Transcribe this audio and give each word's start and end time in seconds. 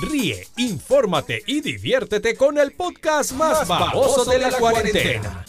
Ríe, 0.00 0.46
infórmate 0.58 1.42
y 1.46 1.62
diviértete 1.62 2.36
con 2.36 2.58
el 2.58 2.72
podcast 2.72 3.32
más, 3.32 3.66
baboso 3.66 4.30
de 4.30 4.38
la, 4.38 4.52
cuarentena. 4.52 5.44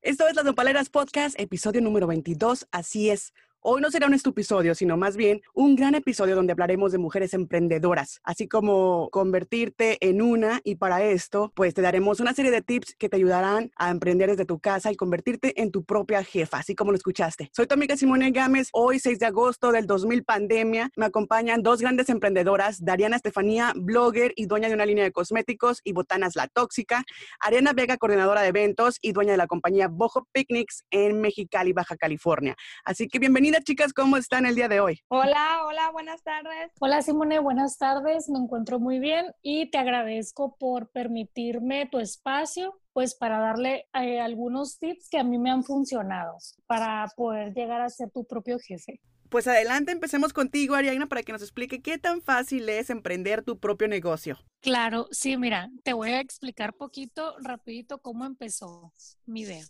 Esto 0.00 0.26
es 0.26 0.34
Las 0.34 0.46
Nopaleras 0.46 0.88
Podcast, 0.88 1.38
episodio 1.38 1.82
número 1.82 2.06
22. 2.06 2.68
Así 2.70 3.10
es. 3.10 3.34
Hoy 3.62 3.82
no 3.82 3.90
será 3.90 4.06
un 4.06 4.14
estupisodio, 4.14 4.74
sino 4.74 4.96
más 4.96 5.18
bien 5.18 5.42
un 5.52 5.76
gran 5.76 5.94
episodio 5.94 6.34
donde 6.34 6.52
hablaremos 6.52 6.92
de 6.92 6.98
mujeres 6.98 7.34
emprendedoras, 7.34 8.22
así 8.24 8.48
como 8.48 9.10
convertirte 9.10 9.98
en 10.00 10.22
una 10.22 10.62
y 10.64 10.76
para 10.76 11.04
esto 11.04 11.52
pues 11.54 11.74
te 11.74 11.82
daremos 11.82 12.20
una 12.20 12.32
serie 12.32 12.50
de 12.50 12.62
tips 12.62 12.94
que 12.94 13.10
te 13.10 13.16
ayudarán 13.16 13.70
a 13.76 13.90
emprender 13.90 14.30
desde 14.30 14.46
tu 14.46 14.60
casa 14.60 14.90
y 14.90 14.96
convertirte 14.96 15.60
en 15.60 15.72
tu 15.72 15.84
propia 15.84 16.24
jefa, 16.24 16.56
así 16.56 16.74
como 16.74 16.90
lo 16.90 16.96
escuchaste. 16.96 17.50
Soy 17.52 17.66
tu 17.66 17.74
amiga 17.74 17.98
Simone 17.98 18.30
Gámez, 18.30 18.70
hoy 18.72 18.98
6 18.98 19.18
de 19.18 19.26
agosto 19.26 19.72
del 19.72 19.86
2000 19.86 20.24
pandemia, 20.24 20.88
me 20.96 21.04
acompañan 21.04 21.62
dos 21.62 21.82
grandes 21.82 22.08
emprendedoras, 22.08 22.82
Dariana 22.82 23.16
Estefanía, 23.16 23.74
blogger 23.76 24.32
y 24.36 24.46
dueña 24.46 24.68
de 24.68 24.74
una 24.74 24.86
línea 24.86 25.04
de 25.04 25.12
cosméticos 25.12 25.82
y 25.84 25.92
botanas 25.92 26.34
La 26.34 26.48
Tóxica, 26.48 27.04
Ariana 27.40 27.74
Vega, 27.74 27.98
coordinadora 27.98 28.40
de 28.40 28.48
eventos 28.48 28.96
y 29.02 29.12
dueña 29.12 29.32
de 29.32 29.36
la 29.36 29.46
compañía 29.46 29.88
Bojo 29.88 30.26
Picnics 30.32 30.86
en 30.90 31.20
Mexicali, 31.20 31.74
Baja 31.74 31.98
California. 31.98 32.56
Así 32.86 33.06
que 33.06 33.18
bienvenida 33.50 33.64
chicas, 33.64 33.92
¿cómo 33.92 34.16
están 34.16 34.46
el 34.46 34.54
día 34.54 34.68
de 34.68 34.78
hoy? 34.78 35.00
Hola, 35.08 35.62
hola, 35.66 35.90
buenas 35.90 36.22
tardes. 36.22 36.70
Hola 36.78 37.02
Simone, 37.02 37.40
buenas 37.40 37.78
tardes, 37.78 38.28
me 38.28 38.38
encuentro 38.38 38.78
muy 38.78 39.00
bien 39.00 39.26
y 39.42 39.68
te 39.70 39.78
agradezco 39.78 40.56
por 40.56 40.90
permitirme 40.90 41.88
tu 41.90 41.98
espacio 41.98 42.80
pues 42.92 43.16
para 43.16 43.40
darle 43.40 43.88
eh, 43.94 44.20
algunos 44.20 44.78
tips 44.78 45.08
que 45.10 45.18
a 45.18 45.24
mí 45.24 45.36
me 45.38 45.50
han 45.50 45.64
funcionado 45.64 46.36
para 46.66 47.08
poder 47.16 47.52
llegar 47.52 47.80
a 47.80 47.88
ser 47.88 48.10
tu 48.10 48.24
propio 48.24 48.56
jefe. 48.60 49.00
Pues 49.30 49.46
adelante, 49.46 49.92
empecemos 49.92 50.32
contigo, 50.32 50.74
Ariana, 50.74 51.06
para 51.06 51.22
que 51.22 51.32
nos 51.32 51.42
explique 51.42 51.82
qué 51.82 51.98
tan 51.98 52.20
fácil 52.22 52.68
es 52.68 52.90
emprender 52.90 53.42
tu 53.42 53.58
propio 53.58 53.88
negocio. 53.88 54.38
Claro, 54.60 55.08
sí, 55.10 55.36
mira, 55.36 55.70
te 55.84 55.92
voy 55.92 56.10
a 56.10 56.20
explicar 56.20 56.74
poquito, 56.74 57.36
rapidito, 57.40 57.98
cómo 57.98 58.26
empezó 58.26 58.92
mi 59.26 59.42
idea. 59.42 59.64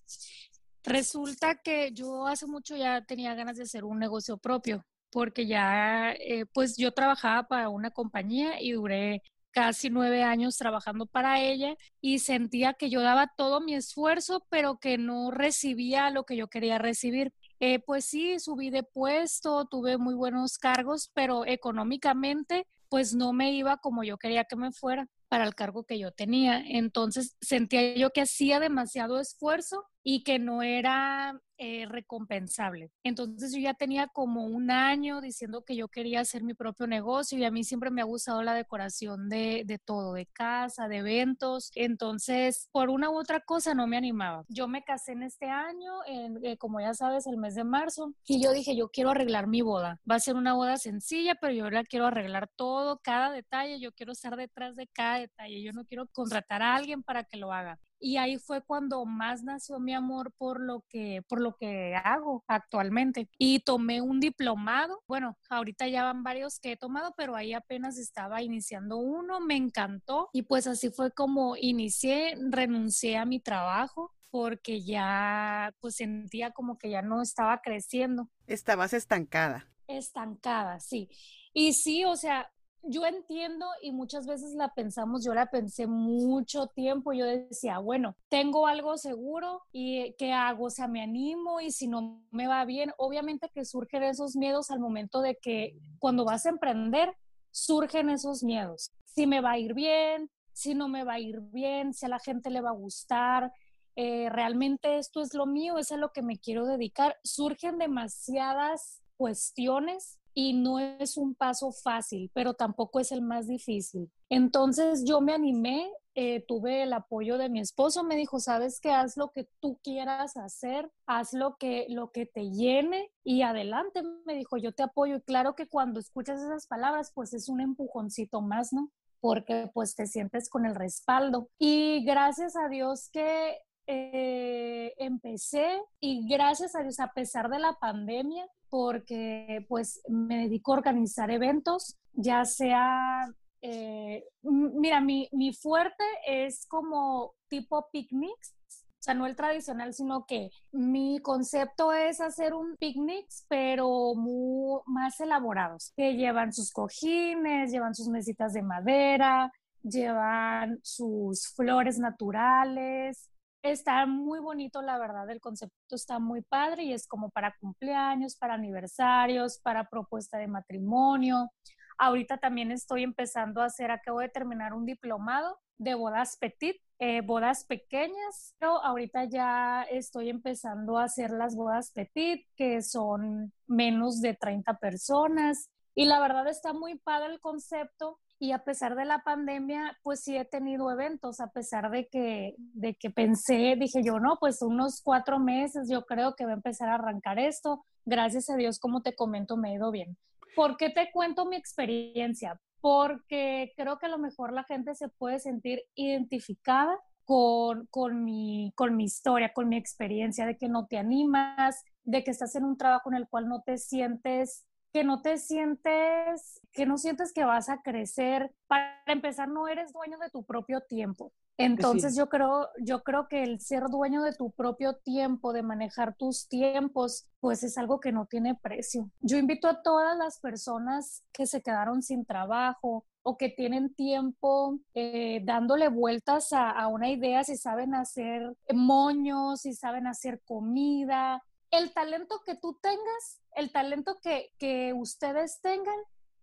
Resulta 0.85 1.57
que 1.57 1.93
yo 1.93 2.27
hace 2.27 2.47
mucho 2.47 2.77
ya 2.77 3.05
tenía 3.05 3.35
ganas 3.35 3.57
de 3.57 3.65
hacer 3.65 3.85
un 3.85 3.99
negocio 3.99 4.39
propio, 4.39 4.85
porque 5.11 5.47
ya, 5.47 6.13
eh, 6.13 6.47
pues 6.53 6.77
yo 6.77 6.93
trabajaba 6.93 7.45
para 7.49 7.69
una 7.69 7.91
compañía 7.91 8.61
y 8.61 8.73
duré 8.73 9.23
casi 9.53 9.91
nueve 9.91 10.23
años 10.23 10.57
trabajando 10.57 11.07
para 11.07 11.41
ella 11.41 11.75
y 12.01 12.21
sentía 12.21 12.75
que 12.75 12.89
yo 12.89 13.03
daba 13.03 13.33
todo 13.37 13.61
mi 13.61 13.75
esfuerzo, 13.75 14.47
pero 14.49 14.79
que 14.79 14.97
no 14.99 15.31
recibía 15.31 16.11
lo 16.11 16.25
que 16.25 16.37
yo 16.37 16.49
quería 16.49 16.79
recibir. 16.79 17.33
Eh, 17.59 17.81
pues 17.81 18.05
sí, 18.05 18.39
subí 18.39 18.71
de 18.71 18.83
puesto, 18.85 19.67
tuve 19.67 19.99
muy 19.99 20.15
buenos 20.15 20.57
cargos, 20.59 21.11
pero 21.15 21.45
económicamente 21.47 22.67
pues 22.91 23.15
no 23.15 23.33
me 23.33 23.53
iba 23.53 23.79
como 23.79 24.05
yo 24.05 24.19
quería 24.19 24.45
que 24.45 24.57
me 24.57 24.73
fuera 24.73 25.07
para 25.29 25.45
el 25.45 25.55
cargo 25.55 25.85
que 25.85 25.99
yo 25.99 26.11
tenía. 26.13 26.61
Entonces 26.67 27.37
sentía 27.41 27.95
yo 27.95 28.11
que 28.11 28.23
hacía 28.23 28.61
demasiado 28.61 29.21
esfuerzo 29.21 29.85
y 30.03 30.25
que 30.25 30.39
no 30.39 30.63
era 30.63 31.41
eh, 31.63 31.85
recompensable. 31.87 32.91
Entonces 33.05 33.53
yo 33.53 33.61
ya 33.61 33.75
tenía 33.75 34.07
como 34.07 34.47
un 34.47 34.71
año 34.71 35.21
diciendo 35.21 35.63
que 35.63 35.77
yo 35.77 35.89
quería 35.89 36.21
hacer 36.21 36.43
mi 36.43 36.55
propio 36.55 36.87
negocio 36.87 37.37
y 37.37 37.45
a 37.45 37.51
mí 37.51 37.65
siempre 37.65 37.91
me 37.91 38.01
ha 38.01 38.07
gustado 38.07 38.43
la 38.43 38.55
decoración 38.55 39.29
de, 39.29 39.65
de 39.67 39.79
todo, 39.79 40.15
de 40.15 40.25
casa, 40.25 40.89
de 40.89 40.97
eventos. 40.97 41.71
Entonces, 41.75 42.71
por 42.73 42.89
una 42.89 43.11
u 43.11 43.19
otra 43.19 43.41
cosa 43.41 43.75
no 43.75 43.87
me 43.87 43.99
animaba. 43.99 44.45
Yo 44.49 44.69
me 44.69 44.83
casé 44.85 45.13
en 45.13 45.23
este 45.23 45.51
año, 45.51 45.93
en, 46.07 46.43
eh, 46.43 46.57
como 46.57 46.81
ya 46.81 46.95
sabes, 46.95 47.27
el 47.27 47.37
mes 47.37 47.55
de 47.55 47.65
marzo, 47.65 48.15
y 48.25 48.43
yo 48.43 48.53
dije, 48.53 48.75
yo 48.75 48.89
quiero 48.89 49.11
arreglar 49.11 49.47
mi 49.47 49.61
boda. 49.61 50.01
Va 50.11 50.15
a 50.15 50.21
ser 50.21 50.37
una 50.37 50.55
boda 50.55 50.79
sencilla, 50.79 51.35
pero 51.35 51.53
yo 51.53 51.69
la 51.69 51.85
quiero 51.85 52.07
arreglar 52.07 52.49
todo, 52.57 53.01
cada 53.03 53.31
detalle, 53.31 53.79
yo 53.81 53.93
quiero 53.93 54.13
estar 54.13 54.35
detrás 54.37 54.77
de 54.77 54.87
cada 54.89 55.19
detalle. 55.19 55.63
Yo 55.63 55.73
no 55.73 55.85
quiero 55.85 56.07
contratar 56.09 56.63
a 56.63 56.75
alguien 56.75 57.03
para 57.03 57.25
que 57.25 57.37
lo 57.37 57.53
haga 57.53 57.79
y 58.01 58.17
ahí 58.17 58.39
fue 58.39 58.63
cuando 58.63 59.05
más 59.05 59.43
nació 59.43 59.79
mi 59.79 59.93
amor 59.93 60.33
por 60.37 60.61
lo 60.61 60.85
que 60.89 61.23
por 61.29 61.41
lo 61.41 61.57
que 61.57 61.95
hago 61.95 62.45
actualmente. 62.47 63.29
Y 63.39 63.61
tomé 63.61 64.01
un 64.01 64.21
diplomado 64.21 65.03
bueno 65.07 65.37
ahorita 65.49 65.87
ya 65.89 66.05
van 66.05 66.23
varios 66.23 66.59
que 66.59 66.73
he 66.73 66.77
tomado 66.77 67.15
pero 67.17 67.37
ahí 67.37 67.53
apenas 67.53 67.99
estaba 67.99 68.43
iniciando 68.43 68.97
uno 68.97 69.41
me 69.41 69.57
encantó. 69.57 70.29
Y 70.33 70.43
pues 70.43 70.67
así 70.67 70.91
fue 70.91 71.13
como 71.13 71.57
inicié 71.57 72.37
renuncié 72.51 73.19
a 73.19 73.25
mi 73.25 73.41
trabajo 73.41 74.13
porque 74.31 74.83
ya 74.83 75.75
pues 75.81 75.97
sentía 75.97 76.53
como 76.53 76.79
que 76.79 76.91
ya 76.91 77.03
no 77.03 77.21
estaba 77.21 77.61
creciendo. 77.61 78.31
Estabas 78.47 78.93
estancada. 78.93 79.67
Estancada 79.87 80.81
sí. 80.81 81.09
Y 81.53 81.73
sí 81.75 82.05
o 82.05 82.17
sea 82.17 82.51
yo 82.83 83.05
entiendo 83.07 83.67
y 83.83 83.93
muchas 83.93 84.27
veces 84.27 84.55
la 84.55 84.73
pensamos, 84.75 85.25
yo 85.25 85.35
la 85.35 85.47
pensé 85.47 85.87
mucho 85.87 86.67
tiempo, 86.69 87.13
yo 87.13 87.27
decía, 87.27 87.79
bueno, 87.79 88.17
tengo 88.29 88.67
algo 88.67 88.97
seguro 88.97 89.63
y 89.73 90.15
¿qué 90.15 90.33
hago? 90.33 90.67
O 90.67 90.71
sea, 90.71 90.89
me 90.89 91.03
animo 91.03 91.61
y 91.61 91.71
si 91.71 91.89
no 91.89 92.23
me 92.31 92.47
va 92.47 92.65
bien, 92.65 92.93
obviamente 92.97 93.51
que 93.53 93.65
surgen 93.65 94.03
esos 94.03 94.37
miedos 94.37 94.71
al 94.71 94.81
momento 94.81 95.21
de 95.21 95.37
que 95.37 95.77
cuando 95.99 96.25
vas 96.25 96.47
a 96.47 96.51
emprender, 96.51 97.15
surgen 97.51 98.11
esos 98.11 98.43
miedos. 98.43 98.93
Si 99.05 99.27
me 99.27 99.41
va 99.41 99.53
a 99.53 99.59
ir 99.59 99.75
bien, 99.75 100.31
si 100.53 100.75
no 100.75 100.89
me 100.89 101.05
va 101.05 101.15
a 101.15 101.21
ir 101.21 101.41
bien, 101.41 101.93
si 101.93 102.07
a 102.07 102.09
la 102.09 102.19
gente 102.19 102.51
le 102.51 102.61
va 102.61 102.71
a 102.71 102.75
gustar, 102.75 103.53
eh, 103.97 104.29
realmente 104.31 104.99
esto 104.99 105.21
es 105.21 105.35
lo 105.35 105.47
mío, 105.47 105.79
es 105.79 105.93
a 105.93 105.97
lo 105.97 106.13
que 106.13 106.23
me 106.23 106.39
quiero 106.39 106.67
dedicar. 106.67 107.17
Surgen 107.25 107.79
demasiadas 107.79 109.03
cuestiones 109.17 110.20
y 110.35 110.53
no 110.55 110.79
es 110.79 111.17
un 111.17 111.35
paso 111.35 111.73
fácil, 111.73 112.31
pero 112.35 112.55
tampoco 112.55 113.01
es 113.01 113.13
el 113.13 113.23
más 113.23 113.47
difícil. 113.47 114.11
Entonces 114.29 115.05
yo 115.05 115.21
me 115.21 115.33
animé, 115.33 115.91
eh, 116.15 116.45
tuve 116.47 116.83
el 116.83 116.93
apoyo 116.93 117.39
de 117.39 117.49
mi 117.49 117.61
esposo, 117.61 118.05
me 118.05 118.17
dijo, 118.17 118.41
sabes 118.41 118.81
que 118.81 118.91
haz 118.91 119.17
lo 119.17 119.31
que 119.31 119.49
tú 119.61 119.79
quieras 119.83 120.37
hacer, 120.37 120.91
haz 121.07 121.33
lo 121.33 121.57
que, 121.57 121.87
lo 121.89 122.11
que 122.11 122.27
te 122.27 122.51
llene 122.51 123.11
y 123.25 123.43
adelante, 123.43 124.03
me 124.25 124.35
dijo, 124.35 124.57
yo 124.57 124.73
te 124.73 124.83
apoyo. 124.83 125.17
Y 125.17 125.23
claro 125.23 125.55
que 125.55 125.69
cuando 125.69 126.01
escuchas 126.01 126.41
esas 126.41 126.67
palabras, 126.67 127.13
pues 127.15 127.33
es 127.35 127.49
un 127.49 127.61
empujoncito 127.61 128.41
más, 128.41 128.73
¿no? 128.73 128.91
Porque 129.21 129.71
pues 129.75 129.95
te 129.95 130.07
sientes 130.07 130.49
con 130.49 130.65
el 130.65 130.75
respaldo. 130.75 131.49
Y 131.59 132.05
gracias 132.05 132.57
a 132.57 132.69
Dios 132.69 133.11
que 133.13 133.59
eh, 133.93 134.95
empecé 134.99 135.83
y 135.99 136.29
gracias 136.29 136.77
a 136.77 136.83
Dios, 136.83 137.01
a 137.01 137.13
pesar 137.13 137.49
de 137.49 137.59
la 137.59 137.73
pandemia, 137.73 138.47
porque 138.69 139.67
pues 139.69 140.01
me 140.09 140.45
dedico 140.45 140.73
a 140.73 140.77
organizar 140.77 141.29
eventos, 141.33 141.97
ya 142.13 142.45
sea, 142.45 143.29
eh, 143.63 144.25
mira, 144.43 145.01
mi, 145.01 145.29
mi 145.33 145.53
fuerte 145.53 146.05
es 146.25 146.67
como 146.69 147.35
tipo 147.49 147.89
picnics, 147.91 148.55
o 148.69 149.03
sea, 149.03 149.15
no 149.15 149.27
el 149.27 149.35
tradicional, 149.35 149.93
sino 149.93 150.25
que 150.25 150.51
mi 150.71 151.19
concepto 151.19 151.93
es 151.93 152.21
hacer 152.21 152.55
un 152.55 152.77
picnic, 152.77 153.27
pero 153.49 154.15
muy, 154.15 154.83
más 154.87 155.19
elaborados, 155.19 155.93
que 155.97 156.15
llevan 156.15 156.53
sus 156.53 156.71
cojines, 156.71 157.73
llevan 157.73 157.97
sus 157.97 158.07
mesitas 158.07 158.53
de 158.53 158.63
madera, 158.63 159.51
llevan 159.83 160.79
sus 160.83 161.49
flores 161.49 161.99
naturales, 161.99 163.31
Está 163.63 164.07
muy 164.07 164.41
bonito, 164.41 164.81
la 164.81 164.99
verdad, 164.99 165.29
el 165.29 165.41
concepto 165.41 165.95
está 165.95 166.19
muy 166.19 166.41
padre 166.41 166.85
y 166.85 166.93
es 166.95 167.07
como 167.07 167.29
para 167.29 167.55
cumpleaños, 167.61 168.37
para 168.37 168.55
aniversarios, 168.55 169.59
para 169.59 169.85
propuesta 169.85 170.39
de 170.39 170.47
matrimonio. 170.47 171.51
Ahorita 171.99 172.39
también 172.39 172.73
estoy 172.73 173.03
empezando 173.03 173.61
a 173.61 173.67
hacer, 173.67 173.91
acabo 173.91 174.21
de 174.21 174.31
terminar 174.31 174.73
un 174.73 174.87
diplomado 174.87 175.59
de 175.77 175.95
bodas 175.95 176.39
petit, 176.39 176.77
eh, 176.99 177.21
bodas 177.21 177.67
pequeñas, 177.67 178.55
pero 178.59 178.83
ahorita 178.83 179.25
ya 179.25 179.83
estoy 179.91 180.31
empezando 180.31 180.97
a 180.97 181.05
hacer 181.05 181.31
las 181.31 181.55
bodas 181.55 181.93
petit, 181.93 182.47
que 182.57 182.81
son 182.81 183.53
menos 183.67 184.23
de 184.23 184.35
30 184.35 184.79
personas. 184.79 185.69
Y 185.95 186.07
la 186.07 186.19
verdad 186.21 186.49
está 186.49 186.73
muy 186.73 186.99
padre 186.99 187.35
el 187.35 187.41
concepto 187.41 188.19
y 188.43 188.53
a 188.53 188.65
pesar 188.65 188.97
de 188.97 189.05
la 189.05 189.23
pandemia, 189.23 189.99
pues 190.03 190.21
sí 190.21 190.35
he 190.35 190.47
tenido 190.47 190.91
eventos, 190.91 191.41
a 191.41 191.49
pesar 191.49 191.91
de 191.91 192.09
que, 192.09 192.55
de 192.57 192.95
que 192.95 193.11
pensé, 193.11 193.77
dije 193.79 194.03
yo, 194.03 194.19
no, 194.19 194.39
pues 194.41 194.63
unos 194.63 195.03
cuatro 195.03 195.39
meses 195.39 195.91
yo 195.91 196.07
creo 196.07 196.35
que 196.35 196.47
va 196.47 196.53
a 196.53 196.55
empezar 196.55 196.89
a 196.89 196.95
arrancar 196.95 197.39
esto. 197.39 197.85
Gracias 198.07 198.49
a 198.49 198.57
Dios, 198.57 198.79
como 198.79 199.03
te 199.03 199.15
comento, 199.15 199.59
me 199.59 199.71
he 199.71 199.75
ido 199.75 199.91
bien. 199.91 200.17
¿Por 200.57 200.79
qué 200.79 200.89
te 200.89 201.11
cuento 201.13 201.45
mi 201.45 201.57
experiencia? 201.57 202.59
Porque 202.81 203.75
creo 203.77 203.99
que 203.99 204.07
a 204.07 204.11
lo 204.11 204.19
mejor 204.19 204.55
la 204.55 204.65
gente 204.65 204.95
se 204.95 205.09
puede 205.11 205.39
sentir 205.39 205.83
identificada 205.95 206.99
con, 207.27 207.89
con, 207.91 208.25
mi, 208.25 208.73
con 208.75 208.97
mi 208.97 209.05
historia, 209.05 209.53
con 209.53 209.69
mi 209.69 209.77
experiencia, 209.77 210.47
de 210.47 210.57
que 210.57 210.71
no 210.71 210.87
te 210.87 210.97
animas, 210.97 211.85
de 212.05 212.25
que 212.25 212.31
estás 212.31 212.55
en 212.57 212.65
un 212.65 212.79
trabajo 212.79 213.11
en 213.11 213.17
el 213.17 213.29
cual 213.29 213.49
no 213.49 213.61
te 213.61 213.77
sientes 213.77 214.65
que 214.93 215.05
no 215.05 215.23
te 215.23 215.39
sientes, 215.39 216.61
que 216.73 216.87
no 216.87 216.99
sientes 216.99 217.33
que 217.33 217.45
vas 217.45 217.69
a 217.69 217.83
crecer. 217.83 218.53
Para 218.67 219.01
empezar, 219.07 219.49
no 219.49 219.69
eres 219.69 219.93
dueño 219.93 220.19
de 220.19 220.31
tu 220.31 220.45
propio 220.45 220.81
tiempo. 220.81 221.33
Entonces 221.57 222.17
yo 222.17 222.29
creo, 222.31 222.69
yo 222.81 223.03
creo 223.03 223.29
que 223.29 223.43
el 223.43 223.61
ser 223.61 223.85
dueño 223.91 224.23
de 224.23 224.33
tu 224.33 224.51
propio 224.51 224.95
tiempo, 224.97 225.53
de 225.53 225.63
manejar 225.63 226.17
tus 226.17 226.49
tiempos, 226.49 227.29
pues 227.39 227.63
es 227.63 227.77
algo 227.77 228.01
que 228.01 228.13
no 228.13 228.25
tiene 228.25 228.55
precio. 228.55 229.11
Yo 229.21 229.37
invito 229.37 229.69
a 229.69 229.83
todas 229.83 230.17
las 230.17 230.41
personas 230.41 231.23
que 231.33 231.47
se 231.47 231.61
quedaron 231.61 232.03
sin 232.03 232.25
trabajo 232.25 233.05
o 233.23 233.37
que 233.37 233.51
tienen 233.51 233.95
tiempo 233.95 234.79
eh, 234.95 235.43
dándole 235.45 235.89
vueltas 235.89 236.55
a, 236.55 236.71
a, 236.71 236.89
una 236.89 237.11
idea, 237.11 237.45
si 237.45 237.59
saben 237.59 237.95
hacer 237.95 238.57
moños, 238.73 239.61
si 239.61 239.75
saben 239.75 240.07
hacer 240.07 240.41
comida, 240.47 241.43
el 241.71 241.93
talento 241.93 242.43
que 242.45 242.55
tú 242.55 242.79
tengas, 242.83 243.41
el 243.55 243.73
talento 243.73 244.19
que, 244.23 244.53
que 244.59 244.93
ustedes 244.93 245.61
tengan, 245.61 245.99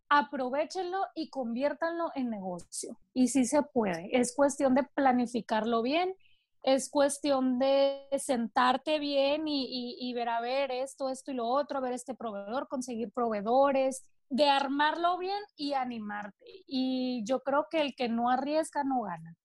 aprovechenlo 0.09 1.05
y 1.15 1.29
conviértanlo 1.29 2.11
en 2.15 2.29
negocio. 2.29 2.97
Y 3.13 3.27
sí 3.27 3.45
se 3.45 3.61
puede. 3.61 4.09
Es 4.17 4.35
cuestión 4.35 4.75
de 4.75 4.83
planificarlo 4.83 5.81
bien, 5.81 6.15
es 6.63 6.89
cuestión 6.89 7.59
de 7.59 8.07
sentarte 8.19 8.99
bien 8.99 9.43
y, 9.47 10.13
ver 10.13 10.29
a 10.29 10.41
ver 10.41 10.71
esto, 10.71 11.09
esto 11.09 11.31
y 11.31 11.35
lo 11.35 11.47
otro, 11.47 11.79
ver 11.81 11.93
este 11.93 12.13
proveedor, 12.13 12.67
conseguir 12.67 13.11
proveedores, 13.11 14.03
de 14.29 14.49
armarlo 14.49 15.17
bien 15.17 15.41
y 15.55 15.73
animarte. 15.73 16.43
Y 16.67 17.23
yo 17.25 17.41
creo 17.41 17.67
que 17.71 17.79
el 17.79 17.95
que 17.95 18.09
no 18.09 18.29
arriesga 18.29 18.83
no 18.83 19.03
gana. 19.03 19.35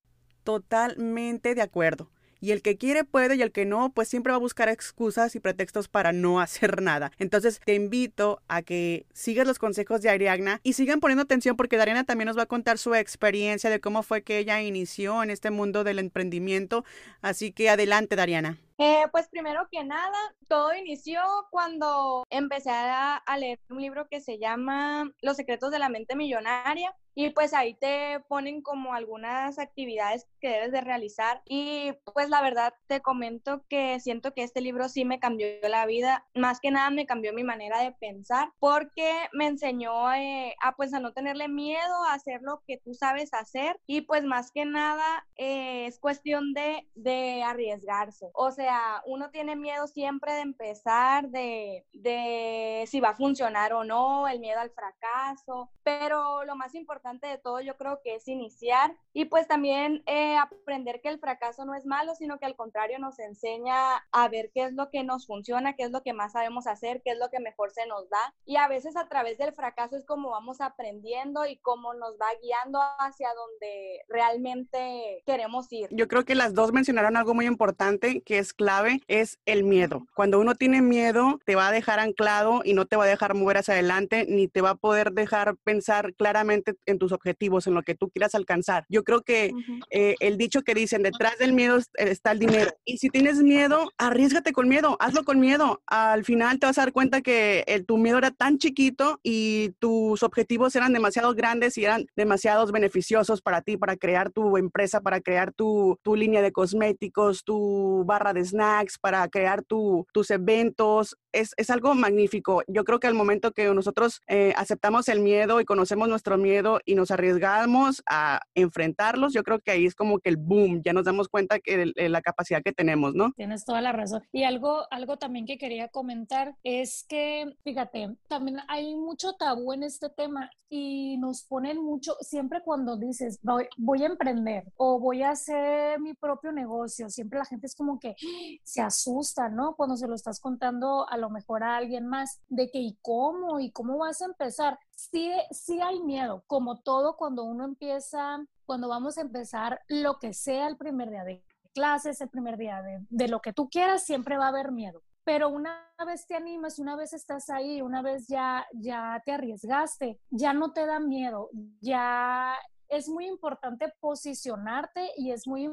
Totalmente 0.43 1.55
de 1.55 1.63
acuerdo. 1.63 2.11
Y 2.43 2.51
el 2.51 2.61
que 2.61 2.77
quiere 2.77 3.05
puede 3.05 3.37
y 3.37 3.43
el 3.43 3.53
que 3.53 3.65
no, 3.65 3.93
pues 3.93 4.09
siempre 4.09 4.33
va 4.33 4.37
a 4.37 4.41
buscar 4.41 4.69
excusas 4.69 5.37
y 5.37 5.41
pretextos 5.41 5.87
para 5.87 6.11
no 6.11 6.41
hacer 6.43 6.83
nada. 6.83 7.13
Entonces 7.19 7.61
te 7.65 7.75
invito 7.75 8.43
a 8.49 8.63
que 8.63 9.07
sigas 9.13 9.47
los 9.47 9.61
consejos 9.61 10.03
de 10.03 10.11
Ariagna 10.11 10.61
y 10.65 10.73
sigan 10.73 10.99
poniendo 10.99 11.23
atención 11.23 11.57
porque 11.57 11.77
Dariana 11.77 12.03
también 12.03 12.27
nos 12.27 12.37
va 12.37 12.43
a 12.43 12.47
contar 12.47 12.79
su 12.79 12.97
experiencia 12.97 13.71
de 13.71 13.81
cómo 13.81 14.03
fue 14.03 14.25
que 14.25 14.39
ella 14.39 14.61
inició 14.61 15.23
en 15.23 15.31
este 15.31 15.53
mundo 15.53 15.85
del 15.85 16.01
emprendimiento. 16.01 16.85
Así 17.21 17.53
que 17.53 17.71
adelante, 17.71 18.17
Dariana. 18.17 18.59
Eh, 18.79 19.05
pues 19.13 19.29
primero 19.29 19.69
que 19.71 19.85
nada, 19.85 20.19
todo 20.49 20.75
inició 20.75 21.21
cuando 21.53 22.27
empecé 22.29 22.71
a, 22.71 23.19
a, 23.19 23.39
leer 23.39 23.61
un 23.71 23.81
libro 23.81 24.09
que 24.09 24.21
se 24.21 24.39
llama 24.39 25.13
Los 25.21 25.37
secretos 25.37 25.71
de 25.71 25.79
la 25.79 25.89
mente 25.89 26.17
millonaria 26.17 26.93
y 27.15 27.31
pues 27.31 27.53
ahí 27.55 27.75
te 27.75 28.21
ponen 28.29 28.63
como 28.63 28.95
algunas 28.95 29.59
actividades 29.59 30.27
que 30.41 30.49
debes 30.49 30.73
de 30.73 30.81
realizar. 30.81 31.43
Y 31.47 31.93
pues 32.15 32.29
la 32.29 32.43
verdad 32.43 32.75
te 32.87 33.01
comento 33.01 33.65
que 33.69 34.01
siento 34.01 34.33
que 34.33 34.43
este 34.43 34.61
libro 34.61 34.89
sí 34.89 35.05
me 35.05 35.21
cambió 35.21 35.47
la 35.63 35.87
vida, 35.87 36.27
más 36.35 36.61
que 36.61 36.71
nada 36.71 36.91
me 36.91 37.07
cambió 37.07 37.33
mi 37.33 37.45
manera 37.45 37.81
de 37.81 37.93
pensar 37.93 38.51
porque 38.59 39.13
me 39.33 39.47
enseñó 39.47 40.13
eh, 40.15 40.55
a 40.63 40.75
pues 40.75 40.95
a 40.95 41.01
no 41.01 41.13
tenerle 41.13 41.49
miedo 41.49 42.05
a 42.09 42.15
hacer 42.15 42.41
lo 42.43 42.63
que 42.67 42.79
tú 42.79 42.95
sabes 42.95 43.35
hacer. 43.35 43.79
Y 43.87 44.03
pues 44.03 44.25
más 44.25 44.51
que 44.51 44.65
nada 44.65 45.27
eh, 45.37 45.87
es 45.87 45.99
cuestión 45.99 46.55
de, 46.55 46.89
de 46.95 47.43
arriesgarse, 47.43 48.31
o 48.35 48.51
sea, 48.51 49.03
uno 49.07 49.31
tiene 49.31 49.57
miedo 49.57 49.87
siempre 49.87 50.33
de 50.33 50.41
empezar, 50.41 51.29
de, 51.29 51.85
de 51.93 52.85
si 52.87 53.01
va 53.01 53.11
a 53.11 53.17
funcionar 53.17 53.73
o 53.73 53.85
no, 53.85 54.29
el 54.29 54.41
miedo 54.41 54.61
al 54.61 54.71
fracaso, 54.71 55.71
pero 55.83 56.45
lo 56.45 56.57
más 56.57 56.75
importante 56.75 57.02
de 57.03 57.39
todo 57.39 57.61
yo 57.61 57.77
creo 57.77 58.01
que 58.03 58.15
es 58.15 58.29
iniciar 58.29 58.95
y 59.13 59.25
pues 59.25 59.49
también 59.49 60.03
eh, 60.07 60.37
aprender 60.37 61.01
que 61.01 61.09
el 61.09 61.19
fracaso 61.19 61.65
no 61.65 61.75
es 61.75 61.85
malo, 61.85 62.15
sino 62.15 62.39
que 62.39 62.47
al 62.47 62.55
contrario 62.55 62.99
nos 62.99 63.19
enseña 63.19 63.97
a 64.13 64.29
ver 64.29 64.51
qué 64.55 64.65
es 64.65 64.73
lo 64.73 64.89
que 64.89 65.03
nos 65.03 65.27
funciona, 65.27 65.75
qué 65.75 65.83
es 65.83 65.91
lo 65.91 66.03
que 66.03 66.13
más 66.13 66.33
sabemos 66.33 66.67
hacer, 66.67 67.03
qué 67.05 67.11
es 67.11 67.19
lo 67.19 67.29
que 67.29 67.41
mejor 67.41 67.73
se 67.73 67.87
nos 67.87 68.09
da 68.09 68.35
y 68.47 68.57
a 68.57 68.69
veces 68.69 68.97
a 68.97 69.09
través 69.09 69.37
del 69.37 69.53
fracaso 69.53 69.97
es 69.97 70.07
como 70.07 70.31
vamos 70.31 70.61
aprendiendo 70.61 71.45
y 71.45 71.57
cómo 71.57 71.93
nos 71.93 72.15
va 72.15 72.29
guiando 72.41 72.81
hacia 73.01 73.29
donde 73.35 74.01
realmente 74.09 75.23
queremos 75.27 75.73
ir. 75.73 75.89
Yo 75.91 76.07
creo 76.07 76.25
que 76.25 76.37
las 76.37 76.55
dos 76.55 76.73
mencionaron 76.73 77.17
algo 77.17 77.35
muy 77.35 77.47
importante 77.47 78.23
que 78.23 78.39
es 78.39 78.55
clave 78.55 79.01
es 79.09 79.39
el 79.45 79.65
miedo. 79.65 80.07
Cuando 80.15 80.39
uno 80.39 80.55
tiene 80.55 80.83
miedo, 80.83 81.41
te 81.45 81.57
va 81.57 81.69
a 81.69 81.73
dejar 81.73 81.99
anclado 81.99 82.63
y 82.65 82.75
no 82.75 82.87
te 82.87 82.97
va 82.97 83.05
a 83.05 83.09
dejar 83.09 83.35
mover 83.35 83.59
hacia 83.59 83.75
adelante, 83.75 84.25
ni 84.29 84.47
te 84.47 84.61
va 84.61 84.71
a 84.71 84.75
poder 84.77 85.13
dejar 85.13 85.57
pensar 85.65 86.15
claramente 86.15 86.75
en 86.93 86.99
tus 86.99 87.13
objetivos, 87.13 87.67
en 87.67 87.75
lo 87.75 87.83
que 87.83 87.95
tú 87.95 88.09
quieras 88.09 88.35
alcanzar. 88.35 88.85
Yo 88.89 89.03
creo 89.05 89.23
que 89.23 89.53
eh, 89.91 90.15
el 90.21 90.37
dicho 90.39 90.63
que 90.63 90.75
dicen, 90.75 91.03
detrás 91.03 91.39
del 91.39 91.53
miedo 91.53 91.79
está 91.95 92.33
el 92.33 92.39
dinero. 92.39 92.71
Y 92.85 92.99
si 92.99 93.09
tienes 93.09 93.39
miedo, 93.39 93.91
arriesgate 93.99 94.53
con 94.53 94.69
miedo, 94.69 94.97
hazlo 95.01 95.25
con 95.25 95.41
miedo. 95.41 95.83
Al 95.87 96.25
final 96.25 96.59
te 96.59 96.67
vas 96.67 96.79
a 96.79 96.83
dar 96.83 96.93
cuenta 96.93 97.21
que 97.21 97.65
el, 97.67 97.85
tu 97.87 97.99
miedo 97.99 98.19
era 98.19 98.31
tan 98.31 98.59
chiquito 98.59 99.19
y 99.23 99.71
tus 99.79 100.23
objetivos 100.23 100.75
eran 100.77 100.93
demasiado 100.93 101.35
grandes 101.35 101.77
y 101.79 101.85
eran 101.85 102.07
demasiados 102.17 102.73
beneficiosos 102.73 103.41
para 103.41 103.63
ti, 103.63 103.77
para 103.77 103.97
crear 103.97 104.31
tu 104.31 104.57
empresa, 104.57 105.01
para 105.01 105.21
crear 105.21 105.53
tu, 105.53 105.99
tu 106.03 106.17
línea 106.17 106.43
de 106.43 106.53
cosméticos, 106.53 107.45
tu 107.45 108.05
barra 108.07 108.33
de 108.33 108.45
snacks, 108.45 108.99
para 108.99 109.27
crear 109.29 109.63
tu, 109.63 110.07
tus 110.13 110.31
eventos. 110.31 111.17
Es, 111.33 111.55
es, 111.57 111.71
algo 111.71 111.95
magnífico. 111.95 112.63
Yo 112.67 112.85
creo 112.85 113.01
que 113.01 113.07
al 113.07 113.15
momento 113.15 113.53
que 113.53 113.73
nosotros 113.73 114.21
eh, 114.27 114.53
aceptamos 114.57 115.09
el 115.09 115.21
miedo 115.21 115.61
y 115.61 115.65
conocemos 115.65 116.09
nuestro 116.09 116.37
miedo 116.37 116.81
y 116.85 116.95
nos 116.95 117.11
arriesgamos 117.11 118.03
a 118.09 118.41
enfrentarlos, 118.55 119.33
yo 119.33 119.43
creo 119.43 119.61
que 119.61 119.71
ahí 119.71 119.87
es 119.87 119.95
como 119.95 120.19
que 120.19 120.29
el 120.29 120.37
boom, 120.37 120.83
ya 120.85 120.93
nos 120.93 121.05
damos 121.05 121.29
cuenta 121.29 121.61
que 121.61 121.93
la 121.97 122.23
capacidad 122.23 122.63
que 122.63 122.73
tenemos, 122.73 123.15
¿no? 123.15 123.33
Tienes 123.33 123.65
toda 123.65 123.81
la 123.81 123.93
razón. 123.93 124.23
Y 124.33 124.45
algo, 124.45 124.87
algo 124.91 125.17
también 125.17 125.47
que 125.47 125.59
quería 125.59 125.89
comentar 125.89 126.55
es 126.63 127.05
que, 127.09 127.55
fíjate, 127.65 128.17
también 128.29 128.59
hay 128.69 128.95
mucho 128.95 129.35
tabú 129.35 129.73
en 129.73 129.83
este 129.83 130.09
tema 130.11 130.51
y 130.69 131.19
nos 131.19 131.43
ponen 131.43 131.83
mucho, 131.83 132.17
siempre 132.21 132.63
cuando 132.65 132.97
dices, 132.97 133.39
voy, 133.43 133.69
voy 133.77 134.05
a 134.05 134.07
emprender 134.07 134.65
o 134.77 134.99
voy 134.99 135.23
a 135.23 135.31
hacer 135.31 136.01
mi 136.01 136.15
propio 136.15 136.51
negocio, 136.51 137.11
siempre 137.11 137.39
la 137.39 137.45
gente 137.45 137.67
es 137.67 137.75
como 137.75 137.99
que, 138.01 138.15
se 138.63 138.81
asusta, 138.81 139.49
¿no? 139.49 139.75
Cuando 139.77 139.97
se 139.97 140.09
lo 140.09 140.15
estás 140.15 140.41
contando 140.41 141.07
a 141.09 141.17
lo 141.19 141.29
mejor 141.31 141.63
a 141.63 141.77
alguien 141.77 142.07
más, 142.07 142.41
de 142.49 142.71
que 142.71 142.79
¿y 142.79 142.97
cómo? 143.03 143.61
¿Y 143.61 143.71
cómo 143.71 143.99
vas 143.99 144.23
a 144.23 144.27
empezar? 144.27 144.79
Sí, 144.95 145.33
sí 145.51 145.81
hay 145.81 146.01
miedo, 146.01 146.45
como 146.47 146.81
todo 146.81 147.17
cuando 147.17 147.45
uno 147.45 147.65
empieza, 147.65 148.45
cuando 148.67 148.89
vamos 148.89 149.19
a 149.19 149.23
empezar 149.23 149.81
lo 149.89 150.19
que 150.19 150.33
sea 150.33 150.69
el 150.69 150.77
primer 150.77 151.11
día 151.11 151.25
de 151.25 151.43
clases, 151.75 152.21
el 152.21 152.29
primer 152.29 152.57
día 152.57 152.83
de, 153.09 153.29
lo 153.29 153.41
que 153.41 153.53
tú 153.53 153.69
quieras, 153.69 154.05
siempre 154.05 154.37
va 154.37 154.47
a 154.47 154.49
haber 154.49 154.73
miedo. 154.73 155.03
Pero 155.25 155.49
una 155.49 155.89
vez 156.05 156.27
te 156.27 156.35
animas, 156.35 156.79
una 156.79 156.97
vez 156.97 157.13
estás 157.13 157.49
ahí, 157.49 157.81
una 157.81 158.03
vez 158.03 158.27
ya, 158.27 158.67
ya 158.73 159.23
te 159.25 159.33
arriesgaste, 159.33 160.19
ya 160.31 160.53
no 160.53 160.73
te 160.73 160.85
da 160.85 160.99
miedo, 160.99 161.49
ya 161.81 162.55
es 162.93 163.09
muy 163.09 163.27
importante 163.27 163.91
posicionarte 164.01 165.13
y 165.17 165.31
es 165.31 165.49
muy 165.49 165.69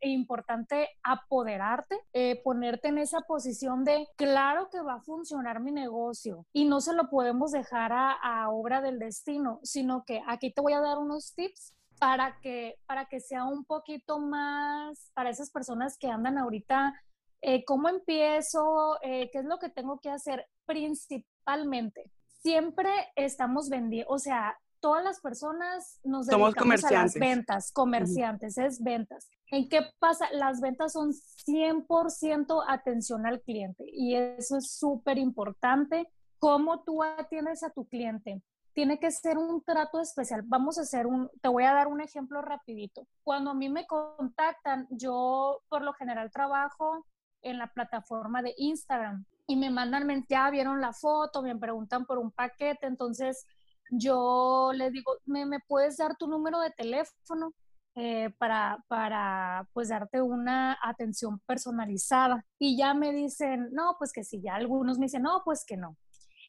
importante 0.00 0.88
apoderarte, 1.04 1.96
eh, 2.12 2.42
ponerte 2.42 2.88
en 2.88 2.98
esa 2.98 3.20
posición 3.20 3.84
de, 3.84 4.08
claro 4.16 4.68
que 4.68 4.80
va 4.80 4.94
a 4.94 5.00
funcionar 5.02 5.60
mi 5.60 5.70
negocio 5.70 6.46
y 6.52 6.64
no 6.64 6.80
se 6.80 6.94
lo 6.94 7.08
podemos 7.10 7.52
dejar 7.52 7.92
a, 7.92 8.50
obra 8.50 8.80
del 8.80 8.98
destino, 8.98 9.60
sino 9.62 10.04
que 10.04 10.20
aquí 10.26 10.52
te 10.52 10.60
voy 10.60 10.72
a 10.72 10.80
dar 10.80 10.98
unos 10.98 11.32
tips 11.34 11.74
para 12.00 12.40
que, 12.40 12.74
para 12.86 13.06
que 13.06 13.20
sea 13.20 13.44
un 13.44 13.64
poquito 13.64 14.18
más 14.18 15.12
para 15.14 15.30
esas 15.30 15.50
personas 15.50 15.96
que 15.96 16.08
andan 16.08 16.38
ahorita, 16.38 16.92
eh, 17.40 17.64
¿cómo 17.64 17.88
empiezo? 17.88 18.98
Eh, 19.02 19.30
¿Qué 19.30 19.38
es 19.38 19.44
lo 19.44 19.58
que 19.58 19.68
tengo 19.68 20.00
que 20.00 20.10
hacer? 20.10 20.48
Principalmente, 20.66 22.10
siempre 22.40 22.90
estamos 23.14 23.68
vendiendo, 23.68 24.12
o 24.12 24.18
sea, 24.18 24.58
todas 24.80 25.04
las 25.04 25.20
personas 25.20 26.00
nos 26.04 26.26
dedicamos 26.26 26.84
a 26.84 26.90
las 26.90 27.14
ventas, 27.14 27.72
comerciantes, 27.72 28.58
es 28.58 28.82
ventas. 28.82 29.28
¿En 29.50 29.68
qué 29.68 29.80
pasa? 29.98 30.26
Las 30.32 30.60
ventas 30.60 30.92
son 30.92 31.12
100% 31.12 32.64
atención 32.66 33.26
al 33.26 33.40
cliente 33.40 33.84
y 33.86 34.14
eso 34.14 34.58
es 34.58 34.72
súper 34.72 35.18
importante. 35.18 36.08
¿Cómo 36.38 36.82
tú 36.82 37.02
atiendes 37.02 37.62
a 37.62 37.70
tu 37.70 37.86
cliente? 37.86 38.42
Tiene 38.74 39.00
que 39.00 39.10
ser 39.10 39.38
un 39.38 39.62
trato 39.62 40.00
especial. 40.00 40.42
Vamos 40.44 40.78
a 40.78 40.82
hacer 40.82 41.06
un, 41.06 41.30
te 41.40 41.48
voy 41.48 41.64
a 41.64 41.72
dar 41.72 41.88
un 41.88 42.00
ejemplo 42.00 42.42
rapidito. 42.42 43.06
Cuando 43.24 43.50
a 43.50 43.54
mí 43.54 43.68
me 43.68 43.86
contactan, 43.86 44.86
yo 44.90 45.62
por 45.68 45.82
lo 45.82 45.92
general 45.94 46.30
trabajo 46.30 47.04
en 47.42 47.58
la 47.58 47.72
plataforma 47.72 48.42
de 48.42 48.54
Instagram 48.56 49.24
y 49.46 49.56
me 49.56 49.70
mandan, 49.70 50.26
ya 50.28 50.50
vieron 50.50 50.80
la 50.80 50.92
foto, 50.92 51.42
me 51.42 51.56
preguntan 51.56 52.04
por 52.04 52.18
un 52.18 52.30
paquete, 52.30 52.86
entonces 52.86 53.46
yo 53.90 54.70
les 54.74 54.92
digo, 54.92 55.16
¿me, 55.26 55.46
me 55.46 55.60
puedes 55.66 55.96
dar 55.96 56.16
tu 56.16 56.26
número 56.26 56.60
de 56.60 56.70
teléfono? 56.70 57.54
Eh, 58.00 58.30
para, 58.38 58.84
para 58.86 59.68
pues 59.72 59.88
darte 59.88 60.22
una 60.22 60.78
atención 60.80 61.40
personalizada. 61.46 62.44
Y 62.56 62.76
ya 62.78 62.94
me 62.94 63.12
dicen, 63.12 63.70
no, 63.72 63.96
pues 63.98 64.12
que 64.12 64.22
sí, 64.22 64.40
ya 64.40 64.54
algunos 64.54 65.00
me 65.00 65.06
dicen, 65.06 65.22
no, 65.22 65.42
pues 65.44 65.64
que 65.64 65.76
no. 65.76 65.96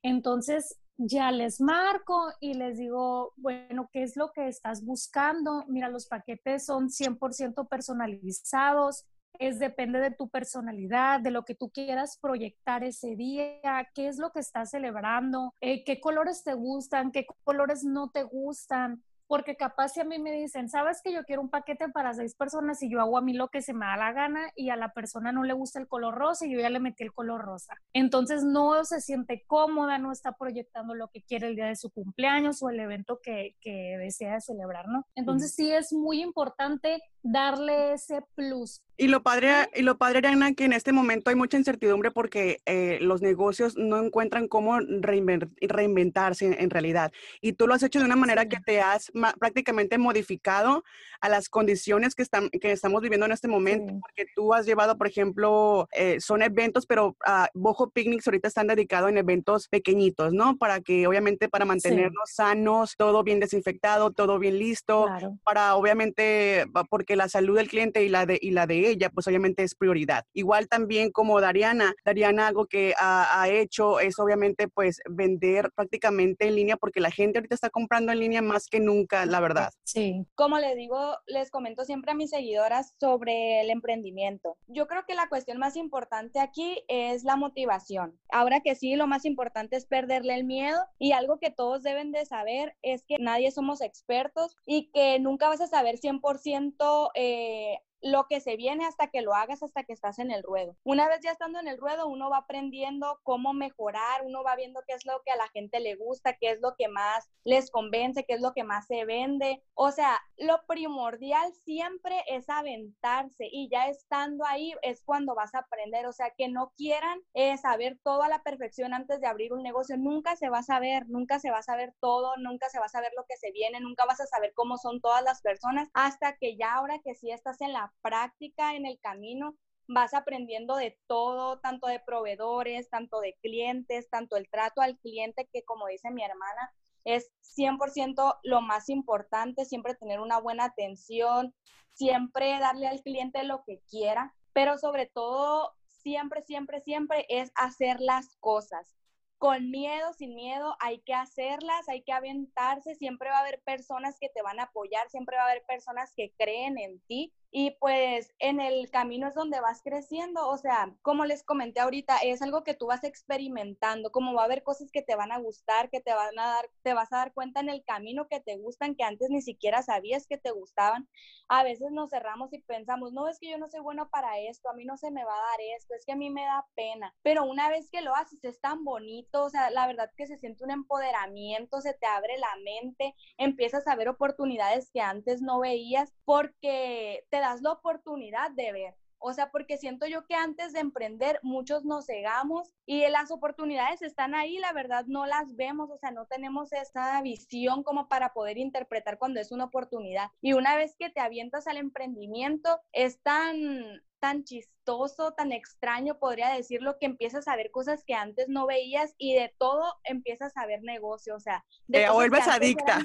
Entonces 0.03 0.77
ya 0.97 1.31
les 1.31 1.59
marco 1.59 2.31
y 2.39 2.53
les 2.53 2.77
digo, 2.77 3.33
bueno, 3.37 3.89
¿qué 3.91 4.03
es 4.03 4.15
lo 4.15 4.31
que 4.31 4.47
estás 4.47 4.85
buscando? 4.85 5.65
Mira, 5.67 5.89
los 5.89 6.07
paquetes 6.07 6.65
son 6.65 6.89
100% 6.89 7.67
personalizados, 7.67 9.05
es 9.39 9.57
depende 9.57 9.99
de 9.99 10.11
tu 10.11 10.29
personalidad, 10.29 11.21
de 11.21 11.31
lo 11.31 11.45
que 11.45 11.55
tú 11.55 11.69
quieras 11.69 12.19
proyectar 12.21 12.83
ese 12.83 13.15
día, 13.15 13.87
qué 13.95 14.07
es 14.07 14.19
lo 14.19 14.31
que 14.31 14.39
estás 14.39 14.71
celebrando, 14.71 15.53
eh, 15.61 15.83
qué 15.83 15.99
colores 15.99 16.43
te 16.43 16.53
gustan, 16.53 17.11
qué 17.11 17.25
colores 17.43 17.83
no 17.83 18.09
te 18.11 18.23
gustan 18.23 19.03
porque 19.29 19.55
capaz 19.55 19.89
si 19.89 19.99
a 19.99 20.05
mí 20.05 20.17
me 20.17 20.31
dicen, 20.31 20.69
sabes 20.69 21.03
que 21.03 21.13
yo 21.13 21.23
quiero 21.23 21.43
un 21.43 21.51
paquete 21.51 21.87
para 21.89 22.15
seis 22.15 22.33
personas 22.33 22.81
y 22.81 22.89
yo 22.89 22.99
hago 22.99 23.15
a 23.15 23.21
mí 23.21 23.33
lo 23.33 23.49
que 23.49 23.61
se 23.61 23.73
me 23.75 23.85
da 23.85 23.95
la 23.95 24.11
gana 24.11 24.51
y 24.55 24.71
a 24.71 24.75
la 24.75 24.91
persona 24.91 25.31
no 25.31 25.43
le 25.43 25.53
gusta 25.53 25.79
el 25.79 25.87
color 25.87 26.15
rosa 26.15 26.47
y 26.47 26.53
yo 26.53 26.59
ya 26.59 26.71
le 26.71 26.79
metí 26.79 27.03
el 27.03 27.13
color 27.13 27.41
rosa. 27.41 27.75
Entonces 27.93 28.43
no 28.43 28.83
se 28.85 29.01
siente 29.01 29.43
cómoda, 29.45 29.99
no 29.99 30.11
está 30.11 30.31
proyectando 30.31 30.95
lo 30.95 31.09
que 31.09 31.21
quiere 31.21 31.49
el 31.49 31.55
día 31.55 31.67
de 31.67 31.75
su 31.75 31.91
cumpleaños 31.91 32.63
o 32.63 32.71
el 32.71 32.79
evento 32.79 33.19
que, 33.21 33.55
que 33.61 33.99
desea 33.99 34.41
celebrar, 34.41 34.87
¿no? 34.87 35.05
Entonces 35.13 35.53
sí 35.53 35.71
es 35.71 35.93
muy 35.93 36.23
importante 36.23 36.99
darle 37.23 37.93
ese 37.93 38.21
plus. 38.35 38.81
Y 39.01 39.07
lo 39.07 39.23
padre, 39.23 39.69
y 39.75 39.81
lo 39.81 39.97
padre, 39.97 40.27
Ana, 40.27 40.53
que 40.53 40.65
en 40.65 40.73
este 40.73 40.91
momento 40.91 41.29
hay 41.29 41.35
mucha 41.37 41.55
incertidumbre 41.55 42.11
porque 42.11 42.59
eh, 42.65 42.97
los 42.99 43.21
negocios 43.21 43.77
no 43.77 44.03
encuentran 44.03 44.49
cómo 44.49 44.77
reinventarse 44.81 46.61
en, 46.61 46.69
realidad. 46.69 47.13
Y 47.39 47.53
tú 47.53 47.65
lo 47.65 47.73
has 47.73 47.83
hecho 47.83 47.99
de 47.99 48.05
una 48.05 48.17
manera 48.17 48.49
que 48.49 48.59
te 48.59 48.81
has 48.81 49.09
prácticamente 49.39 49.97
modificado 49.97 50.83
a 51.21 51.29
las 51.29 51.47
condiciones 51.47 52.13
que, 52.13 52.23
están, 52.23 52.49
que 52.49 52.73
estamos 52.73 53.01
viviendo 53.01 53.25
en 53.25 53.31
este 53.31 53.47
momento, 53.47 53.93
porque 54.01 54.25
tú 54.35 54.53
has 54.53 54.65
llevado, 54.65 54.97
por 54.97 55.07
ejemplo, 55.07 55.87
eh, 55.93 56.19
son 56.19 56.41
eventos, 56.41 56.85
pero 56.85 57.15
uh, 57.25 57.45
Bojo 57.53 57.91
Picnics 57.91 58.27
ahorita 58.27 58.49
están 58.49 58.67
dedicados 58.67 59.09
en 59.09 59.17
eventos 59.17 59.69
pequeñitos, 59.69 60.33
¿no? 60.33 60.57
Para 60.57 60.81
que 60.81 61.07
obviamente 61.07 61.47
para 61.47 61.63
mantenernos 61.63 62.31
sanos, 62.33 62.95
todo 62.97 63.23
bien 63.23 63.39
desinfectado, 63.39 64.11
todo 64.11 64.39
bien 64.39 64.59
listo, 64.59 65.07
para 65.45 65.75
obviamente, 65.75 66.65
porque 66.89 67.08
la 67.15 67.29
salud 67.29 67.57
del 67.57 67.69
cliente 67.69 68.03
y 68.03 68.09
la 68.09 68.25
de, 68.25 68.39
y 68.41 68.51
la 68.51 68.67
de 68.67 68.89
ella, 68.89 69.09
pues 69.09 69.27
obviamente 69.27 69.63
es 69.63 69.75
prioridad. 69.75 70.25
Igual 70.33 70.67
también 70.67 71.11
como 71.11 71.41
Dariana, 71.41 71.93
Dariana 72.05 72.47
algo 72.47 72.65
que 72.65 72.93
ha, 72.97 73.41
ha 73.41 73.49
hecho 73.49 73.99
es 73.99 74.19
obviamente 74.19 74.67
pues 74.67 75.01
vender 75.09 75.71
prácticamente 75.75 76.47
en 76.47 76.55
línea, 76.55 76.77
porque 76.77 76.99
la 76.99 77.11
gente 77.11 77.39
ahorita 77.39 77.55
está 77.55 77.69
comprando 77.69 78.11
en 78.11 78.19
línea 78.19 78.41
más 78.41 78.67
que 78.67 78.79
nunca, 78.79 79.25
la 79.25 79.39
verdad. 79.39 79.69
Sí. 79.83 80.25
Como 80.35 80.59
le 80.59 80.75
digo, 80.75 81.15
les 81.27 81.51
comento 81.51 81.85
siempre 81.85 82.11
a 82.11 82.15
mis 82.15 82.29
seguidoras 82.29 82.93
sobre 82.99 83.61
el 83.61 83.69
emprendimiento. 83.69 84.57
Yo 84.67 84.87
creo 84.87 85.03
que 85.07 85.15
la 85.15 85.29
cuestión 85.29 85.57
más 85.57 85.75
importante 85.75 86.39
aquí 86.39 86.83
es 86.87 87.23
la 87.23 87.35
motivación. 87.35 88.19
Ahora 88.29 88.61
que 88.61 88.75
sí, 88.75 88.95
lo 88.95 89.07
más 89.07 89.25
importante 89.25 89.75
es 89.75 89.85
perderle 89.85 90.35
el 90.35 90.43
miedo 90.43 90.79
y 90.97 91.11
algo 91.11 91.39
que 91.39 91.51
todos 91.51 91.83
deben 91.83 92.11
de 92.11 92.25
saber 92.25 92.75
es 92.81 93.03
que 93.05 93.17
nadie 93.19 93.51
somos 93.51 93.81
expertos 93.81 94.55
y 94.65 94.91
que 94.91 95.19
nunca 95.19 95.47
vas 95.47 95.61
a 95.61 95.67
saber 95.67 95.97
100% 95.99 96.98
eh, 97.15 97.79
lo 98.01 98.27
que 98.27 98.39
se 98.39 98.55
viene 98.55 98.85
hasta 98.85 99.07
que 99.07 99.21
lo 99.21 99.33
hagas, 99.33 99.63
hasta 99.63 99.83
que 99.83 99.93
estás 99.93 100.19
en 100.19 100.31
el 100.31 100.43
ruedo. 100.43 100.75
Una 100.83 101.07
vez 101.07 101.19
ya 101.21 101.31
estando 101.31 101.59
en 101.59 101.67
el 101.67 101.77
ruedo, 101.77 102.07
uno 102.07 102.29
va 102.29 102.37
aprendiendo 102.37 103.19
cómo 103.23 103.53
mejorar, 103.53 104.21
uno 104.23 104.43
va 104.43 104.55
viendo 104.55 104.81
qué 104.87 104.93
es 104.93 105.05
lo 105.05 105.21
que 105.25 105.31
a 105.31 105.37
la 105.37 105.49
gente 105.49 105.79
le 105.79 105.95
gusta, 105.95 106.37
qué 106.37 106.51
es 106.51 106.61
lo 106.61 106.75
que 106.77 106.87
más 106.87 107.29
les 107.43 107.71
convence, 107.71 108.23
qué 108.25 108.33
es 108.33 108.41
lo 108.41 108.53
que 108.53 108.63
más 108.63 108.87
se 108.87 109.05
vende. 109.05 109.63
O 109.73 109.91
sea, 109.91 110.19
lo 110.39 110.65
primordial 110.67 111.53
siempre 111.53 112.23
es 112.27 112.49
aventarse 112.49 113.47
y 113.51 113.69
ya 113.69 113.87
estando 113.87 114.45
ahí 114.45 114.73
es 114.81 115.03
cuando 115.03 115.35
vas 115.35 115.53
a 115.53 115.59
aprender. 115.59 116.05
O 116.07 116.13
sea, 116.13 116.31
que 116.37 116.47
no 116.47 116.71
quieran 116.77 117.19
eh, 117.33 117.57
saber 117.57 117.99
todo 118.03 118.23
a 118.23 118.29
la 118.29 118.41
perfección 118.41 118.93
antes 118.93 119.19
de 119.19 119.27
abrir 119.27 119.53
un 119.53 119.63
negocio. 119.63 119.97
Nunca 119.97 120.35
se 120.35 120.49
va 120.49 120.59
a 120.59 120.63
saber, 120.63 121.07
nunca 121.07 121.39
se 121.39 121.51
va 121.51 121.59
a 121.59 121.63
saber 121.63 121.93
todo, 121.99 122.37
nunca 122.37 122.69
se 122.69 122.79
va 122.79 122.85
a 122.85 122.89
saber 122.89 123.11
lo 123.17 123.25
que 123.27 123.37
se 123.37 123.51
viene, 123.51 123.79
nunca 123.79 124.05
vas 124.05 124.21
a 124.21 124.27
saber 124.27 124.53
cómo 124.55 124.77
son 124.77 125.01
todas 125.01 125.23
las 125.23 125.41
personas 125.41 125.89
hasta 125.93 126.37
que 126.37 126.55
ya 126.55 126.73
ahora 126.73 126.99
que 127.03 127.15
sí 127.15 127.31
estás 127.31 127.61
en 127.61 127.73
la 127.73 127.93
práctica 128.01 128.75
en 128.75 128.85
el 128.85 128.99
camino 128.99 129.55
vas 129.87 130.13
aprendiendo 130.13 130.75
de 130.75 130.97
todo, 131.07 131.59
tanto 131.59 131.87
de 131.87 131.99
proveedores, 131.99 132.89
tanto 132.89 133.19
de 133.21 133.35
clientes, 133.41 134.07
tanto 134.09 134.37
el 134.37 134.47
trato 134.49 134.81
al 134.81 134.97
cliente, 134.99 135.49
que 135.51 135.63
como 135.63 135.87
dice 135.87 136.11
mi 136.11 136.23
hermana, 136.23 136.71
es 137.05 137.31
100% 137.41 138.39
lo 138.43 138.61
más 138.61 138.89
importante, 138.89 139.65
siempre 139.65 139.95
tener 139.95 140.19
una 140.19 140.39
buena 140.39 140.65
atención, 140.65 141.53
siempre 141.93 142.59
darle 142.59 142.87
al 142.87 143.01
cliente 143.01 143.43
lo 143.43 143.63
que 143.63 143.81
quiera, 143.89 144.33
pero 144.53 144.77
sobre 144.77 145.05
todo, 145.05 145.73
siempre, 145.87 146.41
siempre, 146.41 146.79
siempre 146.81 147.25
es 147.29 147.51
hacer 147.55 147.99
las 147.99 148.35
cosas. 148.37 148.95
Con 149.37 149.71
miedo, 149.71 150.11
sin 150.13 150.35
miedo, 150.35 150.75
hay 150.79 150.99
que 151.01 151.13
hacerlas, 151.13 151.87
hay 151.87 152.03
que 152.03 152.11
aventarse, 152.11 152.95
siempre 152.95 153.29
va 153.29 153.37
a 153.37 153.41
haber 153.41 153.61
personas 153.61 154.17
que 154.19 154.29
te 154.29 154.41
van 154.41 154.59
a 154.59 154.63
apoyar, 154.63 155.09
siempre 155.09 155.37
va 155.37 155.43
a 155.43 155.49
haber 155.51 155.63
personas 155.65 156.13
que 156.15 156.33
creen 156.37 156.77
en 156.77 156.99
ti 157.01 157.33
y 157.51 157.71
pues 157.79 158.33
en 158.39 158.59
el 158.59 158.89
camino 158.91 159.27
es 159.27 159.33
donde 159.33 159.59
vas 159.59 159.81
creciendo, 159.81 160.47
o 160.47 160.57
sea, 160.57 160.95
como 161.01 161.25
les 161.25 161.43
comenté 161.43 161.79
ahorita, 161.79 162.17
es 162.17 162.41
algo 162.41 162.63
que 162.63 162.75
tú 162.75 162.87
vas 162.87 163.03
experimentando, 163.03 164.11
como 164.11 164.33
va 164.33 164.43
a 164.43 164.45
haber 164.45 164.61
cosas 164.63 164.91
que 164.91 165.01
te 165.01 165.15
van 165.15 165.31
a 165.31 165.39
gustar, 165.39 165.89
que 165.89 165.99
te 165.99 166.13
van 166.13 166.37
a 166.37 166.47
dar, 166.47 166.69
te 166.83 166.93
vas 166.93 167.11
a 167.11 167.17
dar 167.17 167.33
cuenta 167.33 167.59
en 167.59 167.69
el 167.69 167.83
camino 167.83 168.27
que 168.27 168.39
te 168.39 168.57
gustan, 168.57 168.95
que 168.95 169.03
antes 169.03 169.29
ni 169.29 169.41
siquiera 169.41 169.81
sabías 169.81 170.27
que 170.27 170.37
te 170.37 170.51
gustaban. 170.51 171.07
A 171.47 171.63
veces 171.63 171.91
nos 171.91 172.11
cerramos 172.11 172.53
y 172.53 172.61
pensamos, 172.61 173.13
no, 173.13 173.27
es 173.27 173.39
que 173.39 173.49
yo 173.49 173.57
no 173.57 173.69
soy 173.69 173.79
bueno 173.79 174.09
para 174.09 174.39
esto, 174.39 174.69
a 174.69 174.73
mí 174.73 174.85
no 174.85 174.97
se 174.97 175.09
me 175.09 175.25
va 175.25 175.33
a 175.33 175.49
dar 175.51 175.61
esto, 175.75 175.95
es 175.95 176.05
que 176.05 176.11
a 176.11 176.15
mí 176.15 176.29
me 176.29 176.43
da 176.43 176.67
pena, 176.75 177.15
pero 177.23 177.45
una 177.45 177.69
vez 177.69 177.89
que 177.89 178.01
lo 178.01 178.15
haces 178.15 178.43
es 178.43 178.61
tan 178.61 178.83
bonito, 178.83 179.43
o 179.45 179.49
sea, 179.49 179.71
la 179.71 179.87
verdad 179.87 180.11
que 180.15 180.27
se 180.27 180.37
siente 180.37 180.63
un 180.63 180.71
empoderamiento, 180.71 181.81
se 181.81 181.93
te 181.93 182.05
abre 182.05 182.37
la 182.37 182.55
mente, 182.63 183.15
empiezas 183.37 183.87
a 183.87 183.95
ver 183.95 184.09
oportunidades 184.09 184.91
que 184.91 185.01
antes 185.01 185.41
no 185.41 185.59
veías 185.59 186.13
porque 186.25 187.25
te 187.31 187.38
das 187.39 187.61
la 187.61 187.71
oportunidad 187.71 188.51
de 188.51 188.71
ver. 188.71 188.95
O 189.21 189.33
sea, 189.33 189.51
porque 189.51 189.77
siento 189.77 190.07
yo 190.07 190.25
que 190.25 190.33
antes 190.33 190.71
de 190.71 190.79
emprender 190.79 191.39
muchos 191.43 191.83
nos 191.83 192.05
cegamos 192.05 192.73
y 192.85 193.05
las 193.09 193.31
oportunidades 193.31 194.01
están 194.01 194.33
ahí, 194.33 194.57
la 194.57 194.71
verdad 194.71 195.05
no 195.07 195.25
las 195.25 195.55
vemos, 195.57 195.89
o 195.91 195.97
sea, 195.97 196.11
no 196.11 196.25
tenemos 196.25 196.71
esa 196.71 197.21
visión 197.21 197.83
como 197.83 198.07
para 198.07 198.33
poder 198.33 198.57
interpretar 198.57 199.17
cuando 199.17 199.41
es 199.41 199.51
una 199.51 199.65
oportunidad. 199.65 200.29
Y 200.41 200.53
una 200.53 200.77
vez 200.77 200.95
que 200.97 201.09
te 201.09 201.19
avientas 201.19 201.67
al 201.67 201.77
emprendimiento, 201.77 202.79
es 202.93 203.21
tan 203.21 204.01
tan 204.19 204.43
chistoso, 204.43 205.33
tan 205.33 205.51
extraño, 205.51 206.19
podría 206.19 206.49
decirlo, 206.49 206.97
que 206.99 207.05
empiezas 207.05 207.47
a 207.47 207.55
ver 207.55 207.71
cosas 207.71 208.03
que 208.05 208.13
antes 208.13 208.47
no 208.49 208.67
veías 208.67 209.15
y 209.17 209.33
de 209.33 209.53
todo 209.57 209.95
empiezas 210.03 210.55
a 210.57 210.65
ver 210.65 210.81
negocio, 210.83 211.35
o 211.35 211.39
sea, 211.39 211.65
te 211.91 212.09
vuelves 212.09 212.47
adicta. 212.47 212.99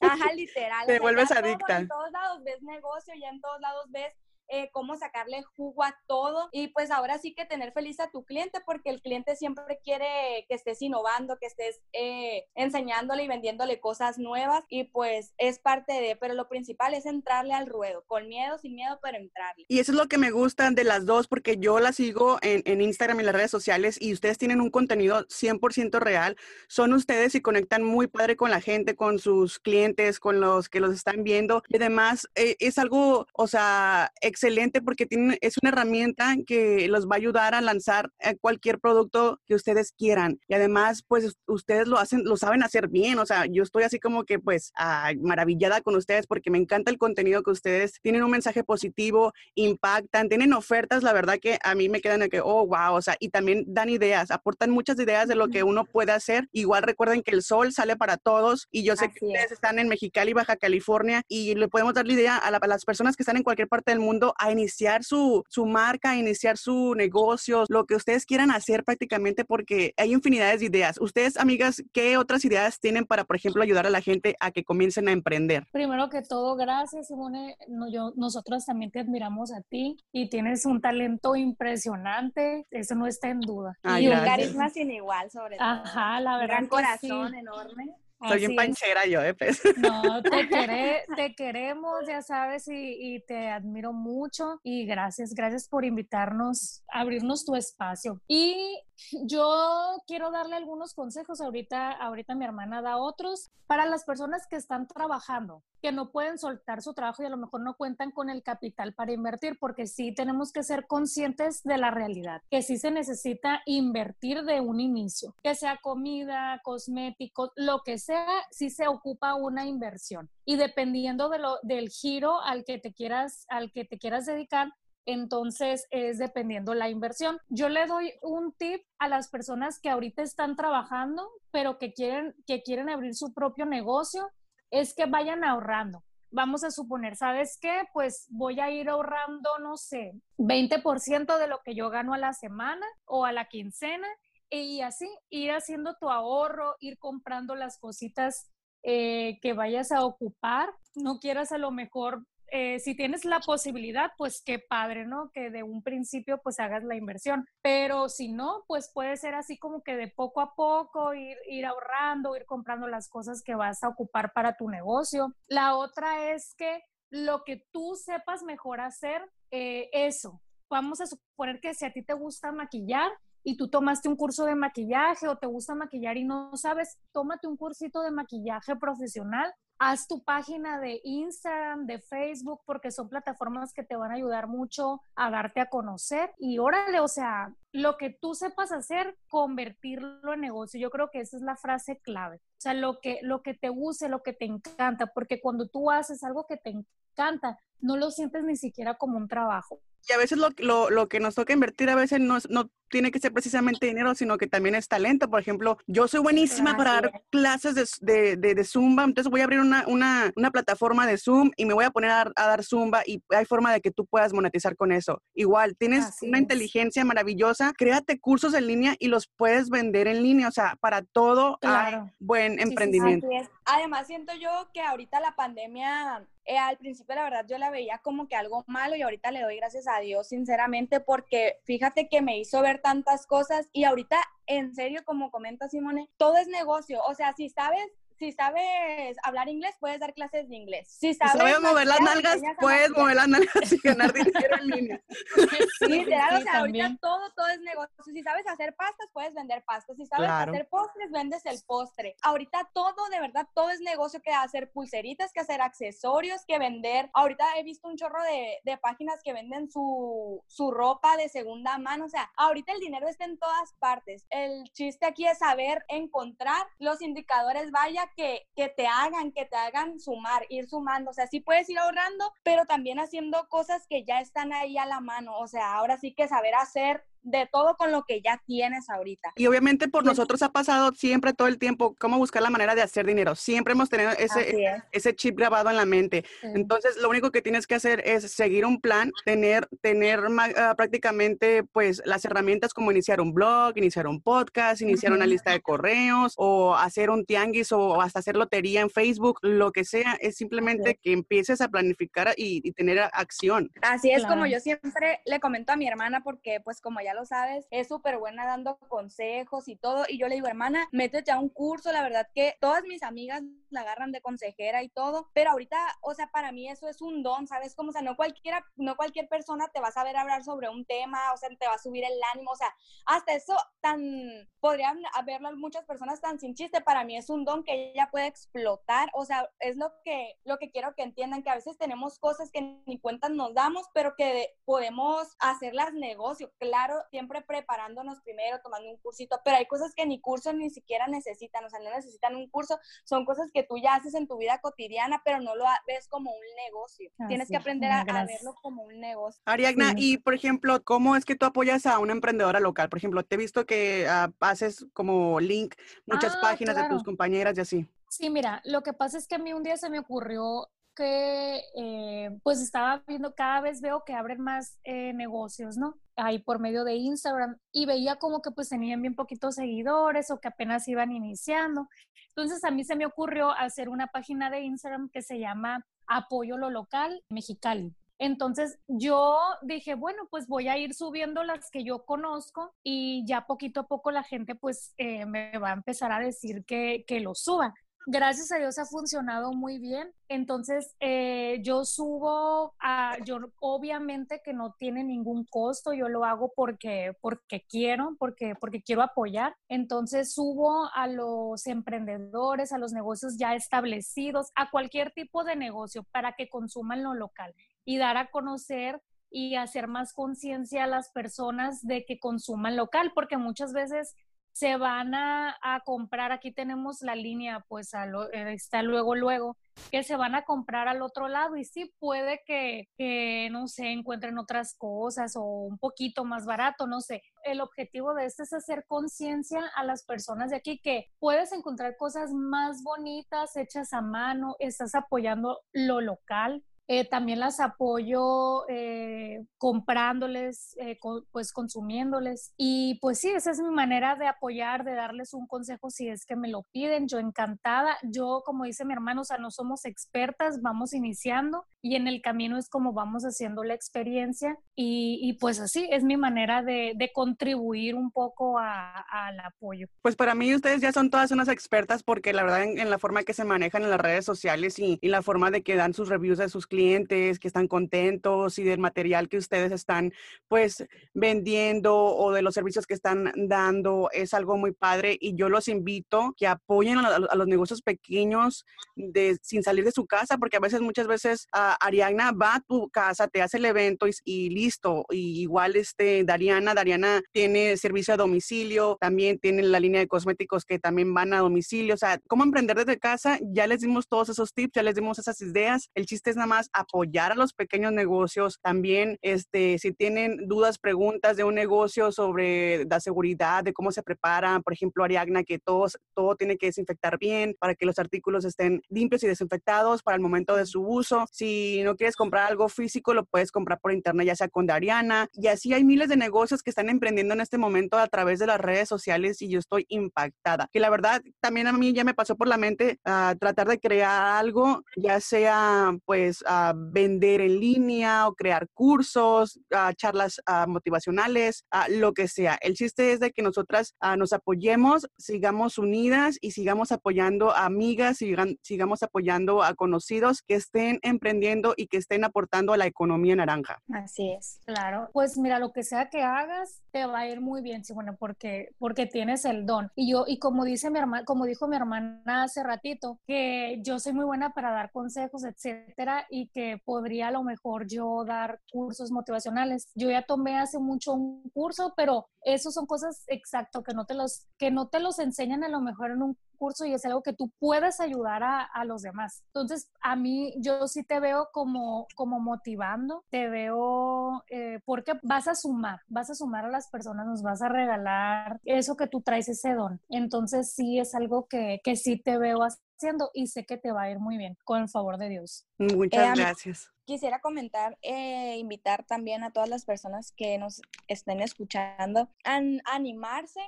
Ajá, 0.00 0.32
literal. 0.32 0.86
Te 0.86 1.00
vuelves 1.00 1.30
adicta. 1.30 1.78
en 1.78 1.88
todos 1.88 2.10
lados 2.12 2.42
ves 2.44 2.62
negocio, 2.62 3.14
ya 3.20 3.28
en 3.28 3.40
todos 3.40 3.60
lados 3.60 3.86
ves 3.90 4.14
eh, 4.48 4.70
cómo 4.72 4.96
sacarle 4.96 5.42
jugo 5.56 5.84
a 5.84 5.96
todo. 6.06 6.48
Y 6.52 6.68
pues 6.68 6.90
ahora 6.90 7.18
sí 7.18 7.34
que 7.34 7.44
tener 7.44 7.72
feliz 7.72 8.00
a 8.00 8.10
tu 8.10 8.24
cliente 8.24 8.60
porque 8.64 8.90
el 8.90 9.00
cliente 9.00 9.36
siempre 9.36 9.80
quiere 9.82 10.46
que 10.48 10.54
estés 10.54 10.80
innovando, 10.82 11.38
que 11.38 11.46
estés 11.46 11.80
eh, 11.92 12.46
enseñándole 12.54 13.24
y 13.24 13.28
vendiéndole 13.28 13.80
cosas 13.80 14.18
nuevas. 14.18 14.64
Y 14.68 14.84
pues 14.84 15.34
es 15.38 15.58
parte 15.58 15.92
de, 15.92 16.16
pero 16.16 16.34
lo 16.34 16.48
principal 16.48 16.94
es 16.94 17.06
entrarle 17.06 17.54
al 17.54 17.66
ruedo, 17.66 18.04
con 18.06 18.28
miedo, 18.28 18.58
sin 18.58 18.74
miedo, 18.74 18.98
pero 19.02 19.18
entrarle. 19.18 19.64
Y 19.68 19.78
eso 19.80 19.92
es 19.92 19.98
lo 19.98 20.06
que 20.06 20.18
me 20.18 20.30
gusta 20.30 20.70
de 20.70 20.84
las 20.84 21.06
dos 21.06 21.28
porque 21.28 21.56
yo 21.58 21.80
las 21.80 21.96
sigo 21.96 22.38
en, 22.42 22.62
en 22.64 22.80
Instagram 22.80 23.20
y 23.20 23.24
las 23.24 23.34
redes 23.34 23.50
sociales 23.50 23.98
y 24.00 24.12
ustedes 24.12 24.38
tienen 24.38 24.60
un 24.60 24.70
contenido 24.70 25.26
100% 25.26 25.98
real, 26.00 26.36
son 26.68 26.92
ustedes 26.92 27.34
y 27.34 27.40
conectan 27.40 27.84
muy 27.84 28.06
padre 28.06 28.36
con 28.36 28.50
la 28.50 28.60
gente, 28.60 28.96
con 28.96 29.18
sus 29.18 29.58
clientes, 29.58 30.20
con 30.20 30.40
los 30.40 30.68
que 30.68 30.80
los 30.80 30.94
están 30.94 31.22
viendo. 31.24 31.62
Y 31.68 31.76
además 31.76 32.28
eh, 32.34 32.56
es 32.60 32.78
algo, 32.78 33.26
o 33.32 33.46
sea, 33.46 34.12
excelente 34.38 34.80
porque 34.80 35.04
tiene, 35.04 35.36
es 35.40 35.56
una 35.60 35.70
herramienta 35.70 36.36
que 36.46 36.86
los 36.86 37.06
va 37.06 37.14
a 37.14 37.16
ayudar 37.16 37.54
a 37.54 37.60
lanzar 37.60 38.10
eh, 38.20 38.36
cualquier 38.40 38.78
producto 38.78 39.40
que 39.46 39.56
ustedes 39.56 39.92
quieran. 39.92 40.38
Y 40.46 40.54
además, 40.54 41.02
pues 41.06 41.36
ustedes 41.46 41.88
lo 41.88 41.98
hacen, 41.98 42.22
lo 42.24 42.36
saben 42.36 42.62
hacer 42.62 42.88
bien. 42.88 43.18
O 43.18 43.26
sea, 43.26 43.46
yo 43.46 43.64
estoy 43.64 43.82
así 43.82 43.98
como 43.98 44.24
que 44.24 44.38
pues 44.38 44.72
maravillada 45.20 45.80
con 45.80 45.96
ustedes 45.96 46.26
porque 46.28 46.50
me 46.50 46.58
encanta 46.58 46.92
el 46.92 46.98
contenido 46.98 47.42
que 47.42 47.50
ustedes 47.50 47.94
tienen 48.00 48.22
un 48.22 48.30
mensaje 48.30 48.62
positivo, 48.62 49.32
impactan, 49.56 50.28
tienen 50.28 50.52
ofertas, 50.52 51.02
la 51.02 51.12
verdad 51.12 51.38
que 51.40 51.58
a 51.64 51.74
mí 51.74 51.88
me 51.88 52.00
quedan 52.00 52.20
de 52.20 52.28
que, 52.28 52.40
oh, 52.40 52.66
wow, 52.66 52.94
o 52.94 53.02
sea, 53.02 53.16
y 53.18 53.30
también 53.30 53.64
dan 53.66 53.88
ideas, 53.88 54.30
aportan 54.30 54.70
muchas 54.70 54.98
ideas 55.00 55.26
de 55.26 55.34
lo 55.34 55.48
que 55.48 55.64
uno 55.64 55.84
puede 55.84 56.12
hacer. 56.12 56.48
Igual 56.52 56.84
recuerden 56.84 57.22
que 57.22 57.32
el 57.32 57.42
sol 57.42 57.72
sale 57.72 57.96
para 57.96 58.16
todos 58.16 58.68
y 58.70 58.84
yo 58.84 58.94
sé 58.94 59.10
que 59.10 59.26
ustedes 59.26 59.52
están 59.52 59.80
en 59.80 59.88
Mexicali, 59.88 60.32
Baja 60.32 60.56
California 60.56 61.22
y 61.26 61.56
le 61.56 61.66
podemos 61.66 61.94
dar 61.94 62.06
la 62.06 62.12
idea 62.12 62.36
a, 62.36 62.48
a 62.48 62.66
las 62.68 62.84
personas 62.84 63.16
que 63.16 63.24
están 63.24 63.36
en 63.36 63.42
cualquier 63.42 63.66
parte 63.66 63.90
del 63.90 64.00
mundo 64.00 64.27
a 64.38 64.50
iniciar 64.50 65.04
su, 65.04 65.44
su 65.48 65.66
marca, 65.66 66.10
a 66.10 66.16
iniciar 66.16 66.56
su 66.56 66.94
negocio, 66.94 67.64
lo 67.68 67.86
que 67.86 67.94
ustedes 67.94 68.26
quieran 68.26 68.50
hacer 68.50 68.84
prácticamente 68.84 69.44
porque 69.44 69.94
hay 69.96 70.12
infinidades 70.12 70.60
de 70.60 70.66
ideas. 70.66 70.98
Ustedes, 71.00 71.36
amigas, 71.36 71.82
¿qué 71.92 72.16
otras 72.16 72.44
ideas 72.44 72.80
tienen 72.80 73.06
para, 73.06 73.24
por 73.24 73.36
ejemplo, 73.36 73.62
ayudar 73.62 73.86
a 73.86 73.90
la 73.90 74.00
gente 74.00 74.36
a 74.40 74.50
que 74.50 74.64
comiencen 74.64 75.08
a 75.08 75.12
emprender? 75.12 75.66
Primero 75.72 76.08
que 76.08 76.22
todo, 76.22 76.56
gracias, 76.56 77.08
Simone. 77.08 77.56
yo, 77.92 78.12
nosotros 78.16 78.64
también 78.64 78.90
te 78.90 79.00
admiramos 79.00 79.52
a 79.52 79.62
ti 79.62 79.96
y 80.12 80.28
tienes 80.28 80.66
un 80.66 80.80
talento 80.80 81.36
impresionante, 81.36 82.66
eso 82.70 82.94
no 82.94 83.06
está 83.06 83.28
en 83.28 83.40
duda. 83.40 83.78
y 83.98 84.08
un 84.08 84.14
carisma 84.14 84.68
sin 84.70 84.90
igual, 84.90 85.30
sobre 85.30 85.56
todo. 85.56 85.66
Ajá, 85.66 86.20
la 86.20 86.38
verdad. 86.38 86.62
Un 86.62 86.68
gran 86.68 86.68
corazón 86.68 87.34
enorme. 87.34 87.94
Soy 88.26 88.38
bien 88.38 88.56
panchera 88.56 89.06
yo, 89.06 89.22
¿eh? 89.22 89.34
Pues. 89.34 89.62
No, 89.76 90.22
te, 90.22 90.30
te 91.16 91.34
queremos, 91.34 92.06
ya 92.06 92.20
sabes, 92.22 92.66
y, 92.68 93.14
y, 93.14 93.20
te 93.20 93.48
admiro 93.48 93.92
mucho. 93.92 94.60
Y 94.64 94.86
gracias, 94.86 95.34
gracias 95.34 95.68
por 95.68 95.84
invitarnos, 95.84 96.82
a 96.92 97.00
abrirnos 97.00 97.44
tu 97.44 97.54
espacio. 97.54 98.20
Y 98.26 98.82
yo 99.24 100.02
quiero 100.06 100.30
darle 100.30 100.56
algunos 100.56 100.94
consejos. 100.94 101.40
Ahorita, 101.40 101.92
ahorita 101.92 102.34
mi 102.34 102.44
hermana 102.44 102.82
da 102.82 102.96
otros 102.96 103.50
para 103.66 103.86
las 103.86 104.04
personas 104.04 104.46
que 104.48 104.56
están 104.56 104.88
trabajando, 104.88 105.62
que 105.80 105.92
no 105.92 106.10
pueden 106.10 106.38
soltar 106.38 106.82
su 106.82 106.94
trabajo 106.94 107.22
y 107.22 107.26
a 107.26 107.30
lo 107.30 107.36
mejor 107.36 107.62
no 107.62 107.74
cuentan 107.74 108.10
con 108.10 108.30
el 108.30 108.42
capital 108.42 108.94
para 108.94 109.12
invertir, 109.12 109.58
porque 109.58 109.86
sí 109.86 110.14
tenemos 110.14 110.52
que 110.52 110.62
ser 110.62 110.86
conscientes 110.86 111.62
de 111.62 111.78
la 111.78 111.90
realidad, 111.90 112.42
que 112.50 112.62
sí 112.62 112.78
se 112.78 112.90
necesita 112.90 113.62
invertir 113.66 114.42
de 114.44 114.60
un 114.60 114.80
inicio, 114.80 115.34
que 115.42 115.54
sea 115.54 115.78
comida, 115.82 116.60
cosméticos, 116.64 117.50
lo 117.56 117.82
que 117.84 117.98
sea, 117.98 118.26
sí 118.50 118.70
se 118.70 118.88
ocupa 118.88 119.34
una 119.34 119.66
inversión. 119.66 120.30
Y 120.44 120.56
dependiendo 120.56 121.28
de 121.28 121.38
lo, 121.38 121.58
del 121.62 121.88
giro 121.90 122.40
al 122.40 122.64
que 122.64 122.78
te 122.78 122.92
quieras, 122.92 123.46
al 123.48 123.72
que 123.72 123.84
te 123.84 123.98
quieras 123.98 124.26
dedicar, 124.26 124.72
entonces 125.08 125.86
es 125.90 126.18
dependiendo 126.18 126.74
la 126.74 126.90
inversión. 126.90 127.38
Yo 127.48 127.70
le 127.70 127.86
doy 127.86 128.12
un 128.20 128.52
tip 128.52 128.82
a 128.98 129.08
las 129.08 129.28
personas 129.28 129.80
que 129.80 129.88
ahorita 129.88 130.22
están 130.22 130.54
trabajando, 130.54 131.26
pero 131.50 131.78
que 131.78 131.94
quieren, 131.94 132.34
que 132.46 132.62
quieren 132.62 132.90
abrir 132.90 133.14
su 133.14 133.32
propio 133.32 133.64
negocio, 133.64 134.28
es 134.70 134.94
que 134.94 135.06
vayan 135.06 135.44
ahorrando. 135.44 136.04
Vamos 136.30 136.62
a 136.62 136.70
suponer, 136.70 137.16
¿sabes 137.16 137.58
qué? 137.60 137.84
Pues 137.92 138.26
voy 138.28 138.60
a 138.60 138.70
ir 138.70 138.90
ahorrando, 138.90 139.58
no 139.60 139.76
sé, 139.78 140.12
20% 140.36 141.38
de 141.38 141.46
lo 141.46 141.60
que 141.64 141.74
yo 141.74 141.88
gano 141.88 142.12
a 142.12 142.18
la 142.18 142.34
semana 142.34 142.86
o 143.06 143.24
a 143.24 143.32
la 143.32 143.46
quincena 143.46 144.06
y 144.50 144.82
así 144.82 145.08
ir 145.30 145.52
haciendo 145.52 145.96
tu 145.98 146.10
ahorro, 146.10 146.76
ir 146.80 146.98
comprando 146.98 147.54
las 147.54 147.78
cositas 147.78 148.50
eh, 148.82 149.38
que 149.40 149.54
vayas 149.54 149.90
a 149.90 150.04
ocupar. 150.04 150.70
No 150.94 151.18
quieras 151.18 151.52
a 151.52 151.58
lo 151.58 151.70
mejor 151.70 152.26
eh, 152.50 152.78
si 152.80 152.94
tienes 152.94 153.24
la 153.24 153.40
posibilidad, 153.40 154.12
pues 154.16 154.42
qué 154.44 154.58
padre, 154.58 155.06
¿no? 155.06 155.30
Que 155.32 155.50
de 155.50 155.62
un 155.62 155.82
principio 155.82 156.40
pues 156.42 156.60
hagas 156.60 156.84
la 156.84 156.96
inversión. 156.96 157.46
Pero 157.62 158.08
si 158.08 158.32
no, 158.32 158.64
pues 158.66 158.90
puede 158.92 159.16
ser 159.16 159.34
así 159.34 159.58
como 159.58 159.82
que 159.82 159.96
de 159.96 160.08
poco 160.08 160.40
a 160.40 160.54
poco 160.54 161.14
ir, 161.14 161.36
ir 161.48 161.66
ahorrando, 161.66 162.36
ir 162.36 162.44
comprando 162.46 162.88
las 162.88 163.08
cosas 163.08 163.42
que 163.42 163.54
vas 163.54 163.82
a 163.82 163.88
ocupar 163.88 164.32
para 164.32 164.56
tu 164.56 164.68
negocio. 164.68 165.34
La 165.46 165.76
otra 165.76 166.32
es 166.32 166.54
que 166.56 166.82
lo 167.10 167.44
que 167.44 167.64
tú 167.72 167.94
sepas 167.94 168.42
mejor 168.42 168.80
hacer, 168.80 169.22
eh, 169.50 169.88
eso. 169.92 170.40
Vamos 170.70 171.00
a 171.00 171.06
suponer 171.06 171.60
que 171.60 171.74
si 171.74 171.86
a 171.86 171.92
ti 171.92 172.02
te 172.02 172.12
gusta 172.12 172.52
maquillar, 172.52 173.10
y 173.44 173.56
tú 173.56 173.68
tomaste 173.68 174.08
un 174.08 174.16
curso 174.16 174.44
de 174.44 174.54
maquillaje 174.54 175.26
o 175.26 175.38
te 175.38 175.46
gusta 175.46 175.74
maquillar 175.74 176.18
y 176.18 176.24
no 176.24 176.50
sabes, 176.56 176.98
tómate 177.12 177.46
un 177.46 177.56
cursito 177.56 178.02
de 178.02 178.10
maquillaje 178.10 178.76
profesional 178.76 179.54
haz 179.78 180.08
tu 180.08 180.22
página 180.22 180.80
de 180.80 181.00
Instagram, 181.04 181.86
de 181.86 182.00
Facebook, 182.00 182.62
porque 182.66 182.90
son 182.90 183.08
plataformas 183.08 183.72
que 183.72 183.84
te 183.84 183.96
van 183.96 184.10
a 184.10 184.14
ayudar 184.14 184.48
mucho 184.48 185.00
a 185.14 185.30
darte 185.30 185.60
a 185.60 185.70
conocer. 185.70 186.34
Y 186.38 186.58
órale, 186.58 187.00
o 187.00 187.08
sea, 187.08 187.54
lo 187.72 187.96
que 187.96 188.10
tú 188.10 188.34
sepas 188.34 188.72
hacer, 188.72 189.16
convertirlo 189.28 190.34
en 190.34 190.40
negocio. 190.40 190.80
Yo 190.80 190.90
creo 190.90 191.10
que 191.10 191.20
esa 191.20 191.36
es 191.36 191.42
la 191.42 191.56
frase 191.56 191.98
clave. 192.00 192.36
O 192.36 192.60
sea, 192.60 192.74
lo 192.74 193.00
que, 193.00 193.20
lo 193.22 193.42
que 193.42 193.54
te 193.54 193.68
guste, 193.68 194.08
lo 194.08 194.22
que 194.22 194.32
te 194.32 194.46
encanta, 194.46 195.06
porque 195.06 195.40
cuando 195.40 195.68
tú 195.68 195.90
haces 195.90 196.24
algo 196.24 196.46
que 196.46 196.56
te 196.56 196.70
encanta, 196.70 197.58
no 197.80 197.96
lo 197.96 198.10
sientes 198.10 198.44
ni 198.44 198.56
siquiera 198.56 198.94
como 198.94 199.16
un 199.16 199.28
trabajo. 199.28 199.80
Y 200.08 200.12
a 200.12 200.18
veces 200.18 200.38
lo, 200.38 200.50
lo, 200.58 200.90
lo 200.90 201.08
que 201.08 201.20
nos 201.20 201.34
toca 201.34 201.52
invertir 201.52 201.90
a 201.90 201.94
veces 201.94 202.20
no, 202.20 202.38
no 202.48 202.70
tiene 202.88 203.10
que 203.10 203.18
ser 203.18 203.32
precisamente 203.32 203.86
dinero, 203.86 204.14
sino 204.14 204.38
que 204.38 204.46
también 204.46 204.74
es 204.74 204.88
talento. 204.88 205.28
Por 205.28 205.40
ejemplo, 205.40 205.78
yo 205.86 206.08
soy 206.08 206.20
buenísima 206.20 206.76
para 206.76 206.92
dar 206.94 207.22
clases 207.30 207.74
de, 208.00 208.36
de, 208.36 208.54
de, 208.54 208.64
Zumba, 208.64 209.04
entonces 209.04 209.30
voy 209.30 209.40
a 209.40 209.44
abrir 209.44 209.60
una, 209.60 209.84
una, 209.86 210.32
una, 210.36 210.50
plataforma 210.50 211.06
de 211.06 211.18
Zoom 211.18 211.50
y 211.56 211.64
me 211.64 211.74
voy 211.74 211.84
a 211.84 211.90
poner 211.90 212.10
a, 212.10 212.32
dar 212.34 212.64
Zumba 212.64 213.02
y 213.06 213.22
hay 213.30 213.44
forma 213.44 213.72
de 213.72 213.80
que 213.80 213.90
tú 213.90 214.06
puedas 214.06 214.32
monetizar 214.32 214.76
con 214.76 214.92
eso. 214.92 215.22
Igual, 215.34 215.76
tienes 215.76 216.16
una 216.22 216.38
inteligencia 216.38 217.04
maravillosa, 217.04 217.72
créate 217.76 218.18
cursos 218.18 218.54
en 218.54 218.66
línea 218.66 218.96
y 218.98 219.08
los 219.08 219.28
puedes 219.36 219.70
vender 219.70 220.08
en 220.08 220.22
línea, 220.22 220.48
o 220.48 220.52
sea, 220.52 220.76
para 220.80 221.02
todo 221.02 221.58
claro. 221.60 222.10
buen 222.18 222.58
emprendimiento. 222.58 223.26
Además, 223.64 224.06
siento 224.06 224.32
yo 224.34 224.68
que 224.72 224.80
ahorita 224.80 225.20
la 225.20 225.36
pandemia 225.36 226.26
eh, 226.48 226.56
al 226.56 226.78
principio 226.78 227.14
la 227.14 227.24
verdad 227.24 227.46
yo 227.46 227.58
la 227.58 227.70
veía 227.70 227.98
como 227.98 228.26
que 228.26 228.34
algo 228.34 228.64
malo 228.66 228.96
y 228.96 229.02
ahorita 229.02 229.30
le 229.30 229.42
doy 229.42 229.56
gracias 229.56 229.86
a 229.86 230.00
Dios 230.00 230.28
sinceramente 230.28 230.98
porque 230.98 231.60
fíjate 231.64 232.08
que 232.08 232.22
me 232.22 232.38
hizo 232.38 232.62
ver 232.62 232.80
tantas 232.80 233.26
cosas 233.26 233.68
y 233.72 233.84
ahorita 233.84 234.16
en 234.46 234.74
serio 234.74 235.02
como 235.04 235.30
comenta 235.30 235.68
Simone, 235.68 236.08
todo 236.16 236.38
es 236.38 236.48
negocio, 236.48 237.02
o 237.04 237.14
sea, 237.14 237.34
si 237.34 237.50
sabes 237.50 237.86
si 238.18 238.32
sabes 238.32 239.16
hablar 239.22 239.48
inglés, 239.48 239.76
puedes 239.78 240.00
dar 240.00 240.12
clases 240.12 240.48
de 240.48 240.56
inglés. 240.56 240.88
Si 240.90 241.14
sabes, 241.14 241.60
mover 241.60 241.86
las 241.86 242.00
nalgas, 242.00 242.40
puedes 242.60 242.90
mover 242.90 243.16
las 243.16 243.28
nalgas 243.28 243.72
y 243.72 243.78
ganar 243.78 244.12
dinero 244.12 244.56
en 244.60 244.66
línea. 244.66 245.02
Sí, 245.78 245.86
literal, 245.86 246.40
o 246.40 246.42
sea, 246.42 246.58
ahorita 246.58 246.96
todo, 247.00 247.30
todo 247.36 247.46
es 247.48 247.60
negocio. 247.60 247.94
Si 248.04 248.22
sabes 248.22 248.46
hacer 248.48 248.74
pastas, 248.74 249.08
puedes 249.12 249.32
vender 249.34 249.62
pastas. 249.64 249.96
Si 249.96 250.06
sabes 250.06 250.28
hacer 250.28 250.68
postres, 250.68 251.10
vendes 251.12 251.46
el 251.46 251.58
postre. 251.66 252.16
Ahorita 252.22 252.68
todo, 252.72 253.08
de 253.10 253.20
verdad, 253.20 253.46
todo 253.54 253.70
es 253.70 253.80
negocio 253.80 254.20
que 254.20 254.32
hacer 254.32 254.70
pulseritas, 254.72 255.32
que 255.32 255.40
hacer 255.40 255.60
accesorios, 255.60 256.44
que 256.46 256.58
vender. 256.58 257.10
Ahorita 257.14 257.44
he 257.56 257.62
visto 257.62 257.88
un 257.88 257.96
chorro 257.96 258.22
de, 258.24 258.58
de 258.64 258.76
páginas 258.78 259.20
que 259.22 259.32
venden 259.32 259.70
su, 259.70 260.42
su 260.48 260.70
ropa 260.70 261.16
de 261.16 261.28
segunda 261.28 261.78
mano. 261.78 262.06
O 262.06 262.08
sea, 262.08 262.30
ahorita 262.36 262.72
el 262.72 262.80
dinero 262.80 263.08
está 263.08 263.24
en 263.24 263.38
todas 263.38 263.74
partes. 263.74 264.26
El 264.30 264.64
chiste 264.72 265.06
aquí 265.06 265.26
es 265.26 265.38
saber 265.38 265.84
encontrar 265.88 266.66
los 266.78 267.00
indicadores, 267.02 267.70
vaya, 267.70 268.07
que, 268.16 268.46
te 268.76 268.86
hagan, 268.86 269.32
que 269.32 269.44
te 269.44 269.56
hagan 269.56 270.00
sumar, 270.00 270.44
ir 270.48 270.68
sumando. 270.68 271.10
O 271.10 271.14
sea, 271.14 271.26
sí 271.26 271.40
puedes 271.40 271.68
ir 271.68 271.78
ahorrando, 271.78 272.32
pero 272.42 272.66
también 272.66 272.98
haciendo 272.98 273.48
cosas 273.48 273.86
que 273.88 274.04
ya 274.04 274.20
están 274.20 274.52
ahí 274.52 274.78
a 274.78 274.86
la 274.86 275.00
mano. 275.00 275.38
O 275.38 275.46
sea, 275.46 275.74
ahora 275.74 275.96
sí 275.96 276.14
que 276.14 276.28
saber 276.28 276.54
hacer 276.54 277.04
de 277.22 277.48
todo 277.50 277.76
con 277.76 277.92
lo 277.92 278.04
que 278.04 278.20
ya 278.22 278.40
tienes 278.46 278.88
ahorita. 278.90 279.32
Y 279.36 279.46
obviamente 279.46 279.88
por 279.88 280.04
nosotros 280.04 280.42
ha 280.42 280.50
pasado 280.50 280.92
siempre 280.92 281.32
todo 281.32 281.48
el 281.48 281.58
tiempo 281.58 281.94
cómo 281.98 282.18
buscar 282.18 282.42
la 282.42 282.50
manera 282.50 282.74
de 282.74 282.82
hacer 282.82 283.06
dinero. 283.06 283.34
Siempre 283.34 283.72
hemos 283.72 283.88
tenido 283.88 284.10
ese, 284.12 284.82
ese 284.92 285.14
chip 285.14 285.36
grabado 285.36 285.70
en 285.70 285.76
la 285.76 285.84
mente. 285.84 286.24
Entonces, 286.42 286.96
lo 286.96 287.08
único 287.08 287.30
que 287.30 287.42
tienes 287.42 287.66
que 287.66 287.74
hacer 287.74 288.02
es 288.04 288.32
seguir 288.32 288.64
un 288.64 288.80
plan, 288.80 289.12
tener, 289.24 289.68
tener 289.80 290.20
uh, 290.20 290.76
prácticamente 290.76 291.64
pues 291.64 292.02
las 292.04 292.24
herramientas 292.24 292.74
como 292.74 292.90
iniciar 292.90 293.20
un 293.20 293.32
blog, 293.32 293.76
iniciar 293.76 294.06
un 294.06 294.20
podcast, 294.20 294.82
iniciar 294.82 295.12
una 295.12 295.26
lista 295.26 295.52
de 295.52 295.60
correos 295.60 296.34
o 296.36 296.74
hacer 296.74 297.10
un 297.10 297.24
tianguis 297.24 297.72
o 297.72 298.00
hasta 298.00 298.18
hacer 298.20 298.36
lotería 298.36 298.80
en 298.80 298.90
Facebook, 298.90 299.38
lo 299.42 299.72
que 299.72 299.84
sea, 299.84 300.16
es 300.20 300.36
simplemente 300.36 300.98
que 301.02 301.12
empieces 301.12 301.60
a 301.60 301.68
planificar 301.68 302.34
y, 302.36 302.68
tener 302.72 302.98
acción. 303.12 303.70
Así 303.82 304.10
es 304.10 304.24
como 304.24 304.46
yo 304.46 304.60
siempre 304.60 305.20
le 305.24 305.40
comento 305.40 305.72
a 305.72 305.76
mi 305.76 305.88
hermana 305.88 306.22
porque 306.22 306.60
pues 306.62 306.80
como 306.80 307.00
ya 307.00 307.07
lo 307.14 307.24
sabes, 307.24 307.66
es 307.70 307.88
súper 307.88 308.18
buena 308.18 308.46
dando 308.46 308.78
consejos 308.88 309.68
y 309.68 309.76
todo. 309.76 310.04
Y 310.08 310.18
yo 310.18 310.28
le 310.28 310.36
digo, 310.36 310.46
hermana, 310.46 310.88
métete 310.92 311.30
a 311.30 311.38
un 311.38 311.48
curso. 311.48 311.92
La 311.92 312.02
verdad 312.02 312.28
que 312.34 312.56
todas 312.60 312.82
mis 312.84 313.02
amigas 313.02 313.42
la 313.70 313.80
agarran 313.80 314.12
de 314.12 314.20
consejera 314.20 314.82
y 314.82 314.88
todo. 314.88 315.30
Pero 315.34 315.50
ahorita, 315.50 315.76
o 316.02 316.14
sea, 316.14 316.30
para 316.30 316.52
mí 316.52 316.68
eso 316.68 316.88
es 316.88 317.02
un 317.02 317.22
don, 317.22 317.46
¿sabes? 317.46 317.74
Como, 317.74 317.90
o 317.90 317.92
sea, 317.92 318.02
no 318.02 318.16
cualquiera, 318.16 318.64
no 318.76 318.96
cualquier 318.96 319.28
persona 319.28 319.68
te 319.72 319.80
va 319.80 319.88
a 319.88 319.92
saber 319.92 320.16
hablar 320.16 320.44
sobre 320.44 320.68
un 320.68 320.84
tema, 320.84 321.32
o 321.32 321.36
sea, 321.36 321.48
te 321.48 321.66
va 321.66 321.74
a 321.74 321.78
subir 321.78 322.04
el 322.04 322.18
ánimo. 322.34 322.50
O 322.50 322.56
sea, 322.56 322.74
hasta 323.06 323.34
eso 323.34 323.56
tan, 323.80 324.48
podrían 324.60 325.00
haberlo 325.14 325.54
muchas 325.56 325.84
personas 325.84 326.20
tan 326.20 326.38
sin 326.38 326.54
chiste. 326.54 326.80
Para 326.80 327.04
mí 327.04 327.16
es 327.16 327.30
un 327.30 327.44
don 327.44 327.64
que 327.64 327.92
ella 327.92 328.08
puede 328.10 328.26
explotar. 328.26 329.10
O 329.14 329.24
sea, 329.24 329.48
es 329.60 329.76
lo 329.76 329.92
que, 330.04 330.38
lo 330.44 330.58
que 330.58 330.70
quiero 330.70 330.94
que 330.94 331.02
entiendan, 331.02 331.42
que 331.42 331.50
a 331.50 331.54
veces 331.54 331.78
tenemos 331.78 332.18
cosas 332.18 332.50
que 332.50 332.80
ni 332.86 332.98
cuentas 332.98 333.30
nos 333.30 333.54
damos, 333.54 333.86
pero 333.92 334.14
que 334.16 334.54
podemos 334.64 335.36
hacerlas 335.38 335.92
negocio. 335.92 336.52
Claro, 336.58 336.97
siempre 337.10 337.42
preparándonos 337.42 338.20
primero, 338.20 338.60
tomando 338.62 338.90
un 338.90 338.96
cursito, 338.98 339.40
pero 339.44 339.56
hay 339.56 339.66
cosas 339.66 339.94
que 339.94 340.06
ni 340.06 340.20
curso 340.20 340.52
ni 340.52 340.70
siquiera 340.70 341.06
necesitan, 341.08 341.64
o 341.64 341.70
sea, 341.70 341.80
no 341.80 341.90
necesitan 341.90 342.36
un 342.36 342.48
curso, 342.48 342.78
son 343.04 343.24
cosas 343.24 343.50
que 343.52 343.62
tú 343.62 343.78
ya 343.78 343.94
haces 343.94 344.14
en 344.14 344.26
tu 344.26 344.38
vida 344.38 344.60
cotidiana, 344.60 345.22
pero 345.24 345.40
no 345.40 345.54
lo 345.56 345.64
ves 345.86 346.08
como 346.08 346.30
un 346.30 346.64
negocio. 346.64 347.10
Tienes 347.28 347.48
que 347.48 347.56
aprender 347.56 347.90
a, 347.90 348.04
verlo 348.04 348.54
como 348.62 348.82
un 348.82 349.00
negocio. 349.00 349.42
Ariagna, 349.46 349.92
y 349.96 350.18
por 350.18 350.34
ejemplo, 350.34 350.82
¿cómo 350.84 351.16
es 351.16 351.24
que 351.24 351.34
tú 351.34 351.46
apoyas 351.46 351.86
a 351.86 351.98
una 351.98 352.12
emprendedora 352.12 352.60
local? 352.60 352.88
Por 352.88 352.98
ejemplo, 352.98 353.22
te 353.22 353.34
he 353.34 353.38
visto 353.38 353.66
que 353.66 354.06
uh, 354.08 354.32
haces 354.40 354.86
como 354.92 355.40
link 355.40 355.74
muchas 356.06 356.34
ah, 356.36 356.38
páginas 356.40 356.76
de 356.76 356.88
tus 356.88 357.02
compañeras 357.02 357.56
y 357.56 357.60
así. 357.60 357.88
Sí, 358.08 358.30
mira, 358.30 358.62
lo 358.64 358.82
que 358.82 358.92
pasa 358.92 359.18
es 359.18 359.26
que 359.26 359.34
a 359.34 359.38
mí 359.38 359.52
un 359.52 359.62
día 359.62 359.76
se 359.76 359.90
me 359.90 359.98
ocurrió 359.98 360.68
que 360.98 361.62
eh, 361.76 362.36
pues 362.42 362.60
estaba 362.60 363.04
viendo, 363.06 363.32
cada 363.32 363.60
vez 363.60 363.80
veo 363.80 364.02
que 364.04 364.14
abren 364.14 364.40
más 364.40 364.80
eh, 364.82 365.12
negocios, 365.12 365.76
¿no? 365.76 365.94
Ahí 366.16 366.40
por 366.40 366.58
medio 366.58 366.82
de 366.82 366.96
Instagram 366.96 367.56
y 367.72 367.86
veía 367.86 368.16
como 368.16 368.42
que 368.42 368.50
pues 368.50 368.68
tenían 368.68 369.00
bien 369.00 369.14
poquitos 369.14 369.54
seguidores 369.54 370.32
o 370.32 370.40
que 370.40 370.48
apenas 370.48 370.88
iban 370.88 371.12
iniciando. 371.12 371.88
Entonces 372.30 372.64
a 372.64 372.72
mí 372.72 372.82
se 372.82 372.96
me 372.96 373.06
ocurrió 373.06 373.52
hacer 373.52 373.88
una 373.88 374.08
página 374.08 374.50
de 374.50 374.62
Instagram 374.62 375.08
que 375.08 375.22
se 375.22 375.38
llama 375.38 375.86
Apoyo 376.08 376.58
lo 376.58 376.68
Local 376.68 377.22
Mexicali. 377.28 377.94
Entonces 378.18 378.80
yo 378.88 379.38
dije, 379.62 379.94
bueno, 379.94 380.26
pues 380.28 380.48
voy 380.48 380.66
a 380.66 380.76
ir 380.76 380.94
subiendo 380.94 381.44
las 381.44 381.70
que 381.70 381.84
yo 381.84 382.04
conozco 382.04 382.74
y 382.82 383.24
ya 383.24 383.46
poquito 383.46 383.80
a 383.80 383.86
poco 383.86 384.10
la 384.10 384.24
gente 384.24 384.56
pues 384.56 384.94
eh, 384.98 385.26
me 385.26 385.56
va 385.58 385.70
a 385.70 385.74
empezar 385.74 386.10
a 386.10 386.18
decir 386.18 386.64
que, 386.64 387.04
que 387.06 387.20
lo 387.20 387.36
suba. 387.36 387.72
Gracias 388.06 388.50
a 388.52 388.58
Dios 388.58 388.78
ha 388.78 388.86
funcionado 388.86 389.52
muy 389.52 389.78
bien. 389.78 390.12
Entonces, 390.28 390.94
eh, 391.00 391.60
yo 391.62 391.84
subo 391.84 392.74
a, 392.80 393.16
yo 393.24 393.38
obviamente 393.60 394.40
que 394.44 394.52
no 394.52 394.74
tiene 394.78 395.04
ningún 395.04 395.44
costo, 395.44 395.92
yo 395.92 396.08
lo 396.08 396.24
hago 396.24 396.52
porque, 396.54 397.12
porque 397.20 397.64
quiero, 397.68 398.16
porque, 398.18 398.54
porque 398.54 398.82
quiero 398.82 399.02
apoyar. 399.02 399.56
Entonces, 399.68 400.32
subo 400.32 400.88
a 400.94 401.06
los 401.06 401.66
emprendedores, 401.66 402.72
a 402.72 402.78
los 402.78 402.92
negocios 402.92 403.36
ya 403.38 403.54
establecidos, 403.54 404.50
a 404.54 404.70
cualquier 404.70 405.12
tipo 405.12 405.44
de 405.44 405.56
negocio 405.56 406.04
para 406.04 406.32
que 406.32 406.48
consuman 406.48 407.02
lo 407.02 407.14
local 407.14 407.54
y 407.84 407.98
dar 407.98 408.16
a 408.16 408.30
conocer 408.30 409.00
y 409.30 409.56
hacer 409.56 409.88
más 409.88 410.12
conciencia 410.12 410.84
a 410.84 410.86
las 410.86 411.10
personas 411.10 411.86
de 411.86 412.04
que 412.04 412.18
consuman 412.18 412.76
local, 412.76 413.12
porque 413.14 413.36
muchas 413.36 413.72
veces 413.72 414.14
se 414.58 414.76
van 414.76 415.14
a, 415.14 415.54
comprar, 415.84 416.32
aquí 416.32 416.50
tenemos 416.50 417.00
la 417.02 417.14
línea, 417.14 417.64
pues 417.68 417.92
eh, 417.94 418.52
está 418.52 418.82
luego, 418.82 419.14
luego, 419.14 419.56
que 419.92 420.02
se 420.02 420.16
van 420.16 420.34
a 420.34 420.42
comprar 420.42 420.88
al 420.88 421.00
otro 421.00 421.28
lado 421.28 421.56
y 421.56 421.64
sí 421.64 421.94
puede 422.00 422.40
que, 422.44 422.88
que, 422.98 423.50
no 423.52 423.68
sé, 423.68 423.92
encuentren 423.92 424.36
otras 424.36 424.74
cosas 424.76 425.36
o 425.36 425.44
un 425.44 425.78
poquito 425.78 426.24
más 426.24 426.44
barato, 426.44 426.88
no 426.88 427.00
sé. 427.00 427.22
El 427.44 427.60
objetivo 427.60 428.14
de 428.14 428.24
este 428.26 428.42
es 428.42 428.52
hacer 428.52 428.84
conciencia 428.88 429.62
a 429.76 429.84
las 429.84 430.04
personas 430.04 430.50
de 430.50 430.56
aquí 430.56 430.80
que 430.82 431.06
puedes 431.20 431.52
encontrar 431.52 431.96
cosas 431.96 432.32
más 432.32 432.82
bonitas 432.82 433.56
hechas 433.56 433.92
a 433.92 434.00
mano, 434.00 434.56
estás 434.58 434.96
apoyando 434.96 435.60
lo 435.72 436.00
local, 436.00 436.64
eh, 436.90 437.06
también 437.06 437.38
las 437.38 437.60
apoyo 437.60 438.66
eh, 438.70 439.44
comprándoles, 439.58 440.74
eh, 440.80 440.98
pues 441.32 441.52
consumiéndoles. 441.52 442.54
Y 442.56 442.98
pues 443.02 443.20
sí, 443.20 443.28
esa 443.28 443.50
es 443.50 443.60
mi 443.60 443.68
manera 443.68 444.16
de 444.16 444.26
apoyar, 444.26 444.84
de 444.84 444.94
darles 444.94 445.34
un 445.34 445.46
consejo 445.46 445.90
si 445.90 446.08
es 446.08 446.24
que 446.24 446.34
me 446.34 446.48
lo 446.48 446.62
piden. 446.72 447.06
Yo 447.06 447.18
encantada. 447.18 447.98
Yo, 448.02 448.42
como 448.42 448.64
dice 448.64 448.86
mi 448.86 448.94
hermano, 448.94 449.20
o 449.20 449.24
sea, 449.24 449.36
no 449.36 449.50
somos 449.50 449.84
expertas, 449.84 450.62
vamos 450.62 450.94
iniciando 450.94 451.66
y 451.82 451.94
en 451.94 452.08
el 452.08 452.22
camino 452.22 452.56
es 452.56 452.70
como 452.70 452.94
vamos 452.94 453.22
haciendo 453.24 453.64
la 453.64 453.74
experiencia. 453.74 454.56
Y, 454.74 455.36
pues 455.40 455.60
así 455.60 455.88
es 455.90 456.04
mi 456.04 456.16
manera 456.16 456.62
de, 456.62 456.96
contribuir 457.12 457.96
un 457.96 458.12
poco 458.12 458.58
al 458.58 459.40
apoyo. 459.40 459.88
Pues 460.02 460.14
para 460.14 460.34
mí 460.34 460.54
ustedes 460.54 460.80
ya 460.80 460.92
son 460.92 461.10
todas 461.10 461.32
unas 461.32 461.48
expertas 461.48 462.02
porque 462.02 462.32
la 462.32 462.44
verdad 462.44 462.62
en, 462.62 462.90
la 462.90 462.98
forma 462.98 463.24
que 463.24 463.34
se 463.34 463.44
manejan 463.44 463.82
en 463.82 463.90
las 463.90 464.00
redes 464.00 464.24
sociales 464.24 464.78
y, 464.78 464.98
y 465.00 465.08
la 465.08 465.22
forma 465.22 465.50
de 465.50 465.62
que 465.62 465.74
dan 465.74 465.94
sus 465.94 466.08
reviews 466.08 466.38
de 466.38 466.48
sus 466.48 466.66
clientes 466.66 466.77
clientes 466.78 467.40
que 467.40 467.48
están 467.48 467.66
contentos 467.66 468.56
y 468.60 468.62
del 468.62 468.78
material 468.78 469.28
que 469.28 469.36
ustedes 469.36 469.72
están 469.72 470.12
pues 470.46 470.86
vendiendo 471.12 471.96
o 471.96 472.30
de 472.30 472.40
los 472.40 472.54
servicios 472.54 472.86
que 472.86 472.94
están 472.94 473.32
dando 473.34 474.10
es 474.12 474.32
algo 474.32 474.56
muy 474.56 474.70
padre 474.70 475.16
y 475.20 475.34
yo 475.34 475.48
los 475.48 475.66
invito 475.66 476.34
que 476.36 476.46
apoyen 476.46 476.98
a, 476.98 477.18
los 477.18 477.48
negocios 477.48 477.82
pequeños 477.82 478.64
de, 478.94 479.36
sin 479.42 479.64
salir 479.64 479.84
de 479.84 479.90
su 479.90 480.06
casa 480.06 480.38
porque 480.38 480.58
a 480.58 480.60
veces 480.60 480.80
muchas 480.80 481.08
veces 481.08 481.48
uh, 481.52 481.74
Ariana 481.80 482.30
va 482.30 482.54
a 482.54 482.60
tu 482.60 482.88
casa, 482.90 483.26
te 483.26 483.42
hace 483.42 483.56
el 483.56 483.64
evento 483.64 484.06
y, 484.24 484.50
listo. 484.50 485.04
Y 485.10 485.40
igual 485.40 485.74
este 485.74 486.22
Dariana, 486.22 486.74
Dariana 486.74 487.22
tiene 487.32 487.76
servicio 487.76 488.14
a 488.14 488.16
domicilio, 488.16 488.96
también 489.00 489.40
tiene 489.40 489.62
la 489.62 489.80
línea 489.80 490.00
de 490.00 490.06
cosméticos 490.06 490.64
que 490.64 490.78
también 490.78 491.12
van 491.12 491.32
a 491.32 491.38
domicilio. 491.38 491.94
O 491.94 491.98
sea, 491.98 492.20
cómo 492.28 492.44
emprender 492.44 492.76
desde 492.76 492.98
casa, 492.98 493.38
ya 493.42 493.66
les 493.66 493.80
dimos 493.80 494.06
todos 494.06 494.28
esos 494.28 494.52
tips, 494.52 494.74
ya 494.74 494.82
les 494.84 494.94
dimos 494.94 495.18
esas 495.18 495.40
ideas. 495.40 495.90
El 495.94 496.06
chiste 496.06 496.30
es 496.30 496.36
nada 496.36 496.46
más 496.46 496.67
apoyar 496.72 497.32
a 497.32 497.34
los 497.34 497.52
pequeños 497.52 497.92
negocios. 497.92 498.58
También, 498.62 499.18
este, 499.22 499.78
si 499.78 499.92
tienen 499.92 500.48
dudas, 500.48 500.78
preguntas 500.78 501.36
de 501.36 501.44
un 501.44 501.54
negocio 501.54 502.12
sobre 502.12 502.84
la 502.84 503.00
seguridad, 503.00 503.64
de 503.64 503.72
cómo 503.72 503.92
se 503.92 504.02
preparan, 504.02 504.62
por 504.62 504.72
ejemplo, 504.72 505.04
Ariagna, 505.04 505.44
que 505.44 505.58
todo, 505.58 505.86
todo 506.14 506.36
tiene 506.36 506.56
que 506.56 506.66
desinfectar 506.66 507.18
bien 507.18 507.56
para 507.58 507.74
que 507.74 507.86
los 507.86 507.98
artículos 507.98 508.44
estén 508.44 508.82
limpios 508.88 509.22
y 509.22 509.26
desinfectados 509.26 510.02
para 510.02 510.16
el 510.16 510.22
momento 510.22 510.56
de 510.56 510.66
su 510.66 510.82
uso. 510.82 511.26
Si 511.30 511.82
no 511.84 511.96
quieres 511.96 512.16
comprar 512.16 512.46
algo 512.46 512.68
físico, 512.68 513.14
lo 513.14 513.24
puedes 513.24 513.50
comprar 513.50 513.80
por 513.80 513.92
internet, 513.92 514.26
ya 514.26 514.36
sea 514.36 514.48
con 514.48 514.66
Dariana. 514.66 515.28
Y 515.32 515.48
así 515.48 515.72
hay 515.72 515.84
miles 515.84 516.08
de 516.08 516.16
negocios 516.16 516.62
que 516.62 516.70
están 516.70 516.88
emprendiendo 516.88 517.34
en 517.34 517.40
este 517.40 517.58
momento 517.58 517.98
a 517.98 518.06
través 518.06 518.38
de 518.38 518.46
las 518.46 518.60
redes 518.60 518.88
sociales 518.88 519.42
y 519.42 519.48
yo 519.48 519.58
estoy 519.58 519.86
impactada. 519.88 520.68
Que 520.72 520.80
la 520.80 520.90
verdad, 520.90 521.22
también 521.40 521.66
a 521.66 521.72
mí 521.72 521.92
ya 521.92 522.04
me 522.04 522.14
pasó 522.14 522.36
por 522.36 522.48
la 522.48 522.56
mente 522.56 522.98
uh, 523.04 523.36
tratar 523.38 523.68
de 523.68 523.78
crear 523.78 524.38
algo, 524.38 524.82
ya 524.96 525.20
sea 525.20 525.96
pues 526.04 526.42
uh, 526.42 526.57
vender 526.74 527.40
en 527.40 527.60
línea 527.60 528.28
o 528.28 528.34
crear 528.34 528.68
cursos, 528.74 529.60
charlas 529.96 530.40
motivacionales, 530.66 531.64
lo 531.88 532.12
que 532.12 532.28
sea. 532.28 532.58
El 532.60 532.74
chiste 532.74 533.12
es 533.12 533.20
de 533.20 533.32
que 533.32 533.42
nosotras 533.42 533.94
nos 534.16 534.32
apoyemos, 534.32 535.08
sigamos 535.16 535.78
unidas 535.78 536.38
y 536.40 536.52
sigamos 536.52 536.92
apoyando 536.92 537.50
a 537.50 537.64
amigas, 537.64 538.22
y 538.22 538.34
sigamos 538.62 539.02
apoyando 539.02 539.62
a 539.62 539.74
conocidos 539.74 540.42
que 540.42 540.54
estén 540.54 540.98
emprendiendo 541.02 541.74
y 541.76 541.88
que 541.88 541.96
estén 541.96 542.24
aportando 542.24 542.72
a 542.72 542.76
la 542.76 542.86
economía 542.86 543.36
naranja. 543.36 543.82
Así 543.92 544.32
es, 544.32 544.60
claro. 544.64 545.10
Pues 545.12 545.36
mira, 545.38 545.58
lo 545.58 545.72
que 545.72 545.82
sea 545.82 546.08
que 546.08 546.22
hagas, 546.22 546.82
te 546.90 547.06
va 547.06 547.20
a 547.20 547.28
ir 547.28 547.40
muy 547.40 547.62
bien, 547.62 547.84
sí, 547.84 547.92
bueno, 547.92 548.16
porque, 548.18 548.70
porque 548.78 549.06
tienes 549.06 549.44
el 549.44 549.66
don. 549.66 549.90
Y 549.94 550.12
yo, 550.12 550.24
y 550.26 550.38
como 550.38 550.64
dice 550.64 550.90
mi 550.90 550.98
hermana, 550.98 551.24
como 551.24 551.44
dijo 551.44 551.68
mi 551.68 551.76
hermana 551.76 552.44
hace 552.44 552.62
ratito, 552.62 553.18
que 553.26 553.80
yo 553.82 553.98
soy 553.98 554.12
muy 554.12 554.24
buena 554.24 554.50
para 554.50 554.70
dar 554.70 554.90
consejos, 554.92 555.44
etcétera, 555.44 556.26
y 556.30 556.37
que 556.46 556.80
podría 556.84 557.28
a 557.28 557.32
lo 557.32 557.42
mejor 557.42 557.86
yo 557.88 558.24
dar 558.24 558.60
cursos 558.72 559.10
motivacionales. 559.10 559.90
Yo 559.94 560.10
ya 560.10 560.22
tomé 560.22 560.58
hace 560.58 560.78
mucho 560.78 561.14
un 561.14 561.50
curso, 561.50 561.92
pero 561.96 562.28
esos 562.42 562.74
son 562.74 562.86
cosas 562.86 563.24
exacto 563.26 563.82
que 563.82 563.94
no 563.94 564.06
te 564.06 564.14
los 564.14 564.46
que 564.58 564.70
no 564.70 564.88
te 564.88 565.00
los 565.00 565.18
enseñan 565.18 565.64
a 565.64 565.68
lo 565.68 565.80
mejor 565.80 566.12
en 566.12 566.22
un 566.22 566.38
curso 566.58 566.84
y 566.84 566.92
es 566.92 567.04
algo 567.04 567.22
que 567.22 567.32
tú 567.32 567.50
puedes 567.58 568.00
ayudar 568.00 568.42
a, 568.42 568.62
a 568.62 568.84
los 568.84 569.02
demás. 569.02 569.42
Entonces, 569.46 569.88
a 570.02 570.16
mí 570.16 570.52
yo 570.58 570.88
sí 570.88 571.04
te 571.04 571.20
veo 571.20 571.48
como, 571.52 572.06
como 572.14 572.40
motivando, 572.40 573.24
te 573.30 573.48
veo 573.48 574.42
eh, 574.50 574.80
porque 574.84 575.12
vas 575.22 575.48
a 575.48 575.54
sumar, 575.54 576.00
vas 576.08 576.30
a 576.30 576.34
sumar 576.34 576.64
a 576.64 576.70
las 576.70 576.88
personas, 576.90 577.26
nos 577.26 577.42
vas 577.42 577.62
a 577.62 577.68
regalar 577.68 578.60
eso 578.64 578.96
que 578.96 579.06
tú 579.06 579.22
traes, 579.22 579.48
ese 579.48 579.74
don. 579.74 580.00
Entonces, 580.08 580.72
sí 580.74 580.98
es 580.98 581.14
algo 581.14 581.46
que, 581.46 581.80
que 581.82 581.96
sí 581.96 582.20
te 582.20 582.38
veo 582.38 582.62
haciendo 582.98 583.30
y 583.32 583.46
sé 583.46 583.64
que 583.64 583.78
te 583.78 583.92
va 583.92 584.02
a 584.02 584.10
ir 584.10 584.18
muy 584.18 584.36
bien, 584.36 584.56
con 584.64 584.82
el 584.82 584.88
favor 584.88 585.16
de 585.16 585.28
Dios. 585.28 585.66
Muchas 585.78 586.36
eh, 586.36 586.40
gracias. 586.40 586.90
Quisiera 587.04 587.40
comentar, 587.40 587.96
eh, 588.02 588.56
invitar 588.58 589.04
también 589.06 589.44
a 589.44 589.52
todas 589.52 589.68
las 589.68 589.84
personas 589.84 590.32
que 590.36 590.58
nos 590.58 590.82
estén 591.06 591.40
escuchando 591.40 592.28
a 592.44 592.60
animarse 592.84 593.60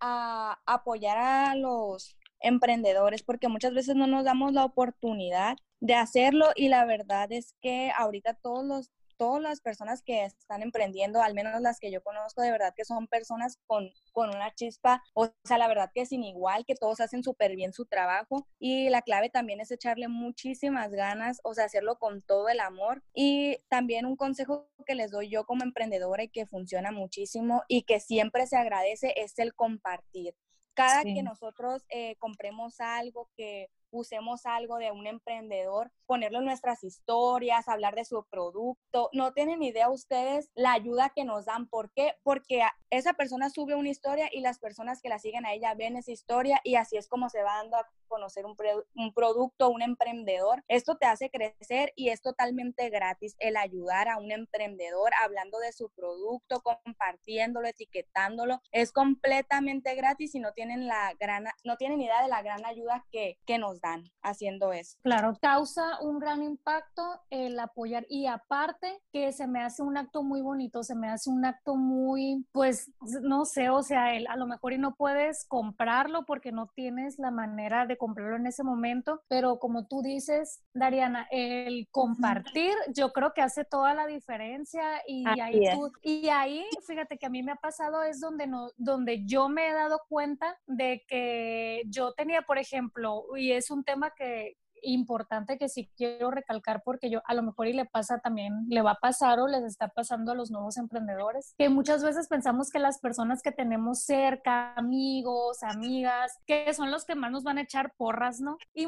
a 0.00 0.60
apoyar 0.66 1.16
a 1.16 1.54
los 1.54 2.16
emprendedores, 2.40 3.22
porque 3.22 3.48
muchas 3.48 3.72
veces 3.72 3.94
no 3.94 4.08
nos 4.08 4.24
damos 4.24 4.52
la 4.52 4.64
oportunidad 4.64 5.56
de 5.80 5.94
hacerlo 5.94 6.48
y 6.56 6.68
la 6.68 6.84
verdad 6.84 7.30
es 7.30 7.54
que 7.60 7.92
ahorita 7.96 8.34
todos 8.34 8.64
los 8.64 8.90
todas 9.16 9.42
las 9.42 9.60
personas 9.60 10.02
que 10.02 10.24
están 10.24 10.62
emprendiendo, 10.62 11.22
al 11.22 11.34
menos 11.34 11.60
las 11.60 11.78
que 11.78 11.90
yo 11.90 12.02
conozco, 12.02 12.42
de 12.42 12.50
verdad 12.50 12.74
que 12.76 12.84
son 12.84 13.06
personas 13.06 13.58
con, 13.66 13.90
con 14.12 14.30
una 14.30 14.54
chispa, 14.54 15.02
o 15.14 15.30
sea, 15.44 15.58
la 15.58 15.68
verdad 15.68 15.90
que 15.94 16.06
sin 16.06 16.24
igual, 16.24 16.64
que 16.64 16.74
todos 16.74 17.00
hacen 17.00 17.22
súper 17.22 17.56
bien 17.56 17.72
su 17.72 17.86
trabajo 17.86 18.46
y 18.58 18.88
la 18.90 19.02
clave 19.02 19.30
también 19.30 19.60
es 19.60 19.70
echarle 19.70 20.08
muchísimas 20.08 20.90
ganas, 20.90 21.40
o 21.44 21.54
sea, 21.54 21.64
hacerlo 21.64 21.98
con 21.98 22.22
todo 22.22 22.48
el 22.48 22.60
amor. 22.60 23.02
Y 23.14 23.58
también 23.68 24.06
un 24.06 24.16
consejo 24.16 24.68
que 24.86 24.94
les 24.94 25.10
doy 25.10 25.28
yo 25.28 25.44
como 25.44 25.62
emprendedora 25.62 26.24
y 26.24 26.28
que 26.28 26.46
funciona 26.46 26.92
muchísimo 26.92 27.62
y 27.68 27.82
que 27.82 28.00
siempre 28.00 28.46
se 28.46 28.56
agradece 28.56 29.14
es 29.16 29.38
el 29.38 29.54
compartir. 29.54 30.34
Cada 30.74 31.02
que 31.02 31.22
nosotros 31.22 31.84
eh, 31.90 32.16
compremos 32.16 32.80
algo, 32.80 33.28
que 33.36 33.68
usemos 33.92 34.46
algo 34.46 34.78
de 34.78 34.90
un 34.90 35.06
emprendedor, 35.06 35.92
ponerlo 36.06 36.38
en 36.38 36.46
nuestras 36.46 36.82
historias, 36.82 37.68
hablar 37.68 37.94
de 37.94 38.04
su 38.04 38.24
producto. 38.28 39.10
No 39.12 39.32
tienen 39.32 39.62
idea 39.62 39.90
ustedes 39.90 40.50
la 40.54 40.72
ayuda 40.72 41.12
que 41.14 41.24
nos 41.24 41.44
dan. 41.44 41.68
¿Por 41.68 41.92
qué? 41.92 42.14
Porque 42.22 42.62
esa 42.90 43.12
persona 43.12 43.50
sube 43.50 43.74
una 43.74 43.90
historia 43.90 44.28
y 44.32 44.40
las 44.40 44.58
personas 44.58 45.00
que 45.00 45.08
la 45.08 45.18
siguen 45.18 45.46
a 45.46 45.52
ella 45.52 45.74
ven 45.74 45.96
esa 45.96 46.10
historia 46.10 46.60
y 46.64 46.74
así 46.74 46.96
es 46.96 47.08
como 47.08 47.28
se 47.28 47.42
va 47.42 47.56
dando 47.56 47.76
a 47.76 47.88
conocer 48.08 48.44
un, 48.44 48.56
un 48.94 49.14
producto, 49.14 49.70
un 49.70 49.82
emprendedor. 49.82 50.62
Esto 50.68 50.96
te 50.96 51.06
hace 51.06 51.30
crecer 51.30 51.92
y 51.96 52.10
es 52.10 52.20
totalmente 52.20 52.90
gratis 52.90 53.36
el 53.38 53.56
ayudar 53.56 54.08
a 54.08 54.18
un 54.18 54.30
emprendedor 54.32 55.12
hablando 55.22 55.58
de 55.58 55.72
su 55.72 55.90
producto, 55.90 56.62
compartiéndolo, 56.62 57.68
etiquetándolo. 57.68 58.60
Es 58.70 58.92
completamente 58.92 59.94
gratis 59.94 60.34
y 60.34 60.40
no 60.40 60.52
tienen 60.52 60.86
la 60.86 61.14
gran, 61.18 61.46
no 61.64 61.76
tienen 61.76 62.00
idea 62.00 62.22
de 62.22 62.28
la 62.28 62.42
gran 62.42 62.64
ayuda 62.66 63.06
que, 63.10 63.38
que 63.46 63.58
nos 63.58 63.80
dan 63.82 64.04
haciendo 64.22 64.72
eso. 64.72 64.96
Claro, 65.02 65.36
causa 65.40 66.00
un 66.00 66.18
gran 66.18 66.42
impacto 66.42 67.02
el 67.30 67.58
apoyar 67.58 68.06
y 68.08 68.26
aparte 68.26 69.00
que 69.12 69.32
se 69.32 69.46
me 69.46 69.62
hace 69.62 69.82
un 69.82 69.96
acto 69.96 70.22
muy 70.22 70.40
bonito, 70.40 70.82
se 70.82 70.94
me 70.94 71.08
hace 71.08 71.28
un 71.30 71.44
acto 71.44 71.76
muy, 71.76 72.46
pues, 72.52 72.90
no 73.22 73.44
sé, 73.44 73.68
o 73.68 73.82
sea, 73.82 74.14
el, 74.14 74.26
a 74.28 74.36
lo 74.36 74.46
mejor 74.46 74.72
y 74.72 74.78
no 74.78 74.94
puedes 74.94 75.44
comprarlo 75.46 76.24
porque 76.24 76.52
no 76.52 76.68
tienes 76.74 77.18
la 77.18 77.30
manera 77.30 77.86
de 77.86 77.96
comprarlo 77.96 78.36
en 78.36 78.46
ese 78.46 78.62
momento, 78.62 79.22
pero 79.28 79.58
como 79.58 79.86
tú 79.86 80.02
dices, 80.02 80.62
Dariana, 80.72 81.26
el 81.30 81.88
compartir 81.90 82.74
yo 82.94 83.12
creo 83.12 83.32
que 83.34 83.42
hace 83.42 83.64
toda 83.64 83.94
la 83.94 84.06
diferencia 84.06 84.82
y 85.06 85.24
ahí, 85.26 85.64
y 86.02 86.28
ahí, 86.28 86.64
fíjate 86.86 87.18
que 87.18 87.26
a 87.26 87.30
mí 87.30 87.42
me 87.42 87.52
ha 87.52 87.56
pasado 87.56 88.02
es 88.02 88.20
donde, 88.20 88.46
no, 88.46 88.70
donde 88.76 89.24
yo 89.26 89.48
me 89.48 89.68
he 89.68 89.72
dado 89.72 90.00
cuenta 90.08 90.56
de 90.66 91.04
que 91.08 91.82
yo 91.86 92.12
tenía, 92.12 92.42
por 92.42 92.58
ejemplo, 92.58 93.24
y 93.36 93.52
es 93.52 93.70
un 93.72 93.84
tema 93.84 94.12
que 94.16 94.56
importante 94.82 95.58
que 95.58 95.68
sí 95.68 95.90
quiero 95.96 96.30
recalcar 96.30 96.82
porque 96.84 97.10
yo 97.10 97.22
a 97.26 97.34
lo 97.34 97.42
mejor 97.42 97.68
y 97.68 97.72
le 97.72 97.86
pasa 97.86 98.18
también, 98.18 98.66
le 98.68 98.82
va 98.82 98.92
a 98.92 99.00
pasar 99.00 99.40
o 99.40 99.46
les 99.46 99.62
está 99.64 99.88
pasando 99.88 100.32
a 100.32 100.34
los 100.34 100.50
nuevos 100.50 100.76
emprendedores, 100.76 101.54
que 101.56 101.68
muchas 101.68 102.02
veces 102.02 102.28
pensamos 102.28 102.70
que 102.70 102.78
las 102.78 102.98
personas 102.98 103.42
que 103.42 103.52
tenemos 103.52 104.02
cerca, 104.02 104.74
amigos, 104.74 105.62
amigas, 105.62 106.38
que 106.46 106.72
son 106.74 106.90
los 106.90 107.04
que 107.04 107.14
más 107.14 107.30
nos 107.30 107.44
van 107.44 107.58
a 107.58 107.62
echar 107.62 107.94
porras, 107.96 108.40
¿no? 108.40 108.58
Y 108.74 108.86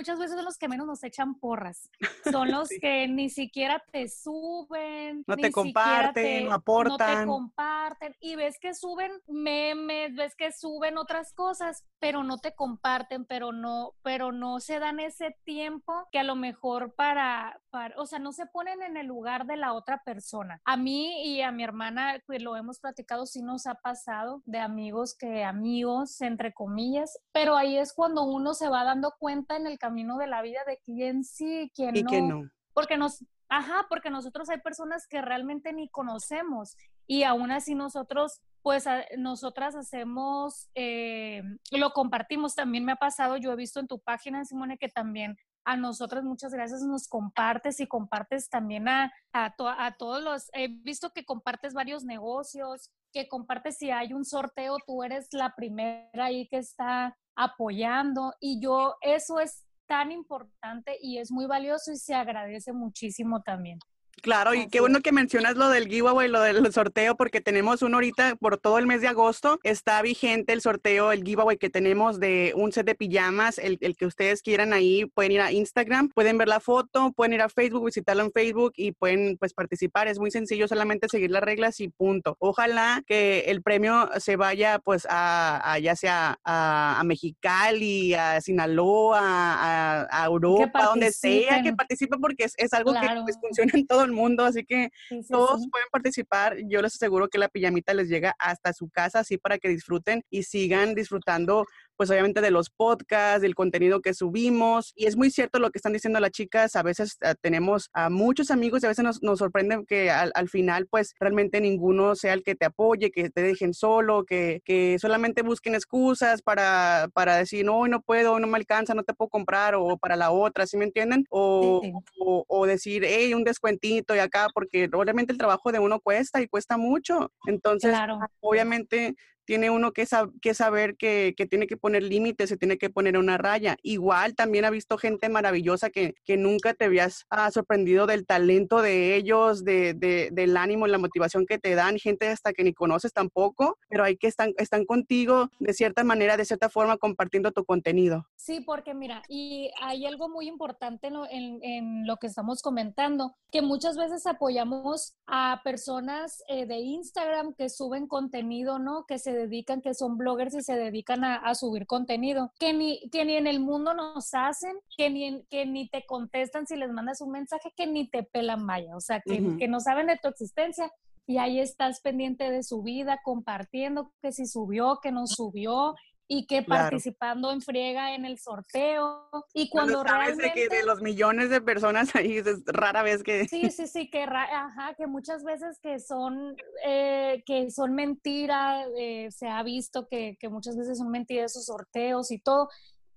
muchas 0.00 0.18
veces 0.18 0.36
son 0.36 0.46
los 0.46 0.56
que 0.56 0.66
menos 0.66 0.86
nos 0.86 1.04
echan 1.04 1.34
porras. 1.34 1.90
Son 2.30 2.50
los 2.50 2.70
que 2.70 3.06
ni 3.06 3.28
siquiera 3.28 3.84
te 3.92 4.08
suben, 4.08 5.24
no 5.26 5.36
te 5.36 5.52
comparten, 5.52 6.46
no 6.46 6.54
aportan. 6.54 6.96
No 6.96 7.20
te 7.20 7.26
comparten 7.26 8.16
y 8.18 8.34
ves 8.34 8.58
que 8.58 8.74
suben 8.74 9.12
memes, 9.28 10.14
ves 10.14 10.34
que 10.34 10.52
suben 10.52 10.96
otras 10.96 11.34
cosas, 11.34 11.84
pero 11.98 12.24
no 12.24 12.38
te 12.38 12.54
comparten, 12.54 13.26
pero 13.26 13.52
no, 13.52 13.92
pero 14.02 14.32
no 14.32 14.60
se 14.60 14.78
dan 14.78 15.00
ese 15.00 15.36
tiempo 15.44 16.08
que 16.10 16.18
a 16.18 16.24
lo 16.24 16.34
mejor 16.34 16.94
para, 16.94 17.60
para, 17.68 17.69
o 17.96 18.06
sea, 18.06 18.18
no 18.18 18.32
se 18.32 18.46
ponen 18.46 18.82
en 18.82 18.96
el 18.96 19.06
lugar 19.06 19.46
de 19.46 19.56
la 19.56 19.72
otra 19.72 20.02
persona. 20.04 20.60
A 20.64 20.76
mí 20.76 21.22
y 21.24 21.42
a 21.42 21.52
mi 21.52 21.62
hermana, 21.62 22.20
pues 22.26 22.42
lo 22.42 22.56
hemos 22.56 22.80
platicado, 22.80 23.26
sí 23.26 23.42
nos 23.42 23.66
ha 23.66 23.74
pasado 23.74 24.42
de 24.46 24.58
amigos 24.58 25.16
que 25.16 25.44
amigos, 25.44 26.20
entre 26.20 26.52
comillas, 26.52 27.18
pero 27.32 27.56
ahí 27.56 27.76
es 27.76 27.92
cuando 27.92 28.24
uno 28.24 28.54
se 28.54 28.68
va 28.68 28.84
dando 28.84 29.14
cuenta 29.18 29.56
en 29.56 29.66
el 29.66 29.78
camino 29.78 30.18
de 30.18 30.26
la 30.26 30.42
vida 30.42 30.60
de 30.66 30.78
quién 30.84 31.24
sí, 31.24 31.70
quién 31.74 31.96
y 31.96 32.02
no. 32.02 32.08
Quién 32.08 32.28
no. 32.28 32.50
Porque 32.72 32.96
nos, 32.96 33.24
ajá, 33.48 33.86
porque 33.88 34.10
nosotros 34.10 34.48
hay 34.48 34.60
personas 34.60 35.06
que 35.06 35.20
realmente 35.20 35.72
ni 35.72 35.88
conocemos 35.88 36.76
y 37.06 37.24
aún 37.24 37.50
así 37.50 37.74
nosotros 37.74 38.40
pues 38.62 38.84
nosotras 39.16 39.74
hacemos, 39.74 40.68
eh, 40.74 41.42
lo 41.70 41.90
compartimos, 41.90 42.54
también 42.54 42.84
me 42.84 42.92
ha 42.92 42.96
pasado, 42.96 43.38
yo 43.38 43.52
he 43.52 43.56
visto 43.56 43.80
en 43.80 43.86
tu 43.86 44.00
página, 44.00 44.44
Simone, 44.44 44.76
que 44.76 44.88
también 44.88 45.38
a 45.64 45.76
nosotras 45.76 46.24
muchas 46.24 46.52
gracias 46.52 46.82
nos 46.82 47.08
compartes 47.08 47.80
y 47.80 47.86
compartes 47.86 48.48
también 48.48 48.88
a, 48.88 49.12
a, 49.32 49.54
a 49.58 49.96
todos 49.96 50.22
los, 50.22 50.50
he 50.52 50.68
visto 50.68 51.10
que 51.10 51.24
compartes 51.24 51.74
varios 51.74 52.04
negocios, 52.04 52.90
que 53.12 53.28
compartes 53.28 53.76
si 53.78 53.90
hay 53.90 54.12
un 54.12 54.24
sorteo, 54.24 54.78
tú 54.86 55.02
eres 55.02 55.28
la 55.32 55.54
primera 55.54 56.26
ahí 56.26 56.48
que 56.48 56.58
está 56.58 57.16
apoyando 57.36 58.34
y 58.40 58.60
yo, 58.60 58.96
eso 59.00 59.40
es 59.40 59.64
tan 59.86 60.12
importante 60.12 60.96
y 61.00 61.18
es 61.18 61.32
muy 61.32 61.46
valioso 61.46 61.92
y 61.92 61.96
se 61.96 62.14
agradece 62.14 62.72
muchísimo 62.72 63.42
también. 63.42 63.78
Claro, 64.20 64.54
y 64.54 64.68
qué 64.68 64.80
bueno 64.80 65.00
que 65.00 65.12
mencionas 65.12 65.56
lo 65.56 65.68
del 65.68 65.88
giveaway, 65.88 66.28
lo 66.28 66.42
del 66.42 66.72
sorteo, 66.72 67.16
porque 67.16 67.40
tenemos 67.40 67.82
uno 67.82 67.96
ahorita 67.96 68.36
por 68.36 68.58
todo 68.58 68.78
el 68.78 68.86
mes 68.86 69.00
de 69.00 69.08
agosto. 69.08 69.58
Está 69.62 70.02
vigente 70.02 70.52
el 70.52 70.60
sorteo, 70.60 71.12
el 71.12 71.24
giveaway 71.24 71.56
que 71.56 71.70
tenemos 71.70 72.20
de 72.20 72.52
un 72.56 72.72
set 72.72 72.86
de 72.86 72.94
pijamas, 72.94 73.58
el, 73.58 73.78
el, 73.80 73.96
que 73.96 74.06
ustedes 74.06 74.42
quieran 74.42 74.72
ahí, 74.72 75.06
pueden 75.06 75.32
ir 75.32 75.40
a 75.40 75.52
Instagram, 75.52 76.10
pueden 76.10 76.38
ver 76.38 76.48
la 76.48 76.60
foto, 76.60 77.12
pueden 77.12 77.32
ir 77.32 77.42
a 77.42 77.48
Facebook, 77.48 77.86
visitarlo 77.86 78.22
en 78.22 78.32
Facebook 78.32 78.72
y 78.76 78.92
pueden 78.92 79.36
pues 79.38 79.54
participar. 79.54 80.08
Es 80.08 80.18
muy 80.18 80.30
sencillo, 80.30 80.68
solamente 80.68 81.08
seguir 81.08 81.30
las 81.30 81.42
reglas 81.42 81.80
y 81.80 81.88
punto. 81.88 82.36
Ojalá 82.38 83.02
que 83.06 83.44
el 83.46 83.62
premio 83.62 84.10
se 84.18 84.36
vaya 84.36 84.78
pues 84.78 85.06
a, 85.08 85.78
ya 85.82 85.96
sea 85.96 86.38
a, 86.44 87.00
a, 87.00 87.04
Mexicali, 87.04 88.14
a 88.14 88.40
Sinaloa, 88.40 89.20
a, 89.20 90.08
a 90.10 90.26
Europa, 90.26 90.84
donde 90.84 91.12
sea, 91.12 91.62
que 91.62 91.72
participe 91.72 92.18
porque 92.18 92.44
es, 92.44 92.54
es 92.56 92.72
algo 92.72 92.92
claro. 92.92 93.20
que 93.20 93.32
pues, 93.32 93.38
funciona 93.40 93.72
en 93.74 93.86
todo 93.86 94.04
el 94.10 94.16
mundo, 94.16 94.44
así 94.44 94.64
que 94.64 94.90
sí, 95.08 95.22
sí, 95.22 95.28
todos 95.30 95.62
sí. 95.62 95.68
pueden 95.70 95.88
participar. 95.90 96.56
Yo 96.68 96.82
les 96.82 96.94
aseguro 96.94 97.28
que 97.28 97.38
la 97.38 97.48
pijamita 97.48 97.94
les 97.94 98.08
llega 98.08 98.34
hasta 98.38 98.72
su 98.72 98.88
casa, 98.88 99.20
así 99.20 99.38
para 99.38 99.58
que 99.58 99.68
disfruten 99.68 100.22
y 100.30 100.42
sigan 100.42 100.94
disfrutando 100.94 101.66
pues 102.00 102.08
obviamente 102.10 102.40
de 102.40 102.50
los 102.50 102.70
podcasts, 102.70 103.42
del 103.42 103.54
contenido 103.54 104.00
que 104.00 104.14
subimos. 104.14 104.94
Y 104.96 105.04
es 105.04 105.18
muy 105.18 105.30
cierto 105.30 105.58
lo 105.58 105.70
que 105.70 105.76
están 105.76 105.92
diciendo 105.92 106.18
las 106.18 106.30
chicas, 106.30 106.74
a 106.74 106.82
veces 106.82 107.18
uh, 107.22 107.34
tenemos 107.42 107.90
a 107.92 108.08
muchos 108.08 108.50
amigos 108.50 108.82
y 108.82 108.86
a 108.86 108.88
veces 108.88 109.04
nos, 109.04 109.22
nos 109.22 109.38
sorprende 109.38 109.84
que 109.86 110.10
al, 110.10 110.32
al, 110.34 110.48
final 110.48 110.86
pues 110.86 111.12
realmente 111.20 111.60
ninguno 111.60 112.14
sea 112.14 112.32
el 112.32 112.42
que 112.42 112.54
te 112.54 112.64
apoye, 112.64 113.10
que 113.10 113.28
te 113.28 113.42
dejen 113.42 113.74
solo, 113.74 114.24
que, 114.24 114.62
que 114.64 114.98
solamente 114.98 115.42
busquen 115.42 115.74
excusas 115.74 116.40
para, 116.40 117.10
para 117.12 117.36
decir, 117.36 117.66
no, 117.66 117.86
no 117.86 118.00
puedo, 118.00 118.40
no 118.40 118.46
me 118.46 118.56
alcanza, 118.56 118.94
no 118.94 119.02
te 119.02 119.12
puedo 119.12 119.28
comprar, 119.28 119.74
o 119.74 119.98
para 119.98 120.16
la 120.16 120.30
otra, 120.30 120.66
¿sí 120.66 120.78
me 120.78 120.86
entienden? 120.86 121.26
O, 121.28 121.80
sí. 121.82 121.92
o, 122.18 122.46
o, 122.48 122.64
decir, 122.64 123.04
hey, 123.06 123.34
un 123.34 123.44
descuentito 123.44 124.16
y 124.16 124.20
acá, 124.20 124.46
porque 124.54 124.88
obviamente 124.90 125.32
el 125.32 125.38
trabajo 125.38 125.70
de 125.70 125.80
uno 125.80 126.00
cuesta 126.00 126.40
y 126.40 126.48
cuesta 126.48 126.78
mucho. 126.78 127.30
Entonces, 127.44 127.90
claro. 127.90 128.20
obviamente 128.40 129.16
tiene 129.50 129.68
uno 129.68 129.90
que, 129.90 130.06
sab 130.06 130.30
que 130.40 130.54
saber 130.54 130.96
que, 130.96 131.34
que, 131.36 131.44
tiene 131.44 131.66
que 131.66 131.76
poner 131.76 132.04
límites, 132.04 132.50
se 132.50 132.56
tiene 132.56 132.78
que 132.78 132.88
poner 132.88 133.18
una 133.18 133.36
raya. 133.36 133.76
Igual 133.82 134.36
también 134.36 134.64
ha 134.64 134.70
visto 134.70 134.96
gente 134.96 135.28
maravillosa 135.28 135.90
que, 135.90 136.14
que 136.24 136.36
nunca 136.36 136.72
te 136.72 136.84
habías 136.84 137.26
ah, 137.30 137.50
sorprendido 137.50 138.06
del 138.06 138.26
talento 138.26 138.80
de 138.80 139.16
ellos, 139.16 139.64
de, 139.64 139.94
de, 139.94 140.28
del 140.30 140.56
ánimo, 140.56 140.86
la 140.86 140.98
motivación 140.98 141.46
que 141.46 141.58
te 141.58 141.74
dan, 141.74 141.98
gente 141.98 142.28
hasta 142.28 142.52
que 142.52 142.62
ni 142.62 142.72
conoces 142.72 143.12
tampoco, 143.12 143.76
pero 143.88 144.04
hay 144.04 144.16
que 144.16 144.28
están, 144.28 144.52
están 144.56 144.84
contigo 144.84 145.48
de 145.58 145.74
cierta 145.74 146.04
manera, 146.04 146.36
de 146.36 146.44
cierta 146.44 146.68
forma, 146.68 146.96
compartiendo 146.96 147.50
tu 147.50 147.64
contenido. 147.64 148.28
Sí, 148.36 148.60
porque 148.60 148.94
mira, 148.94 149.24
y 149.28 149.72
hay 149.82 150.06
algo 150.06 150.28
muy 150.28 150.46
importante 150.46 151.08
en 151.08 151.14
lo, 151.14 151.28
en, 151.28 151.58
en 151.64 152.06
lo 152.06 152.18
que 152.18 152.28
estamos 152.28 152.62
comentando, 152.62 153.34
que 153.50 153.62
muchas 153.62 153.96
veces 153.96 154.28
apoyamos 154.28 155.16
a 155.26 155.60
personas 155.64 156.44
eh, 156.46 156.66
de 156.66 156.76
Instagram 156.76 157.54
que 157.54 157.68
suben 157.68 158.06
contenido, 158.06 158.78
¿no? 158.78 159.06
Que 159.06 159.18
se 159.18 159.39
dedican, 159.40 159.80
que 159.80 159.94
son 159.94 160.16
bloggers 160.16 160.54
y 160.54 160.62
se 160.62 160.76
dedican 160.76 161.24
a, 161.24 161.36
a, 161.36 161.54
subir 161.54 161.86
contenido, 161.86 162.52
que 162.58 162.72
ni, 162.72 163.08
que 163.10 163.24
ni 163.24 163.36
en 163.36 163.46
el 163.46 163.60
mundo 163.60 163.94
nos 163.94 164.30
hacen, 164.32 164.76
que 164.96 165.10
ni, 165.10 165.44
que 165.50 165.66
ni 165.66 165.88
te 165.88 166.04
contestan 166.06 166.66
si 166.66 166.76
les 166.76 166.90
mandas 166.90 167.20
un 167.20 167.32
mensaje, 167.32 167.72
que 167.76 167.86
ni 167.86 168.08
te 168.08 168.22
pelan 168.22 168.66
vaya, 168.66 168.96
o 168.96 169.00
sea, 169.00 169.20
que, 169.20 169.40
uh 169.40 169.44
-huh. 169.44 169.58
que 169.58 169.68
no 169.68 169.80
saben 169.80 170.06
de 170.06 170.18
tu 170.22 170.28
existencia 170.28 170.90
y 171.26 171.38
ahí 171.38 171.60
estás 171.60 172.00
pendiente 172.00 172.50
de 172.50 172.64
su 172.64 172.82
vida, 172.82 173.20
compartiendo 173.22 174.12
que 174.20 174.32
si 174.32 174.46
subió, 174.46 174.98
que 175.00 175.12
no 175.12 175.26
subió, 175.26 175.94
y 176.32 176.46
que 176.46 176.64
claro. 176.64 176.82
participando 176.82 177.50
en 177.50 177.60
friega 177.60 178.14
en 178.14 178.24
el 178.24 178.38
sorteo 178.38 179.28
y 179.52 179.68
cuando, 179.68 179.94
cuando 179.94 180.08
sabes 180.08 180.36
realmente 180.36 180.60
de 180.60 180.68
que 180.68 180.76
de 180.76 180.84
los 180.84 181.02
millones 181.02 181.50
de 181.50 181.60
personas 181.60 182.14
ahí 182.14 182.36
es 182.36 182.62
rara 182.66 183.02
vez 183.02 183.24
que 183.24 183.48
sí 183.48 183.68
sí 183.70 183.88
sí 183.88 184.08
que 184.08 184.22
ajá 184.22 184.94
que 184.94 185.08
muchas 185.08 185.42
veces 185.42 185.80
que 185.80 185.98
son 185.98 186.54
eh, 186.86 187.42
que 187.44 187.72
son 187.72 187.96
mentiras 187.96 188.86
eh, 188.96 189.28
se 189.32 189.48
ha 189.48 189.60
visto 189.64 190.06
que, 190.06 190.36
que 190.38 190.48
muchas 190.48 190.76
veces 190.76 190.98
son 190.98 191.10
mentiras 191.10 191.50
esos 191.50 191.66
sorteos 191.66 192.30
y 192.30 192.38
todo 192.38 192.68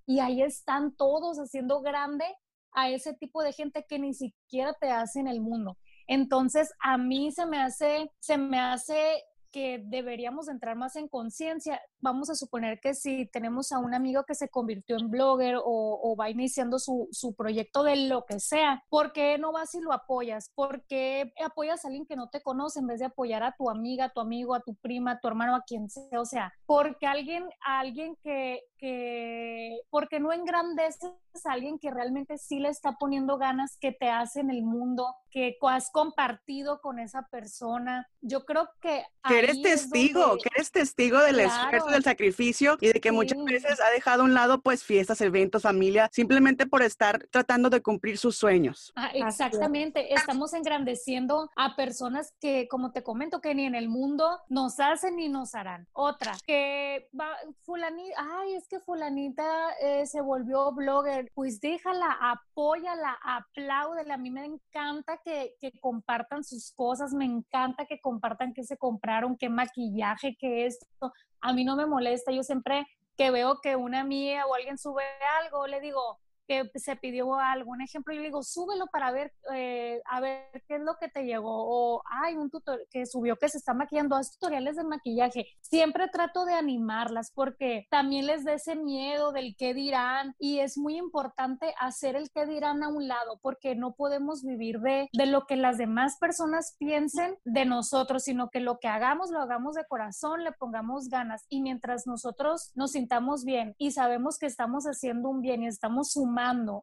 y 0.07 0.19
ahí 0.19 0.41
están 0.41 0.95
todos 0.95 1.37
haciendo 1.37 1.81
grande 1.81 2.25
a 2.71 2.89
ese 2.89 3.13
tipo 3.13 3.43
de 3.43 3.53
gente 3.53 3.85
que 3.87 3.99
ni 3.99 4.15
siquiera 4.15 4.73
te 4.81 4.89
hace 4.89 5.19
en 5.19 5.27
el 5.27 5.39
mundo 5.39 5.77
entonces 6.07 6.73
a 6.79 6.97
mí 6.97 7.31
se 7.31 7.45
me 7.45 7.61
hace 7.61 8.11
se 8.19 8.39
me 8.39 8.59
hace 8.59 9.23
que 9.53 9.83
deberíamos 9.85 10.49
entrar 10.49 10.75
más 10.75 10.97
en 10.97 11.07
conciencia. 11.07 11.79
Vamos 12.03 12.29
a 12.29 12.35
suponer 12.35 12.81
que 12.81 12.93
si 12.93 13.27
tenemos 13.27 13.71
a 13.71 13.79
un 13.79 13.93
amigo 13.93 14.25
que 14.25 14.35
se 14.35 14.49
convirtió 14.49 14.97
en 14.97 15.09
blogger 15.09 15.55
o, 15.55 15.63
o, 16.03 16.15
va 16.17 16.29
iniciando 16.29 16.79
su, 16.79 17.07
su 17.11 17.33
proyecto 17.33 17.81
de 17.83 17.95
lo 17.95 18.25
que 18.25 18.41
sea, 18.41 18.83
¿por 18.89 19.13
qué 19.13 19.37
no 19.37 19.53
vas 19.53 19.73
y 19.73 19.79
lo 19.79 19.93
apoyas? 19.93 20.51
¿Por 20.53 20.85
qué 20.85 21.31
apoyas 21.41 21.85
a 21.85 21.87
alguien 21.87 22.05
que 22.05 22.17
no 22.17 22.27
te 22.27 22.41
conoce 22.41 22.79
en 22.79 22.87
vez 22.87 22.99
de 22.99 23.05
apoyar 23.05 23.41
a 23.43 23.55
tu 23.55 23.69
amiga, 23.69 24.05
a 24.05 24.09
tu 24.09 24.19
amigo, 24.19 24.53
a 24.53 24.59
tu 24.59 24.75
prima, 24.75 25.11
a 25.11 25.19
tu 25.21 25.29
hermano, 25.29 25.55
a 25.55 25.63
quien 25.63 25.89
sea? 25.89 26.19
O 26.19 26.25
sea, 26.25 26.53
porque 26.65 27.07
alguien, 27.07 27.49
a 27.65 27.79
alguien 27.79 28.17
que, 28.21 28.63
que, 28.77 29.79
porque 29.89 30.19
no 30.19 30.33
engrandeces 30.33 31.13
a 31.45 31.53
alguien 31.53 31.79
que 31.79 31.89
realmente 31.89 32.37
sí 32.37 32.59
le 32.59 32.69
está 32.69 32.97
poniendo 32.99 33.37
ganas, 33.37 33.77
que 33.79 33.91
te 33.91 34.09
hace 34.09 34.41
en 34.41 34.49
el 34.49 34.61
mundo, 34.61 35.15
que 35.31 35.57
has 35.61 35.89
compartido 35.89 36.79
con 36.81 36.99
esa 36.99 37.27
persona. 37.29 38.07
Yo 38.21 38.45
creo 38.45 38.69
que... 38.81 39.03
Que 39.27 39.39
eres 39.39 39.61
testigo, 39.61 40.19
donde... 40.19 40.43
que 40.43 40.49
eres 40.55 40.71
testigo 40.71 41.19
del 41.19 41.35
claro. 41.35 41.77
esfuerzo, 41.77 41.92
del 41.93 42.03
sacrificio 42.03 42.77
y 42.81 42.87
de 42.87 42.99
que 42.99 43.09
sí. 43.09 43.15
muchas 43.15 43.43
veces 43.43 43.79
ha 43.79 43.89
dejado 43.91 44.23
a 44.23 44.25
un 44.25 44.33
lado 44.33 44.61
pues 44.61 44.83
fiestas, 44.83 45.21
eventos, 45.21 45.63
familia, 45.63 46.09
simplemente 46.11 46.65
por 46.65 46.81
estar 46.81 47.25
tratando 47.29 47.69
de 47.69 47.81
cumplir 47.81 48.17
sus 48.17 48.35
sueños. 48.35 48.91
Ah, 48.95 49.11
exactamente, 49.13 50.13
estamos 50.13 50.53
engrandeciendo 50.53 51.49
a 51.55 51.75
personas 51.75 52.33
que, 52.39 52.67
como 52.67 52.91
te 52.91 53.03
comento, 53.03 53.41
que 53.41 53.55
ni 53.55 53.65
en 53.65 53.75
el 53.75 53.89
mundo 53.89 54.39
nos 54.49 54.79
hacen 54.79 55.15
ni 55.15 55.29
nos 55.29 55.55
harán. 55.55 55.87
Otra, 55.93 56.33
que 56.45 57.09
va, 57.19 57.35
fulanita, 57.63 58.15
ay, 58.39 58.55
es 58.55 58.67
que 58.67 58.79
fulanita 58.79 59.71
eh, 59.81 60.05
se 60.05 60.21
volvió 60.21 60.71
blogger, 60.73 61.31
pues 61.33 61.59
déjala, 61.59 62.17
apóyala, 62.21 63.17
apláudela, 63.23 64.15
a 64.15 64.17
mí 64.17 64.29
me 64.29 64.45
encanta 64.45 65.19
que, 65.23 65.55
que 65.59 65.71
compartan 65.79 66.43
sus 66.43 66.71
cosas, 66.71 67.13
me 67.13 67.25
encanta 67.25 67.85
que 67.85 67.99
compartan 67.99 68.53
que 68.53 68.63
se 68.63 68.77
compraron, 68.77 69.37
qué 69.37 69.49
maquillaje, 69.49 70.35
qué 70.39 70.65
esto. 70.65 71.13
A 71.43 71.51
mí 71.51 71.65
no 71.65 71.75
me 71.75 71.85
molesta, 71.85 72.31
yo 72.31 72.41
siempre 72.41 72.87
que 73.17 73.29
veo 73.29 73.59
que 73.61 73.75
una 73.75 73.99
amiga 73.99 74.45
o 74.47 74.55
alguien 74.55 74.77
sube 74.77 75.03
algo, 75.41 75.67
le 75.67 75.81
digo, 75.81 76.19
que 76.47 76.69
se 76.75 76.95
pidió 76.95 77.35
algún 77.35 77.81
ejemplo, 77.81 78.13
yo 78.13 78.21
le 78.21 78.27
digo, 78.27 78.43
súbelo 78.43 78.87
para 78.87 79.11
ver, 79.11 79.33
eh, 79.53 80.01
a 80.05 80.19
ver 80.19 80.63
qué 80.67 80.75
es 80.75 80.81
lo 80.81 80.95
que 80.99 81.07
te 81.07 81.23
llegó, 81.23 81.51
o 81.51 82.03
hay 82.05 82.35
un 82.35 82.49
tutor 82.49 82.85
que 82.89 83.05
subió 83.05 83.37
que 83.37 83.49
se 83.49 83.57
está 83.57 83.73
maquillando, 83.73 84.15
haz 84.15 84.33
tutoriales 84.33 84.75
de 84.75 84.83
maquillaje. 84.83 85.47
Siempre 85.61 86.07
trato 86.09 86.45
de 86.45 86.53
animarlas 86.53 87.31
porque 87.33 87.87
también 87.89 88.27
les 88.27 88.43
da 88.43 88.53
ese 88.53 88.75
miedo 88.75 89.31
del 89.31 89.55
qué 89.57 89.73
dirán 89.73 90.35
y 90.37 90.59
es 90.59 90.77
muy 90.77 90.97
importante 90.97 91.73
hacer 91.79 92.15
el 92.15 92.29
qué 92.31 92.45
dirán 92.45 92.83
a 92.83 92.89
un 92.89 93.07
lado 93.07 93.39
porque 93.41 93.75
no 93.75 93.93
podemos 93.93 94.43
vivir 94.43 94.79
de, 94.79 95.09
de 95.13 95.25
lo 95.25 95.45
que 95.45 95.55
las 95.55 95.77
demás 95.77 96.17
personas 96.19 96.75
piensen 96.77 97.37
de 97.45 97.65
nosotros, 97.65 98.23
sino 98.23 98.49
que 98.49 98.59
lo 98.59 98.79
que 98.79 98.87
hagamos 98.87 99.31
lo 99.31 99.41
hagamos 99.41 99.75
de 99.75 99.85
corazón, 99.85 100.43
le 100.43 100.51
pongamos 100.51 101.09
ganas 101.09 101.45
y 101.49 101.61
mientras 101.61 102.05
nosotros 102.07 102.71
nos 102.75 102.91
sintamos 102.91 103.45
bien 103.45 103.75
y 103.77 103.91
sabemos 103.91 104.37
que 104.37 104.45
estamos 104.45 104.85
haciendo 104.85 105.29
un 105.29 105.41
bien 105.41 105.63
y 105.63 105.67
estamos 105.67 106.11
sumando 106.11 106.32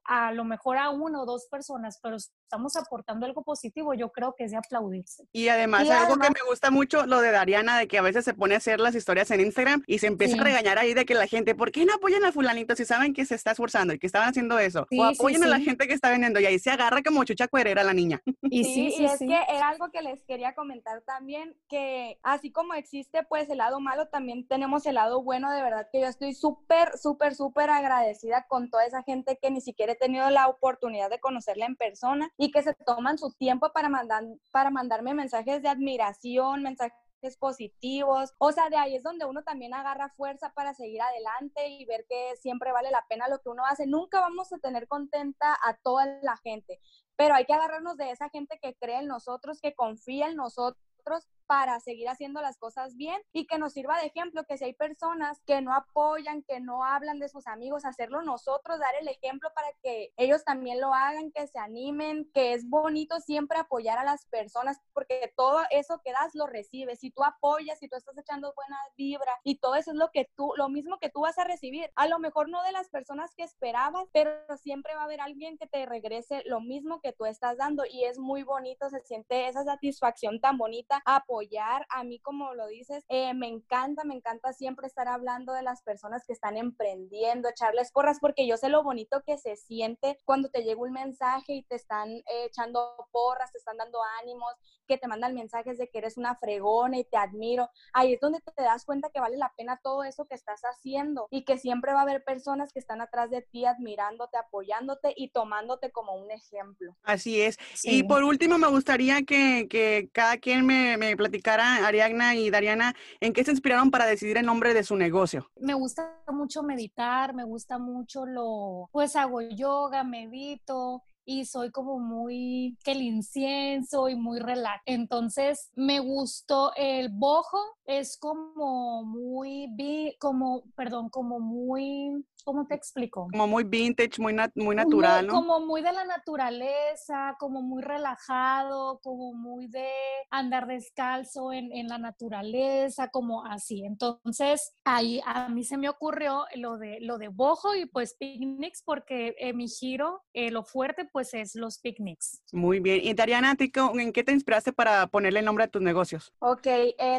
a 0.05 0.33
lo 0.33 0.45
mejor 0.45 0.79
a 0.79 0.91
una 0.91 1.23
o 1.23 1.27
dos 1.27 1.47
personas, 1.51 1.99
pero 2.03 2.17
estamos 2.51 2.75
aportando 2.75 3.27
algo 3.27 3.45
positivo, 3.45 3.95
yo 3.95 4.11
creo 4.11 4.35
que 4.37 4.43
es 4.43 4.51
de 4.51 4.57
aplaudirse. 4.57 5.25
Y 5.33 5.47
además, 5.47 5.89
algo 5.89 6.17
que 6.17 6.31
me 6.31 6.41
gusta 6.49 6.73
mucho, 6.73 7.07
lo 7.07 7.21
de 7.21 7.31
Dariana, 7.31 7.79
de 7.79 7.87
que 7.87 7.97
a 7.97 8.03
veces 8.03 8.25
se 8.25 8.35
pone 8.35 8.55
a 8.55 8.59
hacer 8.59 8.81
las 8.81 8.97
historias 8.97 9.31
en 9.31 9.41
Instagram 9.41 9.85
y 9.87 10.01
se 10.01 10.09
empieza 10.09 10.41
a 10.41 10.43
regañar 10.43 10.77
ahí 10.77 10.93
de 10.93 11.05
que 11.05 11.15
la 11.15 11.29
gente, 11.29 11.55
¿por 11.55 11.71
qué 11.71 11.85
no 11.85 11.95
apoyan 11.95 12.25
a 12.25 12.33
fulanito 12.33 12.75
si 12.75 12.85
saben 12.85 13.15
que 13.15 13.25
se 13.25 13.37
está 13.37 13.53
esforzando 13.53 13.95
y 13.95 14.01
que 14.01 14.07
estaban 14.09 14.31
haciendo 14.31 14.59
eso? 14.59 14.85
o 14.91 15.05
apoyen 15.05 15.45
a 15.45 15.47
la 15.47 15.61
gente 15.61 15.87
que 15.87 15.95
está 15.95 16.11
vendiendo 16.11 16.41
y 16.41 16.47
ahí 16.47 16.59
se 16.59 16.71
agarra 16.71 17.03
como 17.05 17.23
chucha 17.23 17.47
cuerera 17.47 17.85
la 17.85 17.95
niña. 17.95 18.21
Y 18.53 18.65
sí, 18.65 18.93
y 18.99 19.05
es 19.05 19.19
que 19.21 19.39
era 19.49 19.69
algo 19.69 19.93
que 19.93 20.03
les 20.03 20.25
quería 20.25 20.57
comentar 20.57 21.03
también, 21.03 21.55
que 21.69 22.19
así 22.25 22.51
como 22.51 22.75
existe 22.75 23.23
pues 23.29 23.49
el 23.49 23.59
lado 23.59 23.79
malo, 23.79 24.09
también 24.09 24.49
tenemos 24.49 24.87
el 24.87 24.97
lado 24.97 25.23
bueno, 25.23 25.53
de 25.53 25.63
verdad 25.63 25.87
que 25.93 26.01
yo 26.01 26.09
estoy 26.09 26.35
súper, 26.35 26.99
súper, 26.99 27.37
súper 27.37 27.71
agradecida 27.71 28.47
con 28.49 28.71
toda 28.71 28.87
esa 28.87 29.05
gente 29.05 29.39
que 29.41 29.53
ni 29.53 29.61
siquiera 29.61 29.93
he 29.93 29.97
tenido 29.97 30.29
la 30.31 30.49
oportunidad 30.49 31.11
de 31.11 31.21
conocerla 31.21 31.67
en 31.67 31.77
persona 31.77 32.33
y 32.41 32.51
que 32.51 32.63
se 32.63 32.73
toman 32.73 33.19
su 33.19 33.31
tiempo 33.33 33.71
para, 33.71 33.91
mandar, 33.91 34.25
para 34.51 34.71
mandarme 34.71 35.13
mensajes 35.13 35.61
de 35.61 35.69
admiración, 35.69 36.63
mensajes 36.63 36.97
positivos. 37.39 38.33
O 38.39 38.51
sea, 38.51 38.71
de 38.71 38.79
ahí 38.79 38.97
es 38.97 39.03
donde 39.03 39.27
uno 39.27 39.43
también 39.43 39.75
agarra 39.75 40.09
fuerza 40.17 40.51
para 40.55 40.73
seguir 40.73 41.03
adelante 41.03 41.69
y 41.69 41.85
ver 41.85 42.07
que 42.09 42.35
siempre 42.39 42.73
vale 42.73 42.91
la 42.91 43.05
pena 43.11 43.29
lo 43.29 43.41
que 43.41 43.51
uno 43.51 43.67
hace. 43.67 43.87
Nunca 43.87 44.21
vamos 44.21 44.55
a 44.55 44.59
tener 44.59 44.89
contenta 44.89 45.55
a 45.63 45.77
toda 45.83 46.07
la 46.23 46.39
gente, 46.39 46.81
pero 47.15 47.35
hay 47.35 47.45
que 47.45 47.53
agarrarnos 47.53 47.99
de 47.99 48.11
esa 48.11 48.31
gente 48.31 48.59
que 48.63 48.75
cree 48.75 49.01
en 49.01 49.09
nosotros, 49.09 49.61
que 49.61 49.75
confía 49.75 50.29
en 50.29 50.37
nosotros 50.37 51.29
para 51.51 51.81
seguir 51.81 52.09
haciendo 52.09 52.41
las 52.41 52.59
cosas 52.59 52.95
bien 52.95 53.21
y 53.33 53.45
que 53.49 53.59
nos 53.59 53.73
sirva 53.73 53.99
de 53.99 54.07
ejemplo, 54.07 54.45
que 54.45 54.57
si 54.57 54.67
hay 54.67 54.73
personas 54.73 55.43
que 55.45 55.61
no 55.61 55.75
apoyan, 55.75 56.45
que 56.45 56.61
no 56.61 56.85
hablan 56.85 57.19
de 57.19 57.29
sus 57.29 57.49
amigos, 57.49 57.85
hacerlo 57.85 58.23
nosotros, 58.23 58.79
dar 58.79 58.95
el 59.01 59.09
ejemplo 59.09 59.51
para 59.53 59.67
que 59.83 60.13
ellos 60.17 60.45
también 60.45 60.81
lo 60.81 60.95
hagan, 60.95 61.33
que 61.33 61.49
se 61.49 61.59
animen, 61.59 62.31
que 62.33 62.53
es 62.53 62.69
bonito 62.69 63.19
siempre 63.19 63.59
apoyar 63.59 63.99
a 63.99 64.05
las 64.05 64.27
personas 64.27 64.81
porque 64.93 65.33
todo 65.37 65.59
eso 65.71 66.01
que 66.05 66.13
das 66.13 66.37
lo 66.37 66.47
recibes. 66.47 67.01
Si 67.01 67.11
tú 67.11 67.25
apoyas, 67.25 67.81
si 67.81 67.89
tú 67.89 67.97
estás 67.97 68.17
echando 68.17 68.55
buena 68.55 68.79
vibra 68.97 69.33
y 69.43 69.57
todo 69.57 69.75
eso 69.75 69.91
es 69.91 69.97
lo 69.97 70.13
que 70.13 70.31
tú, 70.37 70.53
lo 70.57 70.69
mismo 70.69 71.01
que 71.01 71.11
tú 71.11 71.23
vas 71.23 71.37
a 71.41 71.45
recibir. 71.45 71.91
A 71.97 72.07
lo 72.07 72.21
mejor 72.21 72.49
no 72.49 72.63
de 72.63 72.71
las 72.71 72.91
personas 72.91 73.35
que 73.35 73.43
esperabas, 73.43 74.07
pero 74.13 74.31
siempre 74.63 74.95
va 74.95 75.01
a 75.01 75.05
haber 75.07 75.21
alguien 75.21 75.59
que 75.59 75.67
te 75.67 75.85
regrese 75.85 76.45
lo 76.47 76.61
mismo 76.61 77.01
que 77.01 77.13
tú 77.13 77.25
estás 77.25 77.57
dando 77.57 77.83
y 77.91 78.05
es 78.05 78.21
muy 78.21 78.45
bonito, 78.45 78.89
se 78.89 79.01
siente 79.01 79.49
esa 79.49 79.65
satisfacción 79.65 80.41
tan 80.41 80.57
bonita 80.57 81.03
apoyar. 81.05 81.40
A 81.89 82.05
mí, 82.05 82.19
como 82.21 82.55
lo 82.55 82.67
dices, 82.67 83.05
eh, 83.09 83.33
me 83.35 83.49
encanta, 83.49 84.05
me 84.05 84.15
encanta 84.15 84.53
siempre 84.53 84.87
estar 84.87 85.09
hablando 85.09 85.53
de 85.53 85.63
las 85.63 85.83
personas 85.83 86.25
que 86.27 86.33
están 86.33 86.57
emprendiendo, 86.57 87.49
echarles 87.49 87.93
porras, 87.93 88.19
porque 88.21 88.47
yo 88.47 88.57
sé 88.57 88.69
lo 88.69 88.83
bonito 88.83 89.23
que 89.25 89.39
se 89.39 89.57
siente 89.57 90.19
cuando 90.25 90.51
te 90.51 90.63
llega 90.63 90.81
un 90.81 90.93
mensaje 90.93 91.55
y 91.55 91.63
te 91.63 91.77
están 91.77 92.11
eh, 92.11 92.45
echando 92.47 92.95
porras, 93.11 93.53
te 93.53 93.59
están 93.59 93.77
dando 93.77 93.99
ánimos, 94.21 94.53
que 94.87 94.99
te 94.99 95.09
mandan 95.09 95.35
mensajes 95.35 95.79
de 95.79 95.89
que 95.89 95.99
eres 95.99 96.17
una 96.17 96.35
fregona 96.37 96.99
y 96.99 97.05
te 97.05 97.17
admiro. 97.17 97.69
Ahí 97.93 98.15
es 98.15 98.21
donde 98.21 98.41
te 98.41 98.63
das 98.63 98.85
cuenta 98.85 99.11
que 99.11 99.21
vale 99.21 99.37
la 99.37 99.53
pena 99.57 99.81
todo 99.83 100.05
eso 100.05 100.27
que 100.27 100.35
estás 100.35 100.61
haciendo 100.63 101.27
y 101.31 101.45
que 101.45 101.59
siempre 101.59 101.93
va 101.93 102.01
a 102.01 102.03
haber 102.03 102.25
personas 102.25 102.73
que 102.73 102.81
están 102.81 103.01
atrás 103.01 103.31
de 103.31 103.43
ti 103.43 103.65
admirándote, 103.65 104.37
apoyándote 104.37 105.15
y 105.17 105.31
tomándote 105.31 105.91
como 105.91 106.15
un 106.17 106.31
ejemplo. 106.31 106.97
Así 107.03 107.41
es. 107.41 107.57
Y 107.85 108.03
por 108.03 108.25
último, 108.25 108.59
me 108.59 108.69
gustaría 108.69 109.23
que, 109.23 109.69
que 109.69 110.11
cada 110.13 110.39
quien 110.39 110.67
me, 110.67 110.97
me 110.97 111.17
platicara, 111.31 111.87
Ariagna 111.87 112.35
y 112.35 112.51
Dariana, 112.51 112.95
en 113.21 113.33
qué 113.33 113.45
se 113.45 113.53
inspiraron 113.53 113.91
para 113.91 114.07
decidir 114.07 114.37
el 114.37 114.47
nombre 114.47 114.75
de 114.75 114.83
su 114.83 114.97
negocio. 114.97 115.49
Me 115.61 115.75
gusta 115.75 116.21
mucho 116.29 116.63
meditar, 116.63 117.35
me 117.35 117.45
gusta 117.45 117.79
mucho 117.79 118.27
lo, 118.27 118.89
pues 118.93 119.15
hago 119.17 119.41
yoga, 119.41 120.03
medito, 120.03 121.05
y 121.25 121.45
soy 121.45 121.71
como 121.71 122.01
muy 122.01 122.77
que 122.83 122.93
el 122.93 123.03
incienso 123.03 124.09
y 124.09 124.17
muy 124.17 124.41
relax. 124.41 124.83
Entonces 124.87 125.71
me 125.77 126.01
gustó 126.01 126.73
el 126.77 127.11
bojo, 127.11 127.59
es 127.91 128.17
como 128.19 129.05
muy, 129.05 130.17
como, 130.19 130.65
perdón, 130.75 131.09
como 131.09 131.41
muy 131.41 132.25
¿cómo 132.45 132.67
te 132.67 132.75
explico? 132.75 133.29
Como 133.31 133.47
muy 133.47 133.65
vintage, 133.65 134.21
muy, 134.21 134.35
muy 134.55 134.75
natural, 134.75 135.27
¿no? 135.27 135.35
Como 135.35 135.61
muy 135.61 135.83
de 135.83 135.93
la 135.93 136.05
naturaleza, 136.05 137.37
como 137.39 137.63
muy 137.63 137.83
relajado, 137.83 139.01
como 139.03 139.33
muy 139.33 139.69
de 139.69 139.89
andar 140.31 140.67
descalzo 140.67 141.53
en, 141.53 141.73
en, 141.73 141.89
la 141.89 141.99
naturaleza, 141.99 143.09
como 143.09 143.45
así. 143.45 143.85
Entonces, 143.85 144.75
ahí 144.85 145.21
a 145.25 145.49
mí 145.49 145.65
se 145.65 145.77
me 145.77 145.89
ocurrió 145.89 146.45
lo 146.57 146.79
de, 146.79 146.99
lo 147.01 147.19
de 147.19 147.29
bojo 147.29 147.75
y 147.75 147.87
pues 147.87 148.15
picnics, 148.15 148.83
porque 148.85 149.35
en 149.39 149.57
mi 149.57 149.69
giro, 149.69 150.23
eh, 150.33 150.51
lo 150.51 150.65
fuerte 150.65 151.09
pues 151.13 151.35
es 151.35 151.55
los 151.55 151.79
picnics. 151.79 152.43
Muy 152.53 152.81
bien. 152.81 153.01
Y 153.03 153.15
Dariana, 153.15 153.57
¿en 153.59 154.13
qué 154.13 154.25
te 154.25 154.33
inspiraste 154.33 154.73
para 154.73 155.07
ponerle 155.07 155.41
el 155.41 155.45
nombre 155.45 155.65
a 155.65 155.69
tus 155.69 155.83
negocios? 155.83 156.33
Ok, 156.41 156.67
eh, 156.67 157.19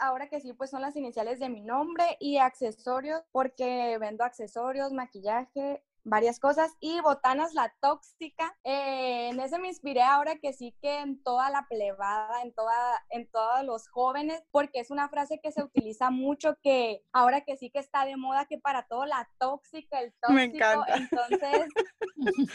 Ahora 0.00 0.28
que 0.28 0.40
sí, 0.40 0.52
pues 0.52 0.70
son 0.70 0.82
las 0.82 0.96
iniciales 0.96 1.38
de 1.38 1.48
mi 1.48 1.60
nombre 1.60 2.16
y 2.20 2.38
accesorios, 2.38 3.22
porque 3.32 3.98
vendo 3.98 4.24
accesorios 4.24 4.44
accesorios, 4.44 4.92
maquillaje, 4.92 5.82
varias 6.04 6.38
cosas. 6.38 6.72
Y 6.80 7.00
Botanas 7.00 7.54
la 7.54 7.74
Tóxica, 7.80 8.54
eh, 8.62 9.30
en 9.30 9.40
ese 9.40 9.58
me 9.58 9.68
inspiré 9.68 10.02
ahora 10.02 10.36
que 10.36 10.52
sí 10.52 10.76
que 10.82 11.00
en 11.00 11.22
toda 11.22 11.50
la 11.50 11.66
plebada, 11.68 12.42
en, 12.42 12.52
toda, 12.52 13.04
en 13.08 13.26
todos 13.30 13.64
los 13.64 13.88
jóvenes, 13.88 14.42
porque 14.50 14.80
es 14.80 14.90
una 14.90 15.08
frase 15.08 15.40
que 15.42 15.50
se 15.50 15.62
utiliza 15.62 16.10
mucho, 16.10 16.58
que 16.62 17.02
ahora 17.12 17.40
que 17.40 17.56
sí 17.56 17.70
que 17.70 17.78
está 17.78 18.04
de 18.04 18.16
moda, 18.16 18.44
que 18.44 18.58
para 18.58 18.82
todo 18.82 19.06
la 19.06 19.28
tóxica, 19.38 20.00
el 20.00 20.12
tóxico. 20.20 20.34
Me 20.34 20.44
encanta. 20.44 20.96
Entonces, 20.96 21.68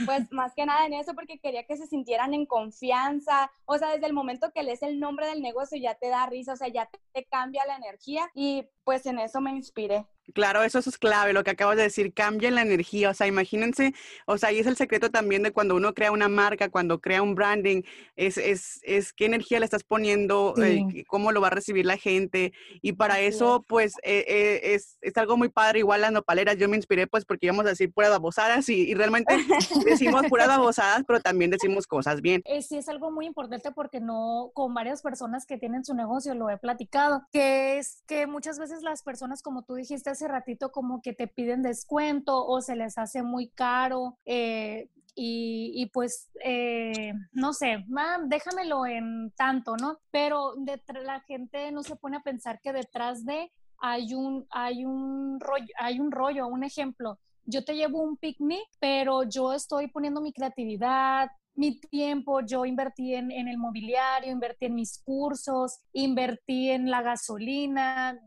pues 0.06 0.32
más 0.32 0.54
que 0.56 0.66
nada 0.66 0.86
en 0.86 0.94
eso, 0.94 1.14
porque 1.14 1.40
quería 1.40 1.64
que 1.64 1.78
se 1.78 1.88
sintieran 1.88 2.34
en 2.34 2.46
confianza. 2.46 3.52
O 3.66 3.78
sea, 3.78 3.92
desde 3.92 4.08
el 4.08 4.14
momento 4.14 4.52
que 4.54 4.64
lees 4.64 4.82
el 4.82 5.00
nombre 5.00 5.28
del 5.28 5.42
negocio 5.42 5.78
ya 5.78 5.96
te 5.96 6.10
da 6.10 6.26
risa, 6.26 6.54
o 6.54 6.58
sea, 6.58 6.68
ya 6.68 6.90
te 7.14 7.26
cambia 7.26 7.66
la 7.66 7.78
energía 7.78 8.30
y 8.34 8.68
pues 8.84 9.06
en 9.06 9.20
eso 9.20 9.42
me 9.42 9.52
inspiré. 9.52 10.06
Claro, 10.34 10.64
eso, 10.64 10.80
es 10.80 10.98
clave, 10.98 11.34
lo 11.34 11.44
que 11.44 11.52
acabas 11.52 11.78
de 11.78 11.84
decir, 11.84 12.14
cambia 12.14 12.52
la 12.52 12.62
energía, 12.62 13.10
o 13.10 13.14
sea, 13.14 13.28
imagínense, 13.28 13.94
o 14.26 14.38
sea, 14.38 14.52
y 14.52 14.60
es 14.60 14.68
el 14.68 14.76
secreto 14.76 15.10
también 15.10 15.44
de 15.44 15.52
cuando 15.52 15.76
uno 15.76 15.94
crea 15.94 16.12
una 16.12 16.30
marca, 16.30 16.70
cuando 16.70 17.00
crea 17.00 17.22
un 17.22 17.36
branding, 17.36 17.84
es, 18.16 18.38
es, 18.38 18.80
es 18.84 19.14
qué 19.14 19.26
energía 19.26 19.60
le 19.60 19.66
estás 19.66 19.84
poniendo, 19.84 20.54
eh, 20.62 21.04
cómo 21.08 21.32
lo 21.32 21.42
va 21.42 21.48
a 21.48 21.52
recibir 21.52 21.86
la 21.86 21.98
gente, 21.98 22.54
y 22.82 22.94
para 22.94 23.20
eso, 23.20 23.64
pues, 23.68 23.94
eh, 24.04 24.26
eh, 24.28 24.74
es, 24.74 24.98
es, 25.02 25.18
algo 25.18 25.38
muy 25.38 25.50
padre, 25.50 25.80
igual 25.80 26.02
las 26.02 26.12
nopaleras, 26.12 26.58
yo 26.58 26.70
me 26.70 26.78
inspiré, 26.78 27.08
pues, 27.08 27.26
porque 27.26 27.48
íbamos 27.48 27.66
a 27.66 27.70
decir 27.70 27.92
puras 27.92 28.12
babosadas, 28.12 28.70
y, 28.70 28.90
y 28.90 28.94
realmente 28.94 29.34
decimos 29.86 30.26
puras 30.28 30.48
babosadas, 30.48 31.04
pero 31.08 31.20
también 31.20 31.52
decimos 31.52 31.88
cosas 31.88 32.22
bien. 32.22 32.44
sí, 32.62 32.78
es 32.78 32.90
algo 32.90 33.12
muy 33.12 33.26
importante 33.26 33.72
porque 33.72 34.00
no, 34.00 34.52
con 34.54 34.74
varias 34.74 35.02
personas 35.02 35.46
que 35.46 35.58
tienen 35.58 35.86
su 35.86 35.94
negocio, 35.94 36.34
lo 36.36 36.50
he 36.50 36.58
platicado, 36.58 37.24
que 37.32 37.78
es 37.78 38.04
que 38.08 38.28
muchas 38.28 38.60
veces 38.60 38.82
las 38.84 39.04
personas, 39.04 39.42
como 39.42 39.64
tú 39.64 39.76
dijiste, 39.76 40.10
hace 40.20 40.28
ratito 40.28 40.72
como 40.72 41.02
que 41.02 41.14
te 41.14 41.28
piden 41.28 41.64
descuento 41.64 42.46
o 42.46 42.62
se 42.62 42.76
les 42.76 42.98
hace 42.98 43.24
muy 43.24 43.48
caro. 43.48 44.18
Eh, 44.26 44.90
y, 45.22 45.90
pues, 45.94 46.30
eh, 46.46 47.12
no 47.34 47.52
sé, 47.52 47.84
déjamelo 48.28 48.86
en 48.86 49.34
tanto, 49.36 49.76
¿no? 49.76 50.00
Pero 50.12 50.54
la 51.04 51.20
gente 51.22 51.74
no 51.74 51.84
se 51.84 51.98
pone 51.98 52.18
a 52.18 52.22
pensar 52.22 52.62
que 52.62 52.72
detrás 52.72 53.26
de 53.26 53.52
hay 53.80 54.14
un, 54.14 54.48
hay 54.50 54.86
un 54.86 55.38
rollo, 55.42 55.74
hay 55.78 56.00
un 56.00 56.12
rollo, 56.12 56.48
un 56.48 56.64
ejemplo. 56.64 57.20
Yo 57.44 57.66
te 57.66 57.76
llevo 57.76 58.02
un 58.02 58.16
picnic, 58.16 58.66
pero 58.80 59.24
yo 59.24 59.52
estoy 59.52 59.88
poniendo 59.88 60.22
mi 60.22 60.32
creatividad, 60.32 61.30
mi 61.56 61.80
tiempo, 61.80 62.42
yo 62.42 62.66
invertí 62.66 63.16
en, 63.16 63.32
el 63.32 63.58
mobiliario, 63.58 64.32
invertí 64.32 64.66
en 64.66 64.76
mis 64.76 65.02
cursos, 65.04 65.80
invertí 65.92 66.70
en 66.70 66.90
la 66.90 67.02
gasolina, 67.02 68.18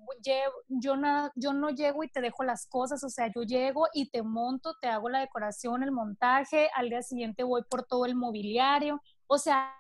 yo, 0.69 0.95
yo 1.35 1.53
no 1.53 1.71
llego 1.71 2.05
y 2.05 2.09
te 2.09 2.21
dejo 2.21 2.45
las 2.45 2.67
cosas, 2.67 3.03
o 3.05 3.09
sea, 3.09 3.31
yo 3.35 3.43
llego 3.43 3.87
y 3.95 4.11
te 4.11 4.23
monto, 4.23 4.75
te 4.81 4.89
hago 4.89 5.09
la 5.09 5.21
decoración, 5.21 5.83
el 5.83 5.93
montaje, 5.93 6.69
al 6.75 6.91
día 6.91 7.03
siguiente 7.03 7.43
voy 7.43 7.63
por 7.71 7.85
todo 7.87 8.05
el 8.05 8.15
mobiliario, 8.15 9.01
o 9.27 9.39
sea, 9.39 9.75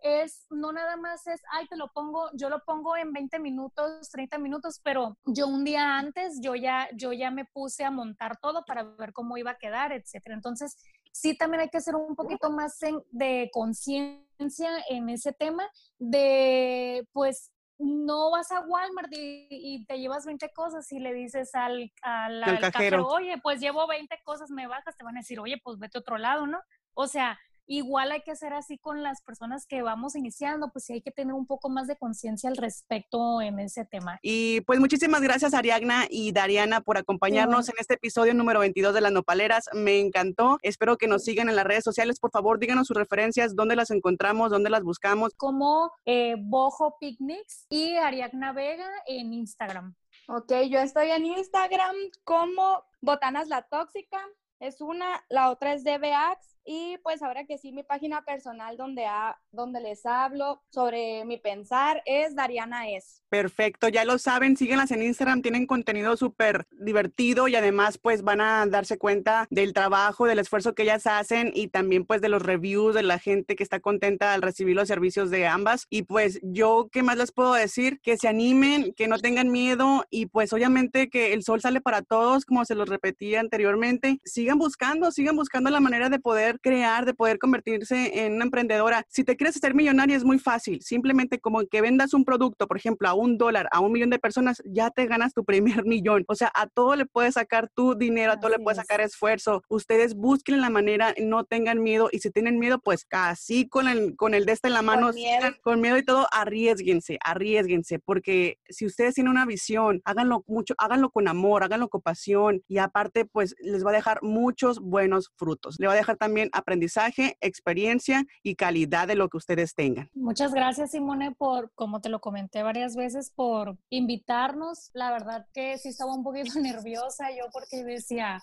es, 0.00 0.46
no 0.50 0.72
nada 0.72 0.96
más 0.96 1.26
es, 1.26 1.42
ay, 1.52 1.66
te 1.66 1.76
lo 1.76 1.88
pongo, 1.92 2.30
yo 2.34 2.48
lo 2.48 2.62
pongo 2.64 2.96
en 2.96 3.12
20 3.12 3.38
minutos, 3.38 4.08
30 4.10 4.38
minutos, 4.38 4.80
pero 4.82 5.16
yo 5.24 5.46
un 5.46 5.64
día 5.64 5.98
antes, 5.98 6.40
yo 6.40 6.54
ya, 6.54 6.88
yo 6.94 7.12
ya 7.12 7.30
me 7.30 7.44
puse 7.44 7.84
a 7.84 7.90
montar 7.90 8.38
todo 8.38 8.64
para 8.64 8.84
ver 8.84 9.12
cómo 9.12 9.36
iba 9.36 9.52
a 9.52 9.58
quedar, 9.58 9.92
etcétera. 9.92 10.34
Entonces, 10.34 10.76
sí 11.16 11.36
también 11.36 11.62
hay 11.62 11.70
que 11.70 11.78
hacer 11.78 11.94
un 11.94 12.14
poquito 12.14 12.50
más 12.50 12.78
de 13.10 13.50
conciencia 13.52 14.70
en 14.88 15.08
ese 15.08 15.32
tema, 15.32 15.68
de 15.98 17.08
pues 17.12 17.50
no 17.78 18.30
vas 18.30 18.50
a 18.52 18.60
Walmart 18.60 19.10
y, 19.10 19.84
te 19.86 19.98
llevas 19.98 20.24
20 20.24 20.50
cosas 20.52 20.90
y 20.92 20.98
le 20.98 21.12
dices 21.12 21.54
al, 21.54 21.92
al, 22.02 22.60
cajero. 22.60 23.06
oye, 23.06 23.38
pues 23.42 23.60
llevo 23.60 23.86
20 23.86 24.18
cosas, 24.24 24.50
me 24.50 24.66
bajas, 24.66 24.96
te 24.96 25.04
van 25.04 25.16
a 25.16 25.20
decir, 25.20 25.40
oye, 25.40 25.60
pues 25.62 25.78
vete 25.78 25.98
a 25.98 26.00
otro 26.00 26.18
lado, 26.18 26.46
¿no? 26.46 26.60
O 26.94 27.06
sea, 27.06 27.38
Igual 27.66 28.12
hay 28.12 28.22
que 28.22 28.30
hacer 28.30 28.52
así 28.52 28.78
con 28.78 29.02
las 29.02 29.22
personas 29.22 29.66
que 29.66 29.82
vamos 29.82 30.14
iniciando, 30.14 30.70
pues 30.72 30.84
sí 30.84 30.94
hay 30.94 31.02
que 31.02 31.10
tener 31.10 31.34
un 31.34 31.46
poco 31.46 31.68
más 31.68 31.86
de 31.86 31.96
conciencia 31.96 32.48
al 32.48 32.56
respecto 32.56 33.40
en 33.42 33.58
ese 33.58 33.84
tema. 33.84 34.18
Y 34.22 34.60
pues 34.62 34.78
muchísimas 34.78 35.20
gracias 35.20 35.54
Ariagna 35.54 36.06
y 36.08 36.32
Dariana 36.32 36.80
por 36.80 36.96
acompañarnos 36.96 37.68
en 37.68 37.74
este 37.78 37.94
episodio 37.94 38.34
número 38.34 38.60
22 38.60 38.94
de 38.94 39.00
Las 39.00 39.12
Nopaleras. 39.12 39.68
Me 39.72 39.98
encantó. 39.98 40.58
Espero 40.62 40.96
que 40.96 41.08
nos 41.08 41.24
sigan 41.24 41.48
en 41.48 41.56
las 41.56 41.64
redes 41.64 41.84
sociales. 41.84 42.20
Por 42.20 42.30
favor, 42.30 42.58
díganos 42.58 42.86
sus 42.86 42.96
referencias, 42.96 43.56
dónde 43.56 43.76
las 43.76 43.90
encontramos, 43.90 44.50
dónde 44.50 44.70
las 44.70 44.82
buscamos. 44.82 45.32
Como 45.36 45.90
eh, 46.04 46.36
Bojo 46.38 46.96
Picnics 47.00 47.66
y 47.68 47.96
Ariagna 47.96 48.52
Vega 48.52 48.88
en 49.06 49.32
Instagram. 49.32 49.94
Ok, 50.28 50.52
yo 50.68 50.80
estoy 50.80 51.10
en 51.10 51.26
Instagram 51.26 51.94
como 52.24 52.84
Botanas 53.00 53.48
la 53.48 53.62
Tóxica. 53.62 54.18
Es 54.58 54.80
una, 54.80 55.24
la 55.28 55.50
otra 55.50 55.74
es 55.74 55.84
DBAX 55.84 56.55
y 56.66 56.98
pues 57.02 57.22
ahora 57.22 57.44
que 57.44 57.58
sí, 57.58 57.72
mi 57.72 57.84
página 57.84 58.24
personal 58.24 58.76
donde, 58.76 59.06
donde 59.52 59.80
les 59.80 60.04
hablo 60.04 60.62
sobre 60.68 61.24
mi 61.24 61.38
pensar 61.38 62.02
es 62.04 62.34
Dariana 62.34 62.90
Es. 62.90 63.22
Perfecto, 63.28 63.88
ya 63.88 64.04
lo 64.04 64.18
saben, 64.18 64.56
síguenlas 64.56 64.90
en 64.90 65.02
Instagram, 65.02 65.42
tienen 65.42 65.66
contenido 65.66 66.16
súper 66.16 66.66
divertido 66.72 67.48
y 67.48 67.54
además 67.54 67.98
pues 67.98 68.22
van 68.22 68.40
a 68.40 68.66
darse 68.66 68.98
cuenta 68.98 69.46
del 69.50 69.72
trabajo, 69.72 70.26
del 70.26 70.38
esfuerzo 70.38 70.74
que 70.74 70.82
ellas 70.82 71.06
hacen 71.06 71.52
y 71.54 71.68
también 71.68 72.04
pues 72.04 72.20
de 72.20 72.28
los 72.28 72.42
reviews 72.42 72.94
de 72.94 73.02
la 73.02 73.18
gente 73.18 73.54
que 73.54 73.62
está 73.62 73.80
contenta 73.80 74.32
al 74.32 74.42
recibir 74.42 74.74
los 74.74 74.88
servicios 74.88 75.30
de 75.30 75.46
ambas. 75.46 75.86
Y 75.90 76.02
pues 76.02 76.40
yo, 76.42 76.88
¿qué 76.90 77.02
más 77.02 77.16
les 77.16 77.32
puedo 77.32 77.54
decir? 77.54 78.00
Que 78.00 78.16
se 78.16 78.28
animen, 78.28 78.92
que 78.94 79.08
no 79.08 79.18
tengan 79.18 79.50
miedo 79.50 80.04
y 80.10 80.26
pues 80.26 80.52
obviamente 80.52 81.08
que 81.08 81.32
el 81.32 81.42
sol 81.44 81.60
sale 81.60 81.80
para 81.80 82.02
todos, 82.02 82.44
como 82.44 82.64
se 82.64 82.74
los 82.74 82.88
repetía 82.88 83.40
anteriormente. 83.40 84.20
Sigan 84.24 84.58
buscando, 84.58 85.12
sigan 85.12 85.36
buscando 85.36 85.70
la 85.70 85.80
manera 85.80 86.08
de 86.08 86.18
poder 86.18 86.55
crear, 86.58 87.04
de 87.04 87.14
poder 87.14 87.38
convertirse 87.38 88.24
en 88.24 88.34
una 88.34 88.44
emprendedora. 88.44 89.04
Si 89.08 89.24
te 89.24 89.36
quieres 89.36 89.56
hacer 89.56 89.74
millonaria 89.74 90.16
es 90.16 90.24
muy 90.24 90.38
fácil, 90.38 90.82
simplemente 90.82 91.38
como 91.38 91.64
que 91.66 91.80
vendas 91.80 92.14
un 92.14 92.24
producto, 92.24 92.66
por 92.66 92.76
ejemplo, 92.76 93.08
a 93.08 93.14
un 93.14 93.38
dólar, 93.38 93.68
a 93.72 93.80
un 93.80 93.92
millón 93.92 94.10
de 94.10 94.18
personas, 94.18 94.62
ya 94.64 94.90
te 94.90 95.06
ganas 95.06 95.34
tu 95.34 95.44
primer 95.44 95.84
millón. 95.86 96.24
O 96.28 96.34
sea, 96.34 96.50
a 96.54 96.66
todo 96.66 96.96
le 96.96 97.06
puedes 97.06 97.34
sacar 97.34 97.68
tu 97.68 97.94
dinero, 97.94 98.32
a 98.32 98.40
todo 98.40 98.50
le 98.50 98.58
puedes 98.58 98.78
sacar 98.78 99.00
esfuerzo. 99.00 99.62
Ustedes 99.68 100.14
busquen 100.14 100.60
la 100.60 100.70
manera, 100.70 101.14
no 101.20 101.44
tengan 101.44 101.82
miedo 101.82 102.08
y 102.12 102.18
si 102.20 102.30
tienen 102.30 102.58
miedo, 102.58 102.78
pues 102.78 103.04
casi 103.04 103.68
con 103.68 103.88
el, 103.88 104.16
con 104.16 104.34
el 104.34 104.46
de 104.46 104.52
este 104.52 104.68
en 104.68 104.74
la 104.74 104.82
mano, 104.82 105.06
con 105.06 105.14
miedo. 105.14 105.46
con 105.62 105.80
miedo 105.80 105.96
y 105.96 106.04
todo, 106.04 106.26
arriesguense, 106.32 107.18
arriesguense, 107.22 107.98
porque 107.98 108.58
si 108.68 108.86
ustedes 108.86 109.14
tienen 109.14 109.30
una 109.30 109.46
visión, 109.46 110.00
háganlo 110.04 110.44
mucho, 110.46 110.74
háganlo 110.78 111.10
con 111.10 111.28
amor, 111.28 111.64
háganlo 111.64 111.88
con 111.88 112.00
pasión 112.00 112.62
y 112.68 112.78
aparte, 112.78 113.24
pues 113.24 113.54
les 113.60 113.84
va 113.84 113.90
a 113.90 113.94
dejar 113.94 114.22
muchos 114.22 114.80
buenos 114.80 115.30
frutos. 115.36 115.76
Le 115.78 115.86
va 115.86 115.92
a 115.92 115.96
dejar 115.96 116.16
también 116.16 116.45
aprendizaje, 116.52 117.36
experiencia 117.40 118.24
y 118.42 118.54
calidad 118.56 119.08
de 119.08 119.14
lo 119.14 119.28
que 119.28 119.36
ustedes 119.36 119.74
tengan. 119.74 120.10
Muchas 120.14 120.52
gracias, 120.52 120.92
Simone, 120.92 121.32
por, 121.32 121.72
como 121.74 122.00
te 122.00 122.08
lo 122.08 122.20
comenté 122.20 122.62
varias 122.62 122.96
veces, 122.96 123.30
por 123.34 123.76
invitarnos. 123.90 124.90
La 124.94 125.10
verdad 125.10 125.46
que 125.52 125.78
sí 125.78 125.88
estaba 125.88 126.14
un 126.14 126.24
poquito 126.24 126.52
nerviosa 126.60 127.30
yo 127.30 127.44
porque 127.52 127.84
decía, 127.84 128.40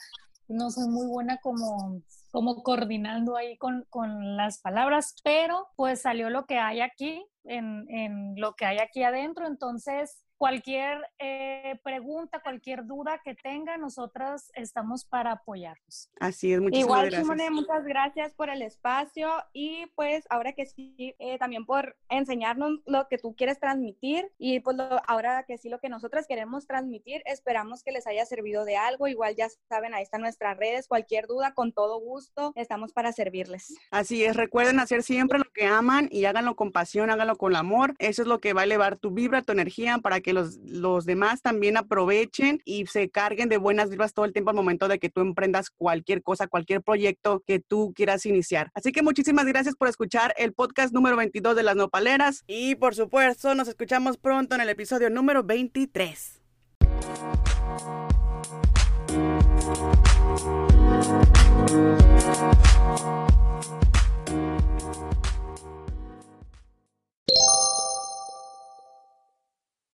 no 0.47 0.70
soy 0.72 0.88
muy 0.89 1.08
buena 1.08 1.38
como, 1.38 2.01
como 2.32 2.64
coordinando 2.64 3.36
ahí 3.36 3.58
con, 3.58 3.86
con 3.89 4.38
las 4.38 4.60
palabras, 4.60 5.16
pero 5.24 5.68
pues 5.76 6.01
salió 6.01 6.30
lo 6.30 6.45
que 6.45 6.58
hay 6.58 6.82
aquí, 6.82 7.26
en, 7.45 7.86
en 7.89 8.36
lo 8.38 8.56
que 8.56 8.66
hay 8.66 8.80
aquí 8.80 9.04
adentro. 9.04 9.47
Entonces, 9.47 10.24
cualquier 10.43 10.99
eh, 11.19 11.79
pregunta, 11.85 12.41
cualquier 12.41 12.85
duda 12.85 13.21
que 13.23 13.33
tenga, 13.33 13.77
nosotras 13.77 14.51
estamos 14.55 15.05
para 15.05 15.31
apoyarlos. 15.31 16.09
Así 16.19 16.51
es, 16.51 16.59
muchísimas 16.59 16.85
Igual, 16.85 17.05
gracias. 17.05 17.21
Simone, 17.21 17.49
muchas 17.49 17.85
gracias 17.85 18.33
por 18.33 18.49
el 18.49 18.61
espacio 18.61 19.29
y 19.53 19.85
pues 19.95 20.25
ahora 20.29 20.51
que 20.51 20.65
sí, 20.65 21.15
eh, 21.17 21.37
también 21.37 21.65
por 21.65 21.95
enseñarnos 22.09 22.81
lo 22.85 23.07
que 23.07 23.17
tú 23.17 23.33
quieres 23.37 23.57
transmitir 23.57 24.33
y 24.37 24.59
pues 24.59 24.75
ahora 25.07 25.45
que 25.47 25.57
sí 25.57 25.69
lo 25.69 25.79
que 25.79 25.87
nosotras 25.87 26.27
queremos 26.27 26.67
transmitir, 26.67 27.21
esperamos 27.25 27.81
que 27.81 27.93
les 27.93 28.05
haya 28.05 28.25
servido 28.25 28.65
de 28.65 28.75
algo. 28.75 29.07
Igual 29.07 29.37
ya 29.37 29.47
saben, 29.69 29.93
ahí 29.93 30.03
están 30.03 30.19
nuestras 30.19 30.57
redes, 30.57 30.89
cualquier 30.89 31.25
duda, 31.25 31.53
con 31.53 31.71
todo 31.71 32.01
gusto, 32.01 32.51
estamos 32.57 32.91
para 32.91 33.13
servirles. 33.13 33.77
Así 33.91 34.25
es, 34.25 34.35
recuerden 34.35 34.81
hacer 34.81 35.03
siempre 35.03 35.39
lo 35.39 35.49
que 35.53 35.67
aman 35.67 36.09
y 36.11 36.25
háganlo 36.25 36.57
con 36.57 36.73
pasión, 36.73 37.11
háganlo 37.11 37.37
con 37.37 37.55
amor. 37.55 37.95
Eso 37.97 38.23
es 38.23 38.27
lo 38.27 38.41
que 38.41 38.51
va 38.51 38.59
a 38.59 38.65
elevar 38.65 38.97
tu 38.97 39.11
vibra, 39.11 39.41
tu 39.41 39.53
energía 39.53 39.99
para 39.99 40.19
que 40.19 40.32
los, 40.34 40.57
los 40.65 41.05
demás 41.05 41.41
también 41.41 41.77
aprovechen 41.77 42.61
y 42.65 42.86
se 42.88 43.09
carguen 43.09 43.49
de 43.49 43.57
buenas 43.57 43.89
vibras 43.89 44.13
todo 44.13 44.25
el 44.25 44.34
tiempo 44.34 44.49
al 44.49 44.55
momento 44.55 44.88
de 44.88 44.99
que 44.99 45.09
tú 45.09 45.21
emprendas 45.21 45.69
cualquier 45.69 46.21
cosa, 46.21 46.47
cualquier 46.47 46.81
proyecto 46.81 47.43
que 47.45 47.59
tú 47.59 47.93
quieras 47.95 48.25
iniciar. 48.25 48.71
Así 48.73 48.91
que 48.91 49.01
muchísimas 49.01 49.45
gracias 49.45 49.75
por 49.75 49.88
escuchar 49.88 50.34
el 50.38 50.53
podcast 50.53 50.93
número 50.93 51.15
22 51.15 51.55
de 51.55 51.63
Las 51.63 51.75
Nopaleras 51.75 52.43
y 52.47 52.75
por 52.75 52.95
supuesto 52.95 53.55
nos 53.55 53.67
escuchamos 53.67 54.17
pronto 54.17 54.55
en 54.55 54.61
el 54.61 54.69
episodio 54.69 55.09
número 55.09 55.43
23. 55.43 56.41